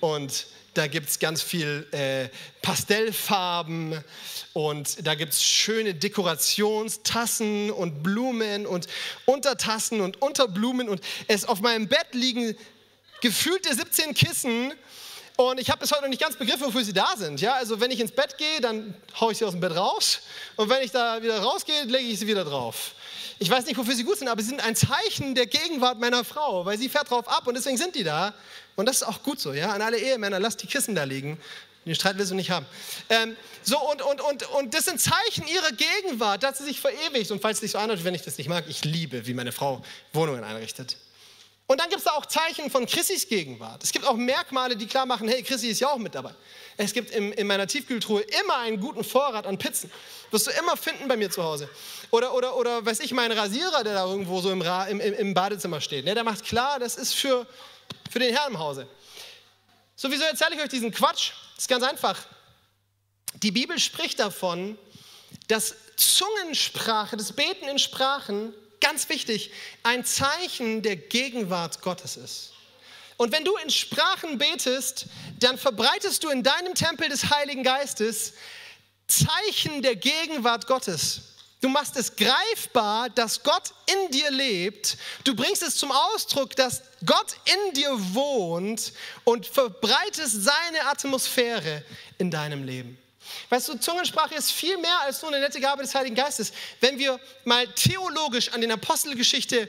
und 0.00 0.46
da 0.74 0.86
gibt 0.86 1.08
es 1.08 1.18
ganz 1.18 1.42
viel 1.42 1.86
äh, 1.92 2.28
Pastellfarben 2.62 4.02
und 4.52 5.06
da 5.06 5.14
gibt 5.14 5.32
es 5.32 5.42
schöne 5.42 5.94
Dekorationstassen 5.94 7.70
und 7.70 8.02
Blumen 8.02 8.66
und 8.66 8.86
Untertassen 9.24 10.00
und 10.00 10.22
Unterblumen 10.22 10.88
und 10.88 11.00
es 11.26 11.44
auf 11.44 11.60
meinem 11.60 11.88
Bett 11.88 12.06
liegen 12.12 12.56
gefühlte 13.20 13.74
17 13.74 14.14
Kissen 14.14 14.72
und 15.38 15.60
ich 15.60 15.70
habe 15.70 15.78
bis 15.78 15.92
heute 15.92 16.02
noch 16.02 16.08
nicht 16.08 16.20
ganz 16.20 16.34
begriffen, 16.34 16.66
wofür 16.66 16.82
sie 16.82 16.92
da 16.92 17.14
sind. 17.16 17.40
Ja, 17.40 17.54
also 17.54 17.78
wenn 17.80 17.92
ich 17.92 18.00
ins 18.00 18.10
Bett 18.10 18.36
gehe, 18.36 18.60
dann 18.60 18.92
haue 19.20 19.30
ich 19.30 19.38
sie 19.38 19.44
aus 19.44 19.52
dem 19.52 19.60
Bett 19.60 19.74
raus 19.76 20.20
und 20.56 20.68
wenn 20.68 20.82
ich 20.82 20.90
da 20.90 21.22
wieder 21.22 21.38
rausgehe, 21.38 21.84
lege 21.84 22.08
ich 22.08 22.18
sie 22.18 22.26
wieder 22.26 22.44
drauf. 22.44 22.90
Ich 23.38 23.48
weiß 23.48 23.64
nicht, 23.66 23.76
wofür 23.76 23.94
sie 23.94 24.02
gut 24.02 24.18
sind, 24.18 24.26
aber 24.26 24.42
sie 24.42 24.48
sind 24.48 24.60
ein 24.60 24.74
Zeichen 24.74 25.36
der 25.36 25.46
Gegenwart 25.46 26.00
meiner 26.00 26.24
Frau, 26.24 26.66
weil 26.66 26.76
sie 26.76 26.88
fährt 26.88 27.08
drauf 27.08 27.28
ab 27.28 27.46
und 27.46 27.54
deswegen 27.54 27.76
sind 27.76 27.94
die 27.94 28.02
da. 28.02 28.34
Und 28.74 28.86
das 28.86 28.96
ist 28.96 29.02
auch 29.04 29.22
gut 29.22 29.38
so, 29.38 29.52
ja. 29.52 29.70
An 29.70 29.80
alle 29.80 29.98
Ehemänner, 29.98 30.40
lasst 30.40 30.60
die 30.60 30.66
Kissen 30.66 30.96
da 30.96 31.04
liegen. 31.04 31.40
Den 31.86 31.94
Streit 31.94 32.18
willst 32.18 32.32
du 32.32 32.34
nicht 32.34 32.50
haben. 32.50 32.66
Ähm, 33.08 33.36
so, 33.62 33.78
und, 33.78 34.02
und, 34.02 34.20
und, 34.20 34.50
und 34.50 34.74
das 34.74 34.86
sind 34.86 35.00
Zeichen 35.00 35.46
ihrer 35.46 35.70
Gegenwart, 35.70 36.42
dass 36.42 36.58
sie 36.58 36.64
sich 36.64 36.80
verewigt. 36.80 37.30
Und 37.30 37.40
falls 37.40 37.58
es 37.58 37.60
dich 37.60 37.70
so 37.70 37.78
anhört, 37.78 38.02
wenn 38.02 38.14
ich 38.14 38.22
das 38.22 38.38
nicht 38.38 38.48
mag, 38.48 38.64
ich 38.66 38.84
liebe, 38.84 39.24
wie 39.26 39.34
meine 39.34 39.52
Frau 39.52 39.82
Wohnungen 40.12 40.42
einrichtet. 40.42 40.96
Und 41.68 41.80
dann 41.80 41.90
gibt 41.90 41.98
es 41.98 42.04
da 42.04 42.12
auch 42.12 42.24
Zeichen 42.24 42.70
von 42.70 42.86
Chrissys 42.86 43.28
Gegenwart. 43.28 43.84
Es 43.84 43.92
gibt 43.92 44.06
auch 44.06 44.16
Merkmale, 44.16 44.74
die 44.74 44.86
klar 44.86 45.04
machen, 45.04 45.28
hey, 45.28 45.42
Chrissy 45.42 45.68
ist 45.68 45.80
ja 45.80 45.88
auch 45.88 45.98
mit 45.98 46.14
dabei. 46.14 46.34
Es 46.78 46.94
gibt 46.94 47.10
im, 47.10 47.30
in 47.30 47.46
meiner 47.46 47.66
Tiefkühltruhe 47.66 48.22
immer 48.22 48.56
einen 48.56 48.80
guten 48.80 49.04
Vorrat 49.04 49.46
an 49.46 49.58
Pizzen. 49.58 49.90
Wirst 50.30 50.46
du 50.46 50.50
immer 50.52 50.78
finden 50.78 51.06
bei 51.08 51.18
mir 51.18 51.30
zu 51.30 51.44
Hause. 51.44 51.68
Oder, 52.10 52.32
oder, 52.32 52.56
oder 52.56 52.86
weiß 52.86 53.00
ich, 53.00 53.12
mein 53.12 53.30
Rasierer, 53.32 53.84
der 53.84 53.92
da 53.92 54.06
irgendwo 54.06 54.40
so 54.40 54.50
im, 54.50 54.62
im, 54.62 55.00
im 55.00 55.34
Badezimmer 55.34 55.82
steht. 55.82 56.06
Ne, 56.06 56.14
der 56.14 56.24
macht 56.24 56.42
klar, 56.42 56.78
das 56.78 56.96
ist 56.96 57.14
für, 57.14 57.46
für 58.10 58.18
den 58.18 58.34
Herrn 58.34 58.52
im 58.52 58.58
Hause. 58.58 58.88
So, 59.94 60.10
wieso 60.10 60.24
erzähle 60.24 60.54
ich 60.54 60.62
euch 60.62 60.70
diesen 60.70 60.90
Quatsch? 60.90 61.32
Das 61.54 61.64
ist 61.64 61.68
ganz 61.68 61.84
einfach. 61.84 62.18
Die 63.42 63.50
Bibel 63.50 63.78
spricht 63.78 64.20
davon, 64.20 64.78
dass 65.48 65.74
Zungensprache, 65.96 67.18
das 67.18 67.32
Beten 67.32 67.68
in 67.68 67.78
Sprachen, 67.78 68.54
ganz 68.80 69.08
wichtig, 69.08 69.50
ein 69.82 70.04
Zeichen 70.04 70.82
der 70.82 70.96
Gegenwart 70.96 71.82
Gottes 71.82 72.16
ist. 72.16 72.52
Und 73.16 73.32
wenn 73.32 73.44
du 73.44 73.56
in 73.56 73.70
Sprachen 73.70 74.38
betest, 74.38 75.06
dann 75.40 75.58
verbreitest 75.58 76.22
du 76.22 76.30
in 76.30 76.42
deinem 76.42 76.74
Tempel 76.74 77.08
des 77.08 77.30
Heiligen 77.30 77.64
Geistes 77.64 78.34
Zeichen 79.08 79.82
der 79.82 79.96
Gegenwart 79.96 80.66
Gottes. 80.66 81.22
Du 81.60 81.68
machst 81.68 81.96
es 81.96 82.14
greifbar, 82.14 83.10
dass 83.10 83.42
Gott 83.42 83.72
in 83.86 84.12
dir 84.12 84.30
lebt. 84.30 84.96
Du 85.24 85.34
bringst 85.34 85.62
es 85.62 85.76
zum 85.76 85.90
Ausdruck, 85.90 86.54
dass 86.54 86.82
Gott 87.04 87.36
in 87.44 87.74
dir 87.74 87.90
wohnt 88.14 88.92
und 89.24 89.46
verbreitest 89.46 90.44
seine 90.44 90.86
Atmosphäre 90.86 91.82
in 92.18 92.30
deinem 92.30 92.62
Leben. 92.62 92.96
Weißt 93.48 93.68
du, 93.68 93.78
Zungensprache 93.78 94.34
ist 94.34 94.52
viel 94.52 94.76
mehr 94.78 95.00
als 95.00 95.22
nur 95.22 95.30
eine 95.30 95.40
nette 95.40 95.60
Gabe 95.60 95.82
des 95.82 95.94
Heiligen 95.94 96.14
Geistes. 96.14 96.52
Wenn 96.80 96.98
wir 96.98 97.18
mal 97.44 97.66
theologisch 97.68 98.50
an, 98.50 98.60
den 98.60 98.72
Apostelgeschichte, 98.72 99.68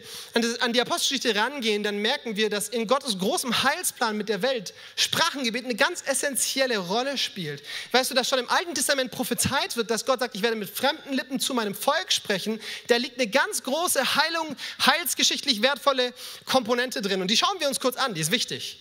an 0.59 0.73
die 0.73 0.81
Apostelgeschichte 0.81 1.39
rangehen, 1.39 1.83
dann 1.83 1.97
merken 1.97 2.35
wir, 2.35 2.49
dass 2.49 2.69
in 2.69 2.87
Gottes 2.87 3.17
großem 3.17 3.63
Heilsplan 3.63 4.17
mit 4.17 4.29
der 4.29 4.41
Welt 4.41 4.73
Sprachengebet 4.95 5.65
eine 5.65 5.75
ganz 5.75 6.03
essentielle 6.05 6.77
Rolle 6.77 7.17
spielt. 7.17 7.63
Weißt 7.91 8.11
du, 8.11 8.15
dass 8.15 8.27
schon 8.27 8.39
im 8.39 8.49
Alten 8.49 8.75
Testament 8.75 9.11
prophezeit 9.11 9.75
wird, 9.75 9.89
dass 9.89 10.05
Gott 10.05 10.19
sagt, 10.19 10.35
ich 10.35 10.41
werde 10.41 10.55
mit 10.55 10.69
fremden 10.69 11.13
Lippen 11.13 11.39
zu 11.39 11.53
meinem 11.53 11.75
Volk 11.75 12.11
sprechen, 12.11 12.59
da 12.87 12.97
liegt 12.97 13.19
eine 13.19 13.29
ganz 13.29 13.63
große 13.63 14.15
Heilung, 14.15 14.55
heilsgeschichtlich 14.85 15.61
wertvolle 15.61 16.13
Komponente 16.45 17.01
drin. 17.01 17.21
Und 17.21 17.29
die 17.29 17.37
schauen 17.37 17.59
wir 17.59 17.67
uns 17.67 17.79
kurz 17.79 17.95
an, 17.95 18.13
die 18.13 18.21
ist 18.21 18.31
wichtig. 18.31 18.79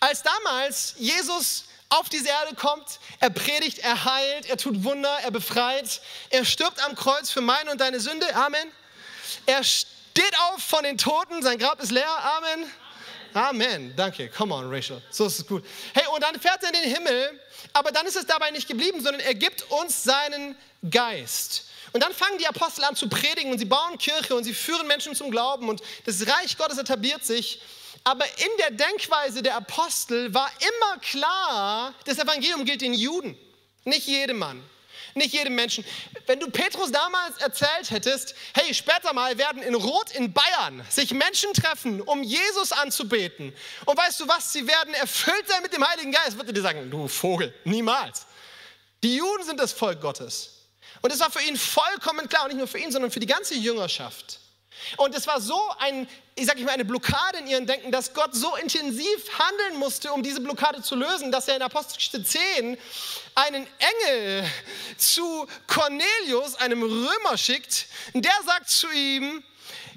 Als 0.00 0.22
damals 0.22 0.94
Jesus 0.98 1.64
auf 1.88 2.08
diese 2.08 2.28
Erde 2.28 2.54
kommt, 2.56 2.98
er 3.20 3.30
predigt, 3.30 3.78
er 3.78 4.04
heilt, 4.04 4.46
er 4.46 4.56
tut 4.56 4.84
Wunder, 4.84 5.16
er 5.22 5.30
befreit, 5.30 6.00
er 6.30 6.44
stirbt 6.44 6.82
am 6.84 6.94
Kreuz 6.94 7.30
für 7.30 7.40
meine 7.40 7.70
und 7.70 7.80
deine 7.80 8.00
Sünde, 8.00 8.34
Amen. 8.34 8.70
Er 9.46 9.62
steht 9.62 10.34
auf 10.50 10.62
von 10.62 10.82
den 10.84 10.98
Toten, 10.98 11.42
sein 11.42 11.58
Grab 11.58 11.80
ist 11.80 11.92
leer, 11.92 12.08
Amen. 12.36 12.70
Amen, 13.34 13.94
danke, 13.96 14.28
come 14.28 14.54
on 14.54 14.72
Rachel, 14.72 15.02
so 15.10 15.26
ist 15.26 15.40
es 15.40 15.46
gut. 15.46 15.64
Hey, 15.92 16.04
und 16.14 16.22
dann 16.22 16.40
fährt 16.40 16.62
er 16.62 16.72
in 16.72 16.82
den 16.82 16.94
Himmel, 16.94 17.40
aber 17.72 17.90
dann 17.90 18.06
ist 18.06 18.16
es 18.16 18.26
dabei 18.26 18.50
nicht 18.50 18.68
geblieben, 18.68 19.02
sondern 19.02 19.20
er 19.20 19.34
gibt 19.34 19.62
uns 19.70 20.04
seinen 20.04 20.56
Geist. 20.88 21.64
Und 21.92 22.02
dann 22.02 22.12
fangen 22.12 22.38
die 22.38 22.46
Apostel 22.46 22.84
an 22.84 22.96
zu 22.96 23.08
predigen 23.08 23.52
und 23.52 23.58
sie 23.58 23.64
bauen 23.64 23.98
Kirche 23.98 24.34
und 24.34 24.44
sie 24.44 24.54
führen 24.54 24.86
Menschen 24.86 25.14
zum 25.14 25.30
Glauben 25.30 25.68
und 25.68 25.80
das 26.04 26.26
Reich 26.26 26.56
Gottes 26.56 26.78
etabliert 26.78 27.24
sich. 27.24 27.60
Aber 28.04 28.26
in 28.26 28.50
der 28.58 28.70
Denkweise 28.70 29.42
der 29.42 29.56
Apostel 29.56 30.32
war 30.34 30.50
immer 30.60 31.00
klar, 31.00 31.94
das 32.04 32.18
Evangelium 32.18 32.66
gilt 32.66 32.82
den 32.82 32.92
Juden, 32.92 33.36
nicht 33.84 34.06
jedem 34.06 34.38
Mann, 34.38 34.62
nicht 35.14 35.32
jedem 35.32 35.54
Menschen. 35.54 35.86
Wenn 36.26 36.38
du 36.38 36.50
Petrus 36.50 36.92
damals 36.92 37.38
erzählt 37.38 37.90
hättest, 37.90 38.34
hey, 38.52 38.74
später 38.74 39.14
mal 39.14 39.38
werden 39.38 39.62
in 39.62 39.74
Rot 39.74 40.10
in 40.10 40.34
Bayern 40.34 40.84
sich 40.90 41.12
Menschen 41.12 41.54
treffen, 41.54 42.02
um 42.02 42.22
Jesus 42.22 42.72
anzubeten. 42.72 43.54
Und 43.86 43.96
weißt 43.96 44.20
du 44.20 44.28
was, 44.28 44.52
sie 44.52 44.66
werden 44.66 44.92
erfüllt 44.92 45.48
sein 45.48 45.62
mit 45.62 45.72
dem 45.72 45.88
Heiligen 45.88 46.12
Geist, 46.12 46.36
würde 46.36 46.52
dir 46.52 46.60
sagen, 46.60 46.90
du 46.90 47.08
Vogel, 47.08 47.54
niemals. 47.64 48.26
Die 49.02 49.16
Juden 49.16 49.44
sind 49.44 49.58
das 49.58 49.72
Volk 49.72 50.02
Gottes. 50.02 50.50
Und 51.00 51.10
es 51.10 51.20
war 51.20 51.30
für 51.30 51.42
ihn 51.42 51.56
vollkommen 51.56 52.28
klar, 52.28 52.44
und 52.44 52.48
nicht 52.48 52.58
nur 52.58 52.68
für 52.68 52.78
ihn, 52.78 52.92
sondern 52.92 53.10
für 53.10 53.20
die 53.20 53.26
ganze 53.26 53.54
Jüngerschaft. 53.54 54.40
Und 54.96 55.14
es 55.14 55.26
war 55.26 55.40
so 55.40 55.60
ein, 55.78 56.08
ich 56.34 56.46
sage 56.46 56.62
mal, 56.62 56.72
eine 56.72 56.84
Blockade 56.84 57.38
in 57.38 57.46
ihrem 57.46 57.66
Denken, 57.66 57.90
dass 57.90 58.12
Gott 58.12 58.34
so 58.34 58.54
intensiv 58.56 59.38
handeln 59.38 59.78
musste, 59.78 60.12
um 60.12 60.22
diese 60.22 60.40
Blockade 60.40 60.82
zu 60.82 60.94
lösen, 60.94 61.32
dass 61.32 61.48
er 61.48 61.56
in 61.56 61.62
Apostelgeschichte 61.62 62.22
10 62.22 62.76
einen 63.34 63.66
Engel 63.78 64.44
zu 64.96 65.46
Cornelius, 65.66 66.56
einem 66.56 66.82
Römer, 66.82 67.36
schickt. 67.36 67.86
Der 68.14 68.34
sagt 68.46 68.70
zu 68.70 68.90
ihm, 68.90 69.42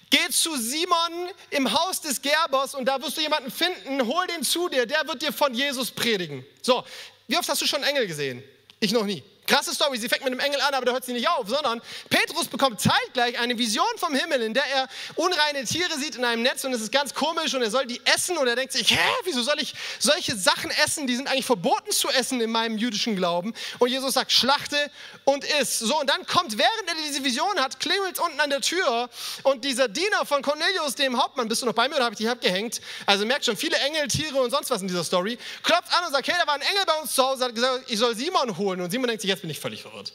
Geh 0.10 0.30
zu 0.30 0.56
Simon 0.56 1.30
im 1.50 1.72
Haus 1.72 2.00
des 2.00 2.22
Gerbers 2.22 2.74
und 2.74 2.86
da 2.86 3.02
wirst 3.02 3.18
du 3.18 3.22
jemanden 3.22 3.52
finden, 3.52 4.06
hol 4.08 4.26
den 4.28 4.42
zu 4.42 4.70
dir, 4.70 4.86
der 4.86 5.06
wird 5.06 5.22
dir 5.22 5.34
von 5.34 5.54
Jesus 5.54 5.92
predigen. 5.92 6.46
So, 6.62 6.86
wie 7.28 7.38
oft 7.38 7.50
hast 7.50 7.62
du 7.62 7.66
schon 7.66 7.84
Engel 7.84 8.08
gesehen? 8.08 8.42
Ich 8.80 8.94
noch 8.94 9.04
nie. 9.04 9.22
Krasse 9.48 9.74
Story, 9.74 9.98
sie 9.98 10.10
fängt 10.10 10.24
mit 10.24 10.34
einem 10.34 10.42
Engel 10.42 10.62
an, 10.62 10.74
aber 10.74 10.86
da 10.86 10.92
hört 10.92 11.06
sie 11.06 11.14
nicht 11.14 11.28
auf, 11.30 11.48
sondern 11.48 11.82
Petrus 12.10 12.48
bekommt 12.48 12.82
zeitgleich 12.82 13.40
eine 13.40 13.58
Vision 13.58 13.86
vom 13.96 14.14
Himmel, 14.14 14.42
in 14.42 14.54
der 14.54 14.66
er 14.66 14.88
unreine 15.16 15.64
Tiere 15.64 15.98
sieht 15.98 16.18
in 16.18 16.26
einem 16.26 16.44
Netz 16.44 16.66
und 16.66 16.74
es 16.74 16.82
ist 16.82 16.92
ganz 16.92 17.14
komisch 17.14 17.54
und 17.54 17.62
er 17.62 17.72
soll 17.72 17.86
die 17.86 18.02
essen 18.06 18.38
und 18.38 18.48
er 18.48 18.58
denkt 18.58 18.74
sich, 18.74 18.92
hä, 18.92 19.10
wieso 19.24 19.42
soll 19.42 19.60
ich 19.60 19.74
solche 20.00 20.36
Sachen 20.36 20.70
essen, 20.84 21.08
die 21.08 21.16
sind 21.16 21.30
eigentlich 21.30 21.46
verboten 21.46 21.92
zu 21.92 22.10
essen 22.10 22.42
in 22.42 22.52
meinem 22.52 22.78
jüdischen 22.78 23.16
Glauben. 23.16 23.54
Und 23.80 23.90
Jesus 23.90 24.14
sagt, 24.14 24.32
schlachte 24.32 24.92
und 25.24 25.46
iss. 25.62 25.80
So, 25.80 26.00
und 26.00 26.10
dann 26.10 26.26
kommt, 26.26 26.58
während 26.58 26.88
er 26.88 26.96
diese 27.08 27.24
Vision 27.24 27.58
hat, 27.60 27.80
klingelt 27.80 28.20
unten 28.20 28.40
an 28.42 28.50
der 28.50 28.62
Tür 28.62 29.10
und 29.44 29.64
dieser 29.64 29.88
Diener 29.88 30.26
von 30.26 30.42
Cornelius, 30.42 30.96
dem 30.96 31.18
Hauptmann, 31.22 31.48
bist 31.48 31.62
du 31.62 31.66
noch 31.66 31.74
bei 31.74 31.88
mir 31.88 31.96
oder 31.96 32.06
habe 32.06 32.14
ich 32.14 32.20
dich 32.20 32.30
abgehängt? 32.30 32.82
Also 33.06 33.26
merkt 33.26 33.46
schon, 33.46 33.56
viele 33.56 33.78
Engel, 33.78 34.10
Tiere 34.10 34.42
und 34.42 34.52
sonst 34.52 34.70
was 34.70 34.82
in 34.82 34.90
dieser 34.90 35.06
Story, 35.06 35.38
klopft 35.64 35.94
an 35.98 36.06
und 36.06 36.12
sagt, 36.12 36.28
hey, 36.28 36.36
da 36.38 36.46
war 36.48 36.56
ein 36.56 36.62
Engel 36.62 36.84
bei 36.86 37.00
uns 37.02 37.16
zu 37.16 37.24
Hause, 37.24 37.46
hat 37.46 37.56
gesagt, 37.56 37.86
ich 37.88 37.98
soll 37.98 38.14
Simon 38.16 38.58
holen. 38.58 38.82
Und 38.82 38.92
Simon 38.92 39.08
denkt 39.08 39.22
sich, 39.22 39.37
jetzt 39.38 39.42
bin 39.42 39.50
ich 39.52 39.60
völlig 39.60 39.84
verwirrt. 39.84 40.14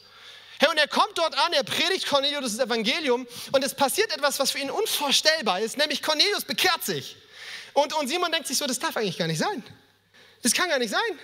Hey, 0.59 0.69
und 0.69 0.77
er 0.77 0.87
kommt 0.87 1.17
dort 1.17 1.35
an, 1.37 1.53
er 1.53 1.63
predigt 1.63 2.07
Cornelius 2.07 2.55
das 2.55 2.65
Evangelium 2.65 3.27
und 3.51 3.63
es 3.63 3.73
passiert 3.73 4.11
etwas, 4.13 4.39
was 4.39 4.51
für 4.51 4.59
ihn 4.59 4.69
unvorstellbar 4.69 5.61
ist, 5.61 5.77
nämlich 5.77 6.01
Cornelius 6.01 6.45
bekehrt 6.45 6.83
sich. 6.83 7.15
Und, 7.73 7.93
und 7.93 8.07
Simon 8.07 8.31
denkt 8.31 8.47
sich 8.47 8.57
so, 8.57 8.67
das 8.67 8.79
darf 8.79 8.95
eigentlich 8.97 9.17
gar 9.17 9.27
nicht 9.27 9.39
sein. 9.39 9.63
Das 10.41 10.53
kann 10.53 10.69
gar 10.69 10.77
nicht 10.77 10.91
sein. 10.91 11.19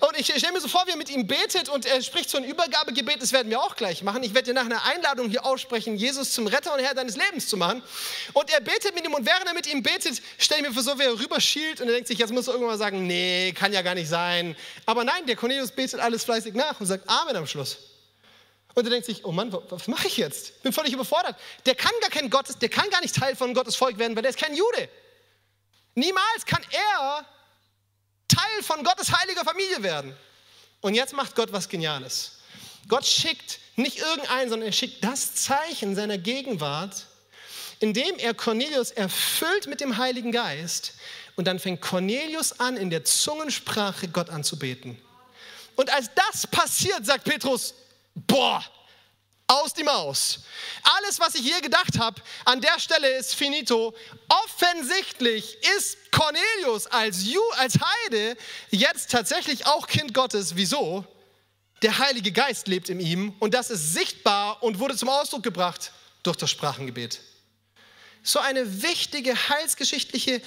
Und 0.00 0.18
ich 0.18 0.26
stelle 0.26 0.52
mir 0.52 0.60
so 0.60 0.68
vor, 0.68 0.84
wie 0.86 0.90
er 0.90 0.96
mit 0.96 1.10
ihm 1.10 1.26
betet 1.26 1.68
und 1.68 1.86
er 1.86 2.02
spricht 2.02 2.28
so 2.28 2.38
ein 2.38 2.44
Übergabegebet, 2.44 3.22
das 3.22 3.32
werden 3.32 3.50
wir 3.50 3.60
auch 3.60 3.76
gleich 3.76 4.02
machen. 4.02 4.22
Ich 4.22 4.34
werde 4.34 4.46
dir 4.46 4.54
nach 4.54 4.64
einer 4.64 4.84
Einladung 4.84 5.28
hier 5.28 5.44
aussprechen, 5.44 5.96
Jesus 5.96 6.32
zum 6.32 6.46
Retter 6.46 6.74
und 6.74 6.80
Herr 6.80 6.94
deines 6.94 7.16
Lebens 7.16 7.48
zu 7.48 7.56
machen. 7.56 7.82
Und 8.32 8.50
er 8.50 8.60
betet 8.60 8.94
mit 8.94 9.04
ihm 9.04 9.14
und 9.14 9.24
während 9.24 9.46
er 9.46 9.54
mit 9.54 9.66
ihm 9.66 9.82
betet, 9.82 10.20
stelle 10.38 10.62
ich 10.62 10.68
mir 10.68 10.74
vor, 10.74 10.82
so 10.82 10.98
wie 10.98 11.04
er 11.04 11.18
rüberschielt 11.18 11.80
und 11.80 11.88
er 11.88 11.94
denkt 11.94 12.08
sich, 12.08 12.18
jetzt 12.18 12.32
muss 12.32 12.48
er 12.48 12.54
irgendwann 12.54 12.74
mal 12.74 12.78
sagen, 12.78 13.06
nee, 13.06 13.52
kann 13.52 13.72
ja 13.72 13.82
gar 13.82 13.94
nicht 13.94 14.08
sein. 14.08 14.56
Aber 14.86 15.04
nein, 15.04 15.26
der 15.26 15.36
Cornelius 15.36 15.70
betet 15.70 16.00
alles 16.00 16.24
fleißig 16.24 16.54
nach 16.54 16.80
und 16.80 16.86
sagt 16.86 17.08
Amen 17.08 17.36
am 17.36 17.46
Schluss. 17.46 17.78
Und 18.74 18.84
er 18.84 18.90
denkt 18.90 19.06
sich, 19.06 19.24
oh 19.24 19.30
Mann, 19.30 19.56
was 19.70 19.86
mache 19.86 20.08
ich 20.08 20.16
jetzt? 20.16 20.60
Bin 20.64 20.72
völlig 20.72 20.92
überfordert. 20.92 21.36
Der 21.64 21.76
kann 21.76 21.92
gar 22.00 22.10
kein 22.10 22.28
Gottes, 22.28 22.58
der 22.58 22.68
kann 22.68 22.90
gar 22.90 23.00
nicht 23.00 23.14
Teil 23.14 23.36
von 23.36 23.54
Gottes 23.54 23.76
Volk 23.76 23.98
werden, 23.98 24.16
weil 24.16 24.22
der 24.22 24.30
ist 24.30 24.38
kein 24.38 24.56
Jude. 24.56 24.88
Niemals 25.94 26.44
kann 26.44 26.62
er 26.72 27.24
Teil 28.34 28.62
von 28.62 28.84
Gottes 28.84 29.12
heiliger 29.12 29.44
Familie 29.44 29.82
werden. 29.82 30.16
Und 30.80 30.94
jetzt 30.94 31.14
macht 31.14 31.34
Gott 31.34 31.52
was 31.52 31.68
Geniales. 31.68 32.38
Gott 32.88 33.06
schickt 33.06 33.58
nicht 33.76 33.98
irgendeinen, 33.98 34.50
sondern 34.50 34.68
er 34.68 34.72
schickt 34.72 35.02
das 35.02 35.34
Zeichen 35.34 35.94
seiner 35.94 36.18
Gegenwart, 36.18 37.06
indem 37.80 38.16
er 38.18 38.34
Cornelius 38.34 38.90
erfüllt 38.90 39.66
mit 39.66 39.80
dem 39.80 39.96
Heiligen 39.96 40.32
Geist. 40.32 40.94
Und 41.36 41.46
dann 41.46 41.58
fängt 41.58 41.80
Cornelius 41.80 42.60
an, 42.60 42.76
in 42.76 42.90
der 42.90 43.04
Zungensprache 43.04 44.08
Gott 44.08 44.30
anzubeten. 44.30 45.00
Und 45.76 45.92
als 45.92 46.10
das 46.14 46.46
passiert, 46.46 47.04
sagt 47.04 47.24
Petrus, 47.24 47.74
boah, 48.14 48.64
aus 49.46 49.74
die 49.74 49.84
Maus. 49.84 50.40
Alles, 50.82 51.20
was 51.20 51.34
ich 51.34 51.42
je 51.42 51.60
gedacht 51.60 51.98
habe, 51.98 52.20
an 52.44 52.60
der 52.60 52.78
Stelle 52.78 53.08
ist 53.16 53.34
finito. 53.34 53.94
Offensichtlich 54.28 55.58
ist 55.76 56.10
Cornelius 56.10 56.86
als, 56.86 57.24
Ju, 57.24 57.42
als 57.56 57.74
Heide 57.80 58.36
jetzt 58.70 59.10
tatsächlich 59.10 59.66
auch 59.66 59.86
Kind 59.86 60.14
Gottes. 60.14 60.56
Wieso? 60.56 61.04
Der 61.82 61.98
Heilige 61.98 62.32
Geist 62.32 62.66
lebt 62.68 62.88
in 62.88 63.00
ihm 63.00 63.34
und 63.40 63.52
das 63.52 63.70
ist 63.70 63.92
sichtbar 63.92 64.62
und 64.62 64.78
wurde 64.78 64.96
zum 64.96 65.10
Ausdruck 65.10 65.42
gebracht 65.42 65.92
durch 66.22 66.36
das 66.36 66.50
Sprachengebet. 66.50 67.20
So 68.22 68.38
eine 68.38 68.82
wichtige 68.82 69.34
heilsgeschichtliche 69.50 70.40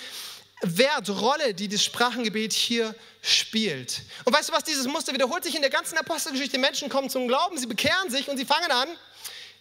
Wertrolle, 0.62 1.53
die 1.53 1.68
das 1.68 1.84
Sprachengebet 1.84 2.53
hier 2.53 2.95
spielt. 3.22 4.01
Und 4.26 4.34
weißt 4.34 4.49
du 4.49 4.53
was, 4.53 4.64
dieses 4.64 4.88
Muster 4.88 5.14
wiederholt 5.14 5.43
sich 5.43 5.55
in 5.55 5.62
der 5.62 5.70
ganzen 5.70 5.97
Apostelgeschichte. 5.97 6.58
Menschen 6.58 6.89
kommen 6.89 7.10
zum 7.10 7.28
Glauben, 7.28 7.58
sie 7.58 7.68
bekehren 7.68 8.10
sich 8.10 8.28
und 8.28 8.38
sie 8.38 8.45
fangen 8.45 8.72
an, 8.72 8.89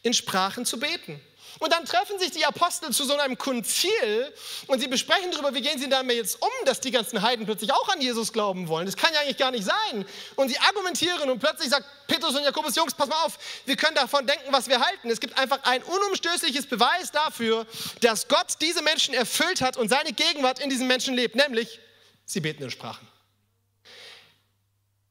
in 0.03 0.14
Sprachen 0.14 0.64
zu 0.64 0.78
beten. 0.78 1.20
Und 1.59 1.72
dann 1.72 1.84
treffen 1.84 2.18
sich 2.18 2.30
die 2.30 2.44
Apostel 2.44 2.92
zu 2.92 3.04
so 3.04 3.16
einem 3.16 3.38
Konzil 3.38 4.32
und 4.66 4.80
sie 4.80 4.88
besprechen 4.88 5.30
darüber, 5.30 5.54
wie 5.54 5.62
gehen 5.62 5.78
sie 5.78 5.88
damit 5.88 6.16
jetzt 6.16 6.40
um, 6.42 6.48
dass 6.64 6.80
die 6.80 6.90
ganzen 6.90 7.22
Heiden 7.22 7.46
plötzlich 7.46 7.72
auch 7.72 7.88
an 7.88 8.00
Jesus 8.00 8.32
glauben 8.32 8.68
wollen. 8.68 8.86
Das 8.86 8.96
kann 8.96 9.12
ja 9.14 9.20
eigentlich 9.20 9.38
gar 9.38 9.50
nicht 9.50 9.64
sein. 9.64 10.04
Und 10.34 10.48
sie 10.48 10.59
argumentieren 10.59 11.30
und 11.30 11.38
plötzlich 11.38 11.70
sagt 11.70 11.86
Petrus 12.07 12.34
und 12.36 12.44
Jakobus, 12.44 12.76
Jungs, 12.76 12.94
pass 12.94 13.09
mal 13.09 13.22
auf, 13.24 13.38
wir 13.64 13.76
können 13.76 13.94
davon 13.94 14.26
denken, 14.26 14.52
was 14.52 14.68
wir 14.68 14.80
halten. 14.80 15.11
Es 15.11 15.20
gibt 15.20 15.38
einfach 15.38 15.61
ein 15.64 15.82
unumstößliches 15.82 16.66
Beweis 16.66 17.11
dafür, 17.11 17.66
dass 18.00 18.28
Gott 18.28 18.54
diese 18.61 18.82
Menschen 18.82 19.14
erfüllt 19.14 19.61
hat 19.61 19.76
und 19.76 19.88
seine 19.88 20.12
Gegenwart 20.12 20.59
in 20.59 20.70
diesen 20.70 20.86
Menschen 20.86 21.14
lebt, 21.14 21.36
nämlich 21.36 21.80
sie 22.26 22.40
beten 22.40 22.62
in 22.62 22.70
Sprachen. 22.70 23.07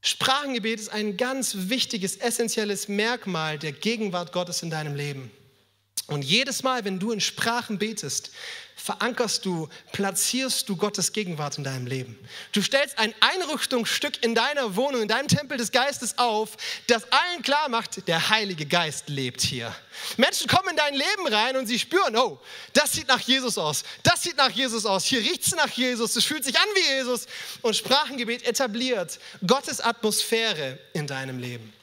Sprachengebet 0.01 0.79
ist 0.79 0.89
ein 0.89 1.17
ganz 1.17 1.55
wichtiges, 1.69 2.17
essentielles 2.17 2.87
Merkmal 2.87 3.57
der 3.57 3.71
Gegenwart 3.71 4.31
Gottes 4.31 4.61
in 4.61 4.69
deinem 4.69 4.93
Leben. 4.93 5.31
Und 6.07 6.23
jedes 6.23 6.61
Mal, 6.61 6.85
wenn 6.85 6.99
du 6.99 7.11
in 7.11 7.19
Sprachen 7.19 7.79
betest, 7.79 8.31
verankerst 8.75 9.43
du, 9.45 9.67
platzierst 9.93 10.69
du 10.69 10.75
Gottes 10.75 11.13
Gegenwart 11.13 11.57
in 11.57 11.63
deinem 11.63 11.87
Leben. 11.87 12.19
Du 12.51 12.61
stellst 12.61 12.99
ein 12.99 13.15
Einrichtungsstück 13.21 14.23
in 14.23 14.35
deiner 14.35 14.75
Wohnung, 14.75 15.01
in 15.01 15.07
deinem 15.07 15.27
Tempel 15.27 15.57
des 15.57 15.71
Geistes 15.71 16.19
auf, 16.19 16.51
das 16.85 17.11
allen 17.11 17.41
klar 17.41 17.69
macht, 17.69 18.07
der 18.07 18.29
Heilige 18.29 18.67
Geist 18.67 19.09
lebt 19.09 19.41
hier. 19.41 19.75
Menschen 20.17 20.47
kommen 20.47 20.69
in 20.69 20.75
dein 20.75 20.93
Leben 20.93 21.27
rein 21.27 21.57
und 21.57 21.65
sie 21.65 21.79
spüren, 21.79 22.15
oh, 22.15 22.39
das 22.73 22.91
sieht 22.91 23.07
nach 23.07 23.21
Jesus 23.21 23.57
aus, 23.57 23.83
das 24.03 24.21
sieht 24.21 24.37
nach 24.37 24.51
Jesus 24.51 24.85
aus, 24.85 25.05
hier 25.05 25.21
riecht 25.21 25.47
es 25.47 25.55
nach 25.55 25.71
Jesus, 25.71 26.15
es 26.15 26.25
fühlt 26.25 26.43
sich 26.43 26.57
an 26.59 26.67
wie 26.75 26.95
Jesus. 26.97 27.25
Und 27.63 27.75
Sprachengebet 27.75 28.45
etabliert 28.45 29.19
Gottes 29.47 29.81
Atmosphäre 29.81 30.77
in 30.93 31.07
deinem 31.07 31.39
Leben. 31.39 31.73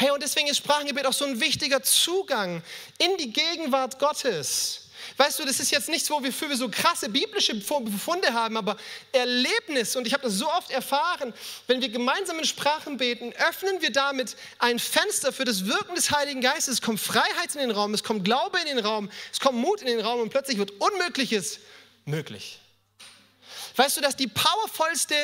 Hey, 0.00 0.10
und 0.12 0.22
deswegen 0.22 0.48
ist 0.48 0.56
Sprachengebet 0.56 1.04
auch 1.04 1.12
so 1.12 1.26
ein 1.26 1.38
wichtiger 1.40 1.82
Zugang 1.82 2.62
in 2.96 3.18
die 3.18 3.30
Gegenwart 3.34 3.98
Gottes. 3.98 4.88
Weißt 5.18 5.38
du, 5.38 5.44
das 5.44 5.60
ist 5.60 5.70
jetzt 5.72 5.90
nichts, 5.90 6.08
wofür 6.08 6.48
wir 6.48 6.56
so 6.56 6.70
krasse 6.70 7.10
biblische 7.10 7.54
Befunde 7.54 8.32
haben, 8.32 8.56
aber 8.56 8.78
Erlebnis, 9.12 9.96
und 9.96 10.06
ich 10.06 10.14
habe 10.14 10.22
das 10.22 10.36
so 10.36 10.50
oft 10.50 10.70
erfahren, 10.70 11.34
wenn 11.66 11.82
wir 11.82 11.90
gemeinsam 11.90 12.38
in 12.38 12.46
Sprachen 12.46 12.96
beten, 12.96 13.34
öffnen 13.46 13.82
wir 13.82 13.92
damit 13.92 14.36
ein 14.58 14.78
Fenster 14.78 15.34
für 15.34 15.44
das 15.44 15.66
Wirken 15.66 15.94
des 15.94 16.10
Heiligen 16.10 16.40
Geistes. 16.40 16.76
Es 16.76 16.80
kommt 16.80 16.98
Freiheit 16.98 17.54
in 17.54 17.60
den 17.60 17.70
Raum, 17.70 17.92
es 17.92 18.02
kommt 18.02 18.24
Glaube 18.24 18.58
in 18.58 18.74
den 18.74 18.78
Raum, 18.78 19.10
es 19.30 19.38
kommt 19.38 19.58
Mut 19.58 19.82
in 19.82 19.86
den 19.86 20.00
Raum 20.00 20.20
und 20.20 20.30
plötzlich 20.30 20.56
wird 20.56 20.70
Unmögliches 20.80 21.58
möglich. 22.06 22.58
Weißt 23.76 23.96
du, 23.96 24.00
dass 24.00 24.16
die 24.16 24.26
powervollste 24.26 25.14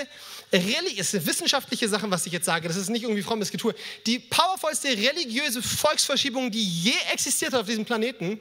Reli 0.53 0.93
ist 0.93 1.27
wissenschaftliche 1.27 1.89
Sache, 1.89 2.11
was 2.11 2.27
ich 2.27 2.33
jetzt 2.33 2.45
sage, 2.45 2.69
das 2.69 2.77
ist 2.77 2.89
nicht 2.89 3.03
irgendwie 3.03 3.23
frommes 3.23 3.51
Getue. 3.51 3.75
Die 4.07 4.19
powervollste 4.19 4.89
religiöse 4.89 5.63
Volksverschiebung, 5.63 6.51
die 6.51 6.63
je 6.65 6.95
existiert 7.13 7.53
hat 7.53 7.61
auf 7.61 7.67
diesem 7.67 7.85
Planeten, 7.85 8.41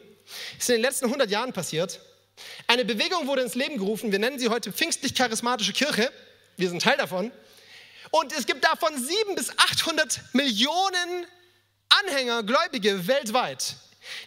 ist 0.57 0.69
in 0.69 0.75
den 0.75 0.81
letzten 0.81 1.05
100 1.05 1.29
Jahren 1.29 1.53
passiert. 1.53 1.99
Eine 2.67 2.85
Bewegung 2.85 3.27
wurde 3.27 3.41
ins 3.41 3.55
Leben 3.55 3.77
gerufen, 3.77 4.11
wir 4.11 4.19
nennen 4.19 4.39
sie 4.39 4.49
heute 4.49 4.71
pfingstlich-charismatische 4.71 5.73
Kirche, 5.73 6.11
wir 6.57 6.69
sind 6.69 6.81
Teil 6.81 6.97
davon. 6.97 7.31
Und 8.11 8.31
es 8.33 8.45
gibt 8.45 8.63
davon 8.63 8.93
700 8.97 9.35
bis 9.35 9.57
800 9.57 10.21
Millionen 10.33 11.25
Anhänger, 11.89 12.43
Gläubige 12.43 13.07
weltweit. 13.07 13.75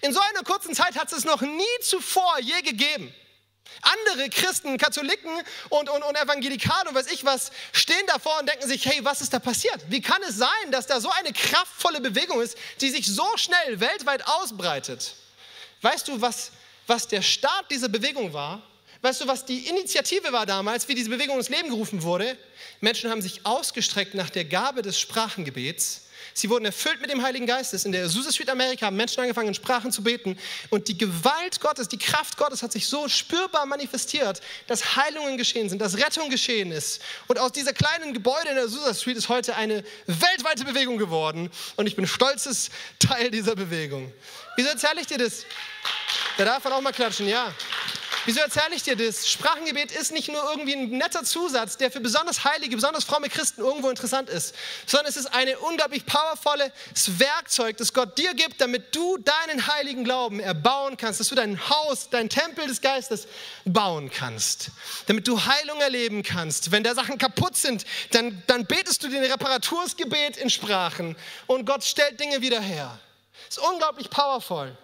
In 0.03 0.13
so 0.13 0.21
einer 0.21 0.43
kurzen 0.43 0.75
Zeit 0.75 0.97
hat 0.97 1.13
es 1.13 1.25
noch 1.25 1.41
nie 1.41 1.65
zuvor 1.83 2.39
je 2.41 2.61
gegeben. 2.63 3.15
Andere 3.83 4.29
Christen, 4.29 4.77
Katholiken 4.79 5.31
und, 5.69 5.89
und, 5.89 6.03
und 6.03 6.17
Evangelikale 6.17 6.89
und 6.89 6.95
weiß 6.95 7.11
ich 7.13 7.25
was, 7.25 7.51
stehen 7.73 8.07
davor 8.07 8.41
und 8.41 8.49
denken 8.49 8.67
sich, 8.67 8.85
hey, 8.87 9.05
was 9.05 9.21
ist 9.21 9.33
da 9.33 9.39
passiert? 9.39 9.79
Wie 9.89 10.01
kann 10.01 10.23
es 10.29 10.37
sein, 10.37 10.71
dass 10.71 10.87
da 10.87 11.01
so 11.01 11.11
eine 11.11 11.33
kraftvolle 11.33 12.01
Bewegung 12.01 12.41
ist, 12.41 12.57
die 12.81 12.91
sich 12.91 13.07
so 13.07 13.27
schnell 13.37 13.81
weltweit 13.81 14.27
ausbreitet? 14.27 15.15
Weißt 15.83 16.09
du, 16.09 16.21
was, 16.21 16.51
was 16.87 17.07
der 17.07 17.23
Start 17.23 17.71
dieser 17.71 17.89
Bewegung 17.89 18.33
war? 18.33 18.63
Weißt 19.01 19.21
du, 19.21 19.29
was 19.29 19.45
die 19.45 19.69
Initiative 19.69 20.33
war 20.33 20.45
damals, 20.45 20.89
wie 20.89 20.95
diese 20.95 21.11
Bewegung 21.11 21.39
ins 21.39 21.49
Leben 21.49 21.69
gerufen 21.69 22.03
wurde? 22.03 22.37
Menschen 22.81 23.11
haben 23.11 23.23
sich 23.23 23.47
ausgestreckt 23.47 24.15
nach 24.15 24.31
der 24.31 24.45
Gabe 24.45 24.83
des 24.83 24.99
Sprachengebets 24.99 26.08
Sie 26.35 26.51
wurden 26.51 26.65
erfüllt 26.65 27.01
mit 27.01 27.11
dem 27.11 27.23
Heiligen 27.23 27.47
Geistes. 27.47 27.85
In 27.85 27.93
der 27.93 28.05
Azusa 28.05 28.33
Street 28.33 28.51
Amerika 28.51 28.87
haben 28.87 28.97
Menschen 28.97 29.21
angefangen, 29.21 29.49
in 29.49 29.55
Sprachen 29.55 29.93
zu 29.93 30.03
beten. 30.03 30.39
Und 30.71 30.89
die 30.89 30.97
Gewalt 30.97 31.61
Gottes, 31.61 31.89
die 31.89 31.99
Kraft 31.99 32.37
Gottes 32.37 32.63
hat 32.63 32.73
sich 32.73 32.89
so 32.89 33.09
spürbar 33.09 33.67
manifestiert, 33.67 34.41
dass 34.67 34.97
Heilungen 34.97 35.39
geschehen 35.39 35.69
sind, 35.69 35.81
dass 35.81 35.99
Rettung 35.99 36.31
geschehen 36.31 36.73
ist. 36.73 37.01
Und 37.27 37.39
aus 37.39 37.53
dieser 37.53 37.73
kleinen 37.73 38.13
Gebäude 38.13 38.49
in 38.49 38.55
der 38.57 38.65
Azusa 38.65 38.95
Street 38.95 39.17
ist 39.17 39.29
heute 39.29 39.57
eine 39.57 39.85
weltweite 40.07 40.65
Bewegung 40.65 40.99
geworden. 40.99 41.51
Und 41.77 41.87
ich 41.87 41.97
bin 41.97 42.07
stolzes 42.07 42.71
Teil 42.99 43.31
dieser 43.31 43.55
Bewegung. 43.57 44.13
Wieso 44.57 44.69
erzähle 44.69 45.01
ich 45.01 45.07
dir 45.07 45.19
das? 45.19 45.45
Da 46.37 46.45
darf 46.45 46.65
man 46.65 46.73
auch 46.73 46.81
mal 46.81 46.93
klatschen, 46.93 47.29
ja. 47.29 47.53
Wieso 48.29 48.41
erzähle 48.41 48.75
ich 48.75 48.83
dir 48.83 48.95
das? 48.95 49.27
Sprachengebet 49.27 49.91
ist 49.91 50.13
nicht 50.13 50.29
nur 50.29 50.43
irgendwie 50.51 50.75
ein 50.75 50.91
netter 50.91 51.25
Zusatz, 51.25 51.79
der 51.79 51.91
für 51.91 52.01
besonders 52.01 52.45
heilige, 52.45 52.77
besonders 52.77 53.05
fromme 53.05 53.31
Christen 53.31 53.63
irgendwo 53.63 53.89
interessant 53.89 54.29
ist, 54.29 54.55
sondern 54.85 55.07
es 55.07 55.17
ist 55.17 55.33
ein 55.33 55.49
unglaublich 55.57 56.05
powervolles 56.05 56.71
Werkzeug, 57.19 57.79
das 57.79 57.95
Gott 57.95 58.19
dir 58.19 58.35
gibt, 58.35 58.61
damit 58.61 58.95
du 58.95 59.17
deinen 59.17 59.67
heiligen 59.67 60.05
Glauben 60.05 60.41
erbauen 60.41 60.99
kannst, 60.99 61.21
dass 61.21 61.29
du 61.29 61.37
dein 61.37 61.71
Haus, 61.71 62.11
dein 62.11 62.29
Tempel 62.29 62.67
des 62.67 62.83
Geistes 62.83 63.29
bauen 63.65 64.11
kannst, 64.11 64.73
damit 65.07 65.27
du 65.27 65.47
Heilung 65.47 65.81
erleben 65.81 66.23
kannst. 66.23 66.71
Wenn 66.71 66.85
da 66.85 66.95
Sachen 66.95 67.17
kaputt 67.17 67.57
sind, 67.57 67.87
dann, 68.11 68.43
dann 68.47 68.67
betest 68.67 69.03
du 69.03 69.09
den 69.09 69.25
Reparatursgebet 69.25 70.37
in 70.37 70.51
Sprachen 70.51 71.17
und 71.47 71.65
Gott 71.65 71.83
stellt 71.83 72.21
Dinge 72.21 72.43
wieder 72.43 72.61
her. 72.61 72.99
Es 73.49 73.57
ist 73.57 73.65
unglaublich 73.67 74.11
powerful. 74.11 74.77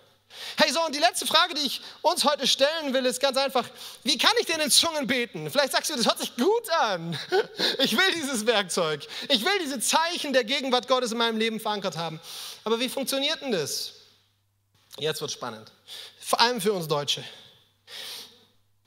Hey, 0.56 0.72
so, 0.72 0.84
und 0.84 0.94
die 0.94 1.00
letzte 1.00 1.26
Frage, 1.26 1.54
die 1.54 1.62
ich 1.62 1.80
uns 2.02 2.24
heute 2.24 2.46
stellen 2.46 2.92
will, 2.92 3.04
ist 3.06 3.20
ganz 3.20 3.36
einfach: 3.36 3.68
Wie 4.02 4.18
kann 4.18 4.32
ich 4.40 4.46
denn 4.46 4.60
in 4.60 4.70
Zungen 4.70 5.06
beten? 5.06 5.50
Vielleicht 5.50 5.72
sagst 5.72 5.90
du, 5.90 5.96
das 5.96 6.06
hört 6.06 6.18
sich 6.18 6.34
gut 6.36 6.70
an. 6.70 7.18
Ich 7.78 7.96
will 7.96 8.12
dieses 8.14 8.46
Werkzeug. 8.46 9.06
Ich 9.28 9.44
will 9.44 9.58
diese 9.60 9.80
Zeichen 9.80 10.32
der 10.32 10.44
Gegenwart 10.44 10.88
Gottes 10.88 11.12
in 11.12 11.18
meinem 11.18 11.38
Leben 11.38 11.60
verankert 11.60 11.96
haben. 11.96 12.20
Aber 12.64 12.78
wie 12.80 12.88
funktioniert 12.88 13.40
denn 13.40 13.52
das? 13.52 13.92
Jetzt 14.98 15.20
wird 15.20 15.32
spannend. 15.32 15.72
Vor 16.20 16.40
allem 16.40 16.60
für 16.60 16.72
uns 16.72 16.86
Deutsche. 16.86 17.24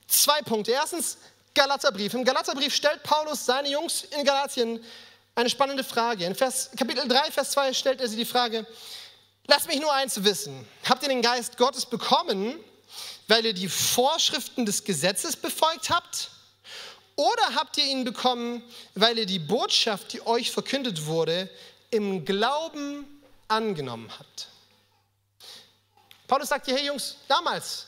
Zwei 0.07 0.41
Punkte. 0.41 0.71
Erstens, 0.71 1.17
Galaterbrief. 1.53 2.13
Im 2.13 2.23
Galaterbrief 2.23 2.73
stellt 2.73 3.03
Paulus 3.03 3.45
seine 3.45 3.69
Jungs 3.69 4.03
in 4.03 4.23
Galatien 4.23 4.83
eine 5.35 5.49
spannende 5.49 5.83
Frage. 5.83 6.25
In 6.25 6.35
Vers, 6.35 6.69
Kapitel 6.77 7.07
3, 7.07 7.31
Vers 7.31 7.51
2 7.51 7.73
stellt 7.73 8.01
er 8.01 8.07
sie 8.07 8.15
die 8.15 8.25
Frage: 8.25 8.65
Lass 9.47 9.65
mich 9.65 9.79
nur 9.79 9.93
eins 9.93 10.23
wissen. 10.23 10.67
Habt 10.87 11.03
ihr 11.03 11.09
den 11.09 11.21
Geist 11.21 11.57
Gottes 11.57 11.85
bekommen, 11.85 12.59
weil 13.27 13.45
ihr 13.45 13.53
die 13.53 13.69
Vorschriften 13.69 14.65
des 14.65 14.83
Gesetzes 14.83 15.37
befolgt 15.37 15.89
habt? 15.89 16.31
Oder 17.15 17.55
habt 17.55 17.77
ihr 17.77 17.85
ihn 17.85 18.03
bekommen, 18.03 18.61
weil 18.93 19.17
ihr 19.17 19.25
die 19.25 19.39
Botschaft, 19.39 20.13
die 20.13 20.25
euch 20.27 20.51
verkündet 20.51 21.05
wurde, 21.05 21.49
im 21.89 22.25
Glauben 22.25 23.21
angenommen 23.47 24.11
habt? 24.19 24.49
Paulus 26.27 26.49
sagt 26.49 26.65
hier, 26.65 26.75
hey 26.75 26.87
Jungs, 26.87 27.15
damals, 27.29 27.87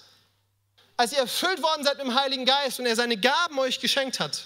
als 0.95 1.12
ihr 1.12 1.20
erfüllt 1.20 1.62
worden 1.62 1.84
seid 1.84 1.97
mit 1.97 2.07
dem 2.07 2.16
Heiligen 2.16 2.45
Geist 2.45 2.80
und 2.80 2.86
er 2.86 2.95
seine 2.95 3.18
Gaben 3.18 3.60
euch 3.60 3.82
geschenkt 3.82 4.22
hat, 4.22 4.45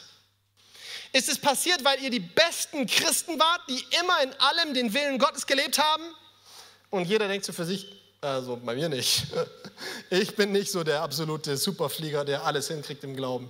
ist 1.11 1.29
es 1.29 1.37
passiert, 1.37 1.83
weil 1.83 2.01
ihr 2.01 2.09
die 2.09 2.19
besten 2.19 2.87
Christen 2.87 3.39
wart, 3.39 3.61
die 3.69 3.85
immer 4.01 4.23
in 4.23 4.33
allem 4.39 4.73
den 4.73 4.95
Willen 4.95 5.19
Gottes 5.19 5.45
gelebt 5.45 5.77
haben? 5.77 6.03
Und 6.93 7.05
jeder 7.05 7.27
denkt 7.27 7.43
so 7.43 7.53
für 7.53 7.65
sich, 7.65 7.87
also 8.21 8.55
bei 8.55 8.75
mir 8.75 8.87
nicht. 8.87 9.23
Ich 10.11 10.35
bin 10.35 10.51
nicht 10.51 10.71
so 10.71 10.83
der 10.83 11.01
absolute 11.01 11.57
Superflieger, 11.57 12.23
der 12.23 12.43
alles 12.43 12.67
hinkriegt 12.67 13.03
im 13.03 13.15
Glauben. 13.15 13.49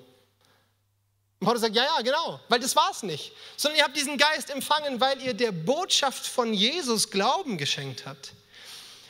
Und 1.39 1.45
Paulus 1.45 1.59
sagt, 1.59 1.75
ja, 1.75 1.83
ja, 1.83 2.01
genau, 2.01 2.39
weil 2.47 2.61
das 2.61 2.73
war 2.73 2.89
es 2.89 3.03
nicht. 3.03 3.33
Sondern 3.57 3.79
ihr 3.79 3.83
habt 3.83 3.97
diesen 3.97 4.17
Geist 4.17 4.49
empfangen, 4.49 5.01
weil 5.01 5.21
ihr 5.21 5.33
der 5.33 5.51
Botschaft 5.51 6.25
von 6.25 6.53
Jesus 6.53 7.11
Glauben 7.11 7.57
geschenkt 7.57 8.05
habt. 8.05 8.31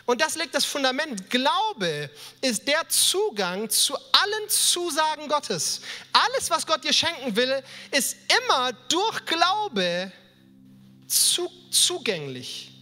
Und 0.08 0.20
das 0.20 0.34
legt 0.36 0.56
das 0.56 0.66
Fundament. 0.66 1.30
Glaube 1.30 2.10
ist 2.42 2.68
der 2.68 2.90
Zugang 2.90 3.70
zu 3.70 3.96
allen 3.96 4.50
Zusagen 4.50 5.28
Gottes. 5.28 5.82
Alles, 6.12 6.50
was 6.50 6.66
Gott 6.66 6.84
dir 6.84 6.94
schenken 6.94 7.36
will, 7.36 7.62
ist 7.92 8.18
immer 8.48 8.74
durch 8.90 9.24
Glaube 9.26 10.12
zu, 11.08 11.48
zugänglich 11.70 12.73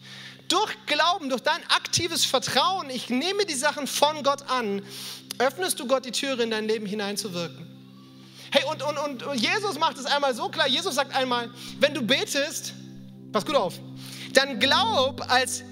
durch 0.51 0.75
Glauben, 0.85 1.29
durch 1.29 1.41
dein 1.41 1.61
aktives 1.69 2.25
Vertrauen, 2.25 2.89
ich 2.89 3.09
nehme 3.09 3.45
die 3.45 3.55
Sachen 3.55 3.87
von 3.87 4.23
Gott 4.23 4.49
an, 4.49 4.81
öffnest 5.39 5.79
du 5.79 5.87
Gott 5.87 6.05
die 6.05 6.11
Türe 6.11 6.43
in 6.43 6.51
dein 6.51 6.67
Leben 6.67 6.85
hineinzuwirken. 6.85 7.67
Hey, 8.51 8.63
und, 8.69 8.83
und, 8.83 9.23
und 9.23 9.39
Jesus 9.39 9.79
macht 9.79 9.97
es 9.97 10.05
einmal 10.05 10.35
so 10.35 10.49
klar. 10.49 10.67
Jesus 10.67 10.95
sagt 10.95 11.15
einmal, 11.15 11.49
wenn 11.79 11.93
du 11.93 12.01
betest, 12.01 12.73
pass 13.31 13.45
gut 13.45 13.55
auf, 13.55 13.79
dann 14.33 14.59
glaub, 14.59 15.25
als 15.31 15.63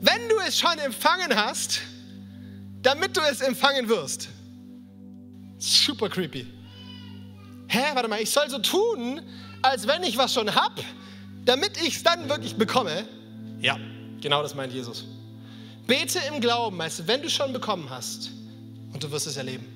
wenn 0.00 0.28
du 0.28 0.38
es 0.40 0.58
schon 0.58 0.76
empfangen 0.78 1.34
hast, 1.34 1.80
damit 2.82 3.16
du 3.16 3.20
es 3.20 3.40
empfangen 3.40 3.88
wirst. 3.88 4.28
Super 5.58 6.08
creepy. 6.08 6.46
Hä, 7.68 7.84
warte 7.94 8.08
mal, 8.08 8.20
ich 8.20 8.30
soll 8.30 8.50
so 8.50 8.58
tun, 8.58 9.22
als 9.62 9.86
wenn 9.86 10.02
ich 10.02 10.18
was 10.18 10.34
schon 10.34 10.52
habe, 10.54 10.82
damit 11.44 11.80
ich 11.80 11.96
es 11.96 12.02
dann 12.02 12.28
wirklich 12.28 12.56
bekomme? 12.56 13.08
Ja, 13.60 13.78
Genau 14.24 14.42
das 14.42 14.54
meint 14.54 14.72
Jesus. 14.72 15.04
Bete 15.86 16.18
im 16.32 16.40
Glauben, 16.40 16.80
als 16.80 17.06
wenn 17.06 17.20
du 17.20 17.28
schon 17.28 17.52
bekommen 17.52 17.90
hast 17.90 18.30
und 18.94 19.04
du 19.04 19.10
wirst 19.10 19.26
es 19.26 19.36
erleben. 19.36 19.66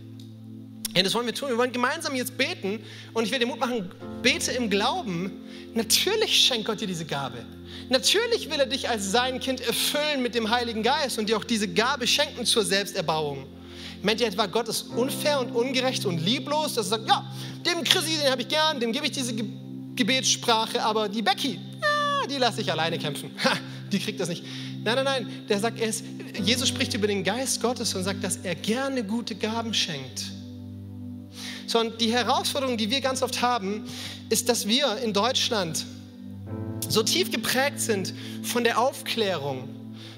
Ja, 0.97 1.03
das 1.03 1.13
wollen 1.13 1.27
wir 1.27 1.35
tun. 1.35 1.51
Wir 1.51 1.59
wollen 1.59 1.71
gemeinsam 1.71 2.15
jetzt 2.15 2.39
beten 2.39 2.81
und 3.13 3.25
ich 3.27 3.31
will 3.31 3.39
dir 3.39 3.45
Mut 3.45 3.61
machen, 3.61 3.91
bete 4.23 4.53
im 4.53 4.71
Glauben. 4.71 5.31
Natürlich 5.75 6.35
schenkt 6.35 6.65
Gott 6.65 6.81
dir 6.81 6.87
diese 6.87 7.05
Gabe. 7.05 7.45
Natürlich 7.91 8.49
will 8.51 8.59
er 8.59 8.65
dich 8.65 8.89
als 8.89 9.13
sein 9.13 9.39
Kind 9.39 9.61
erfüllen 9.61 10.23
mit 10.23 10.35
dem 10.35 10.49
Heiligen 10.49 10.83
Geist 10.83 11.19
und 11.19 11.29
dir 11.29 11.37
auch 11.37 11.45
diese 11.45 11.69
Gabe 11.69 12.07
schenken 12.07 12.47
zur 12.47 12.65
Selbsterbauung. 12.65 13.47
Meint 14.01 14.23
ihr 14.23 14.29
etwa, 14.29 14.47
Gott 14.47 14.69
ist 14.69 14.89
unfair 14.97 15.41
und 15.41 15.51
ungerecht 15.51 16.07
und 16.07 16.17
lieblos, 16.17 16.73
dass 16.73 16.87
er 16.87 17.01
sagt, 17.01 17.07
ja, 17.07 17.31
dem 17.67 17.85
Chrissy, 17.85 18.17
den 18.17 18.31
habe 18.31 18.41
ich 18.41 18.49
gern, 18.49 18.81
dem 18.81 18.93
gebe 18.93 19.05
ich 19.05 19.13
diese 19.13 19.35
Ge 19.35 19.45
Gebetssprache, 19.95 20.83
aber 20.83 21.09
die 21.09 21.21
Becky, 21.21 21.59
ja, 21.83 22.27
die 22.29 22.37
lasse 22.39 22.63
ich 22.63 22.71
alleine 22.71 22.99
kämpfen. 22.99 23.33
Ha, 23.45 23.59
die 23.93 23.99
kriegt 23.99 24.21
das 24.21 24.29
nicht. 24.29 24.45
Nein, 24.85 24.97
nein, 24.97 25.05
nein, 25.05 25.27
der 25.49 25.59
sagt, 25.59 25.81
er 25.81 25.93
Jesus 26.43 26.69
spricht 26.69 26.95
über 26.95 27.07
den 27.07 27.25
Geist 27.25 27.61
Gottes 27.61 27.95
und 27.95 28.05
sagt, 28.05 28.23
dass 28.23 28.37
er 28.43 28.55
gerne 28.55 29.03
gute 29.03 29.35
Gaben 29.35 29.75
schenkt. 29.75 30.25
Sondern 31.67 31.99
die 31.99 32.13
Herausforderung, 32.13 32.77
die 32.77 32.91
wir 32.91 33.01
ganz 33.01 33.23
oft 33.23 33.43
haben, 33.43 33.85
ist, 34.31 34.49
dass 34.49 34.67
wir 34.67 34.99
in 34.99 35.13
Deutschland 35.13 35.85
so 36.89 37.03
tief 37.03 37.31
geprägt 37.31 37.81
sind 37.81 38.15
von 38.43 38.65
der 38.65 38.79
Aufklärung, 38.79 39.69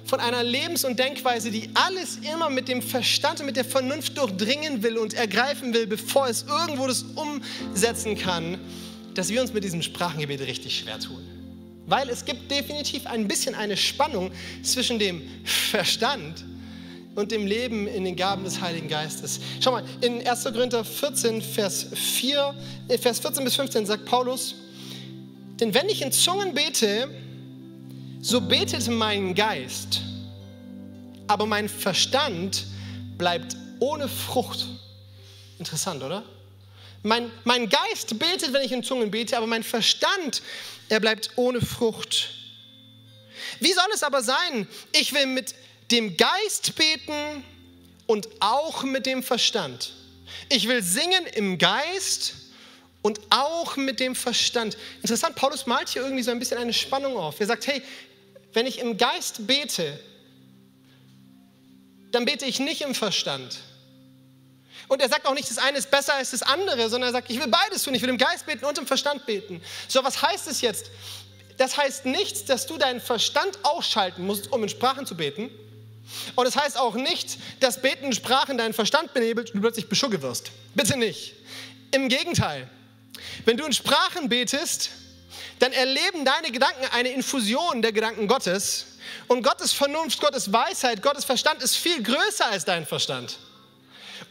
von 0.04 0.20
einer 0.20 0.42
Lebens- 0.42 0.84
und 0.84 0.98
Denkweise, 0.98 1.50
die 1.50 1.70
alles 1.74 2.18
immer 2.18 2.50
mit 2.50 2.68
dem 2.68 2.82
Verstand 2.82 3.40
und 3.40 3.46
mit 3.46 3.56
der 3.56 3.64
Vernunft 3.64 4.16
durchdringen 4.16 4.82
will 4.82 4.98
und 4.98 5.14
ergreifen 5.14 5.74
will, 5.74 5.86
bevor 5.86 6.28
es 6.28 6.44
irgendwo 6.48 6.86
das 6.86 7.02
umsetzen 7.02 8.16
kann, 8.16 8.58
dass 9.14 9.28
wir 9.28 9.40
uns 9.40 9.52
mit 9.52 9.64
diesem 9.64 9.82
Sprachengebet 9.82 10.40
richtig 10.40 10.78
schwer 10.78 10.98
tun. 11.00 11.29
Weil 11.90 12.08
es 12.08 12.24
gibt 12.24 12.48
definitiv 12.48 13.04
ein 13.06 13.26
bisschen 13.26 13.56
eine 13.56 13.76
Spannung 13.76 14.30
zwischen 14.62 15.00
dem 15.00 15.22
Verstand 15.44 16.44
und 17.16 17.32
dem 17.32 17.48
Leben 17.48 17.88
in 17.88 18.04
den 18.04 18.14
Gaben 18.14 18.44
des 18.44 18.60
Heiligen 18.60 18.86
Geistes. 18.86 19.40
Schau 19.58 19.72
mal, 19.72 19.82
in 20.00 20.24
1. 20.24 20.44
Korinther 20.44 20.84
14, 20.84 21.42
Vers, 21.42 21.88
4, 21.92 22.54
äh, 22.86 22.96
Vers 22.96 23.18
14 23.18 23.42
bis 23.42 23.56
15 23.56 23.86
sagt 23.86 24.04
Paulus, 24.04 24.54
denn 25.58 25.74
wenn 25.74 25.88
ich 25.88 26.00
in 26.00 26.12
Zungen 26.12 26.54
bete, 26.54 27.08
so 28.20 28.40
betet 28.40 28.86
mein 28.88 29.34
Geist, 29.34 30.00
aber 31.26 31.44
mein 31.44 31.68
Verstand 31.68 32.66
bleibt 33.18 33.56
ohne 33.80 34.06
Frucht. 34.06 34.64
Interessant, 35.58 36.04
oder? 36.04 36.22
Mein, 37.02 37.30
mein 37.44 37.68
Geist 37.68 38.18
betet, 38.18 38.52
wenn 38.52 38.62
ich 38.62 38.72
in 38.72 38.82
Zungen 38.82 39.10
bete, 39.10 39.36
aber 39.36 39.46
mein 39.46 39.62
Verstand, 39.62 40.42
er 40.88 41.00
bleibt 41.00 41.30
ohne 41.36 41.60
Frucht. 41.60 42.30
Wie 43.60 43.72
soll 43.72 43.86
es 43.94 44.02
aber 44.02 44.22
sein? 44.22 44.66
Ich 44.92 45.12
will 45.14 45.26
mit 45.26 45.54
dem 45.90 46.16
Geist 46.16 46.74
beten 46.76 47.44
und 48.06 48.28
auch 48.40 48.84
mit 48.84 49.06
dem 49.06 49.22
Verstand. 49.22 49.92
Ich 50.48 50.68
will 50.68 50.82
singen 50.82 51.26
im 51.34 51.58
Geist 51.58 52.34
und 53.02 53.20
auch 53.30 53.76
mit 53.76 53.98
dem 53.98 54.14
Verstand. 54.14 54.76
Interessant, 54.96 55.36
Paulus 55.36 55.66
malt 55.66 55.88
hier 55.88 56.02
irgendwie 56.02 56.22
so 56.22 56.30
ein 56.30 56.38
bisschen 56.38 56.58
eine 56.58 56.72
Spannung 56.72 57.16
auf. 57.16 57.40
Er 57.40 57.46
sagt, 57.46 57.66
hey, 57.66 57.82
wenn 58.52 58.66
ich 58.66 58.78
im 58.78 58.96
Geist 58.96 59.46
bete, 59.46 59.98
dann 62.12 62.24
bete 62.24 62.44
ich 62.44 62.58
nicht 62.60 62.82
im 62.82 62.94
Verstand. 62.94 63.60
Und 64.90 65.00
er 65.00 65.08
sagt 65.08 65.24
auch 65.26 65.34
nicht, 65.34 65.48
das 65.48 65.58
eine 65.58 65.78
ist 65.78 65.88
besser 65.88 66.14
als 66.14 66.32
das 66.32 66.42
andere, 66.42 66.90
sondern 66.90 67.10
er 67.10 67.12
sagt, 67.12 67.30
ich 67.30 67.38
will 67.38 67.46
beides 67.46 67.84
tun. 67.84 67.94
Ich 67.94 68.02
will 68.02 68.08
im 68.08 68.18
Geist 68.18 68.44
beten 68.44 68.64
und 68.64 68.76
im 68.76 68.88
Verstand 68.88 69.24
beten. 69.24 69.62
So, 69.86 70.02
was 70.02 70.20
heißt 70.20 70.48
es 70.48 70.62
jetzt? 70.62 70.90
Das 71.58 71.76
heißt 71.76 72.06
nicht, 72.06 72.48
dass 72.48 72.66
du 72.66 72.76
deinen 72.76 73.00
Verstand 73.00 73.56
ausschalten 73.62 74.26
musst, 74.26 74.50
um 74.52 74.64
in 74.64 74.68
Sprachen 74.68 75.06
zu 75.06 75.16
beten. 75.16 75.48
Und 76.34 76.44
es 76.44 76.54
das 76.54 76.64
heißt 76.64 76.78
auch 76.78 76.96
nicht, 76.96 77.38
dass 77.60 77.80
Beten 77.80 78.06
in 78.06 78.12
Sprachen 78.12 78.58
deinen 78.58 78.74
Verstand 78.74 79.14
benebelt 79.14 79.50
und 79.50 79.58
du 79.58 79.60
plötzlich 79.60 79.88
beschugge 79.88 80.22
wirst. 80.22 80.50
Bitte 80.74 80.98
nicht. 80.98 81.34
Im 81.92 82.08
Gegenteil. 82.08 82.68
Wenn 83.44 83.56
du 83.56 83.64
in 83.66 83.72
Sprachen 83.72 84.28
betest, 84.28 84.90
dann 85.60 85.70
erleben 85.70 86.24
deine 86.24 86.50
Gedanken 86.50 86.84
eine 86.90 87.10
Infusion 87.10 87.80
der 87.80 87.92
Gedanken 87.92 88.26
Gottes. 88.26 88.86
Und 89.28 89.44
Gottes 89.44 89.72
Vernunft, 89.72 90.20
Gottes 90.20 90.52
Weisheit, 90.52 91.00
Gottes 91.00 91.24
Verstand 91.24 91.62
ist 91.62 91.76
viel 91.76 92.02
größer 92.02 92.46
als 92.50 92.64
dein 92.64 92.84
Verstand. 92.86 93.38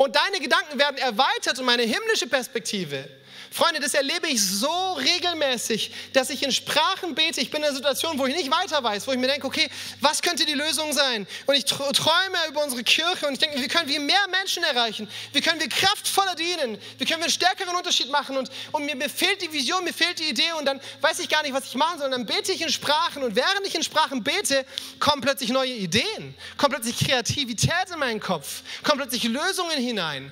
Und 0.01 0.15
deine 0.15 0.39
Gedanken 0.39 0.79
werden 0.79 0.97
erweitert 0.97 1.59
um 1.59 1.67
eine 1.67 1.83
himmlische 1.83 2.27
Perspektive. 2.27 3.05
Freunde, 3.51 3.79
das 3.79 3.93
erlebe 3.93 4.27
ich 4.27 4.41
so 4.41 4.93
regelmäßig, 4.93 5.91
dass 6.13 6.29
ich 6.29 6.43
in 6.43 6.51
Sprachen 6.51 7.15
bete. 7.15 7.41
Ich 7.41 7.49
bin 7.49 7.61
in 7.61 7.67
einer 7.67 7.75
Situation, 7.75 8.17
wo 8.19 8.25
ich 8.27 8.35
nicht 8.35 8.51
weiter 8.51 8.83
weiß, 8.83 9.07
wo 9.07 9.11
ich 9.11 9.17
mir 9.17 9.27
denke, 9.27 9.47
okay, 9.47 9.69
was 10.01 10.21
könnte 10.21 10.45
die 10.45 10.53
Lösung 10.53 10.93
sein? 10.93 11.27
Und 11.47 11.55
ich 11.55 11.65
träume 11.65 12.37
über 12.47 12.63
unsere 12.63 12.83
Kirche 12.83 13.25
und 13.25 13.33
ich 13.33 13.39
denke, 13.39 13.59
wie 13.59 13.67
können 13.67 13.89
wir 13.89 13.99
mehr 13.99 14.27
Menschen 14.29 14.63
erreichen? 14.63 15.09
Wie 15.33 15.41
können 15.41 15.59
wir 15.59 15.67
kraftvoller 15.67 16.35
dienen? 16.35 16.77
Wie 16.97 17.05
können 17.05 17.19
wir 17.19 17.25
einen 17.25 17.31
stärkeren 17.31 17.75
Unterschied 17.75 18.11
machen? 18.11 18.37
Und, 18.37 18.49
und 18.71 18.85
mir, 18.85 18.95
mir 18.95 19.09
fehlt 19.09 19.41
die 19.41 19.51
Vision, 19.51 19.83
mir 19.83 19.93
fehlt 19.93 20.19
die 20.19 20.29
Idee 20.29 20.51
und 20.57 20.65
dann 20.65 20.79
weiß 21.01 21.19
ich 21.19 21.29
gar 21.29 21.41
nicht, 21.41 21.53
was 21.53 21.65
ich 21.65 21.75
machen 21.75 21.97
soll. 21.97 22.05
Und 22.05 22.11
dann 22.11 22.25
bete 22.25 22.51
ich 22.51 22.61
in 22.61 22.69
Sprachen 22.69 23.23
und 23.23 23.35
während 23.35 23.65
ich 23.65 23.73
in 23.73 23.83
Sprachen 23.83 24.23
bete, 24.23 24.65
kommen 24.99 25.21
plötzlich 25.21 25.49
neue 25.49 25.73
Ideen, 25.73 26.35
kommt 26.57 26.73
plötzlich 26.73 26.97
Kreativität 26.99 27.89
in 27.91 27.99
meinen 27.99 28.19
Kopf, 28.19 28.61
kommen 28.83 28.99
plötzlich 28.99 29.23
Lösungen 29.23 29.77
hinein 29.79 30.31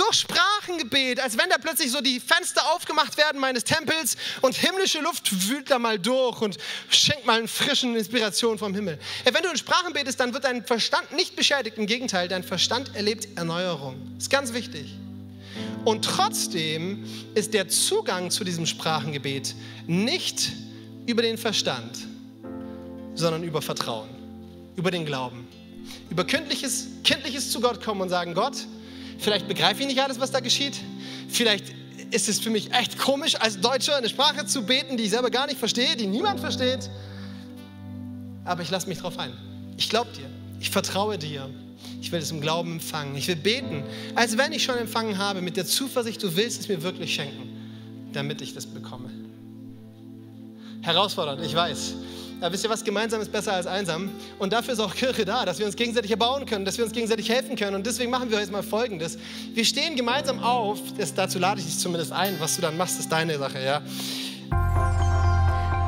durch 0.00 0.14
Sprachengebet, 0.14 1.20
als 1.20 1.36
wenn 1.36 1.50
da 1.50 1.58
plötzlich 1.58 1.90
so 1.90 2.00
die 2.00 2.20
Fenster 2.20 2.72
aufgemacht 2.74 3.18
werden 3.18 3.38
meines 3.40 3.64
Tempels 3.64 4.16
und 4.40 4.54
himmlische 4.56 5.00
Luft 5.00 5.48
wühlt 5.48 5.70
da 5.70 5.78
mal 5.78 5.98
durch 5.98 6.40
und 6.40 6.56
schenkt 6.88 7.26
mal 7.26 7.38
eine 7.38 7.48
frischen 7.48 7.94
Inspiration 7.94 8.56
vom 8.56 8.74
Himmel. 8.74 8.98
Wenn 9.24 9.42
du 9.42 9.50
in 9.50 9.58
Sprachen 9.58 9.92
betest, 9.92 10.18
dann 10.18 10.32
wird 10.32 10.44
dein 10.44 10.64
Verstand 10.64 11.12
nicht 11.12 11.36
beschädigt. 11.36 11.76
Im 11.76 11.86
Gegenteil, 11.86 12.28
dein 12.28 12.42
Verstand 12.42 12.96
erlebt 12.96 13.28
Erneuerung. 13.36 13.96
Ist 14.16 14.30
ganz 14.30 14.54
wichtig. 14.54 14.86
Und 15.84 16.04
trotzdem 16.04 17.04
ist 17.34 17.52
der 17.52 17.68
Zugang 17.68 18.30
zu 18.30 18.42
diesem 18.42 18.64
Sprachengebet 18.64 19.54
nicht 19.86 20.52
über 21.06 21.20
den 21.20 21.36
Verstand, 21.36 21.98
sondern 23.14 23.42
über 23.42 23.60
Vertrauen, 23.60 24.08
über 24.76 24.90
den 24.90 25.04
Glauben, 25.04 25.46
über 26.08 26.24
kindliches, 26.24 26.86
kindliches 27.04 27.50
zu 27.50 27.60
Gott 27.60 27.82
kommen 27.84 28.00
und 28.00 28.08
sagen, 28.08 28.32
Gott, 28.32 28.56
Vielleicht 29.20 29.48
begreife 29.48 29.82
ich 29.82 29.86
nicht 29.86 30.00
alles, 30.00 30.18
was 30.18 30.30
da 30.30 30.40
geschieht. 30.40 30.74
Vielleicht 31.28 31.66
ist 32.10 32.28
es 32.28 32.40
für 32.40 32.50
mich 32.50 32.72
echt 32.72 32.98
komisch, 32.98 33.36
als 33.36 33.60
Deutscher 33.60 33.96
eine 33.96 34.08
Sprache 34.08 34.46
zu 34.46 34.62
beten, 34.62 34.96
die 34.96 35.04
ich 35.04 35.10
selber 35.10 35.30
gar 35.30 35.46
nicht 35.46 35.58
verstehe, 35.58 35.94
die 35.96 36.06
niemand 36.06 36.40
versteht. 36.40 36.90
Aber 38.44 38.62
ich 38.62 38.70
lasse 38.70 38.88
mich 38.88 38.98
drauf 38.98 39.18
ein. 39.18 39.32
Ich 39.76 39.90
glaube 39.90 40.10
dir. 40.12 40.26
Ich 40.58 40.70
vertraue 40.70 41.18
dir. 41.18 41.50
Ich 42.00 42.10
will 42.10 42.20
es 42.20 42.30
im 42.30 42.40
Glauben 42.40 42.72
empfangen. 42.72 43.14
Ich 43.14 43.28
will 43.28 43.36
beten, 43.36 43.84
als 44.14 44.38
wenn 44.38 44.52
ich 44.52 44.62
schon 44.62 44.78
empfangen 44.78 45.18
habe, 45.18 45.42
mit 45.42 45.56
der 45.56 45.66
Zuversicht, 45.66 46.22
du 46.22 46.34
willst 46.34 46.60
es 46.60 46.68
mir 46.68 46.82
wirklich 46.82 47.14
schenken, 47.14 47.48
damit 48.12 48.40
ich 48.40 48.54
das 48.54 48.66
bekomme. 48.66 49.10
Herausfordernd, 50.80 51.44
ich 51.44 51.54
weiß. 51.54 51.94
Ja, 52.40 52.50
wisst 52.50 52.64
ihr 52.64 52.70
was, 52.70 52.82
gemeinsam 52.82 53.20
ist 53.20 53.30
besser 53.30 53.52
als 53.52 53.66
einsam. 53.66 54.10
Und 54.38 54.52
dafür 54.52 54.72
ist 54.72 54.80
auch 54.80 54.94
Kirche 54.94 55.26
da, 55.26 55.44
dass 55.44 55.58
wir 55.58 55.66
uns 55.66 55.76
gegenseitig 55.76 56.10
erbauen 56.10 56.46
können, 56.46 56.64
dass 56.64 56.78
wir 56.78 56.84
uns 56.84 56.94
gegenseitig 56.94 57.28
helfen 57.28 57.54
können. 57.54 57.74
Und 57.74 57.86
deswegen 57.86 58.10
machen 58.10 58.30
wir 58.30 58.40
jetzt 58.40 58.50
mal 58.50 58.62
Folgendes. 58.62 59.18
Wir 59.52 59.64
stehen 59.64 59.94
gemeinsam 59.94 60.38
auf, 60.38 60.78
das, 60.96 61.12
dazu 61.12 61.38
lade 61.38 61.60
ich 61.60 61.66
dich 61.66 61.78
zumindest 61.78 62.12
ein. 62.12 62.36
Was 62.40 62.56
du 62.56 62.62
dann 62.62 62.78
machst, 62.78 62.98
ist 62.98 63.12
deine 63.12 63.38
Sache, 63.38 63.62
ja. 63.62 63.82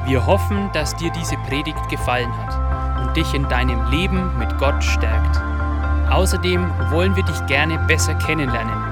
Wir 0.05 0.26
hoffen, 0.26 0.68
dass 0.74 0.94
dir 0.96 1.11
diese 1.12 1.36
Predigt 1.48 1.88
gefallen 1.88 2.30
hat 2.36 3.07
und 3.07 3.16
dich 3.16 3.32
in 3.32 3.48
deinem 3.48 3.90
Leben 3.90 4.36
mit 4.38 4.59
Gott 4.59 4.84
stärkt. 4.84 5.40
Außerdem 6.11 6.70
wollen 6.90 7.16
wir 7.16 7.22
dich 7.22 7.46
gerne 7.46 7.78
besser 7.86 8.14
kennenlernen. 8.16 8.91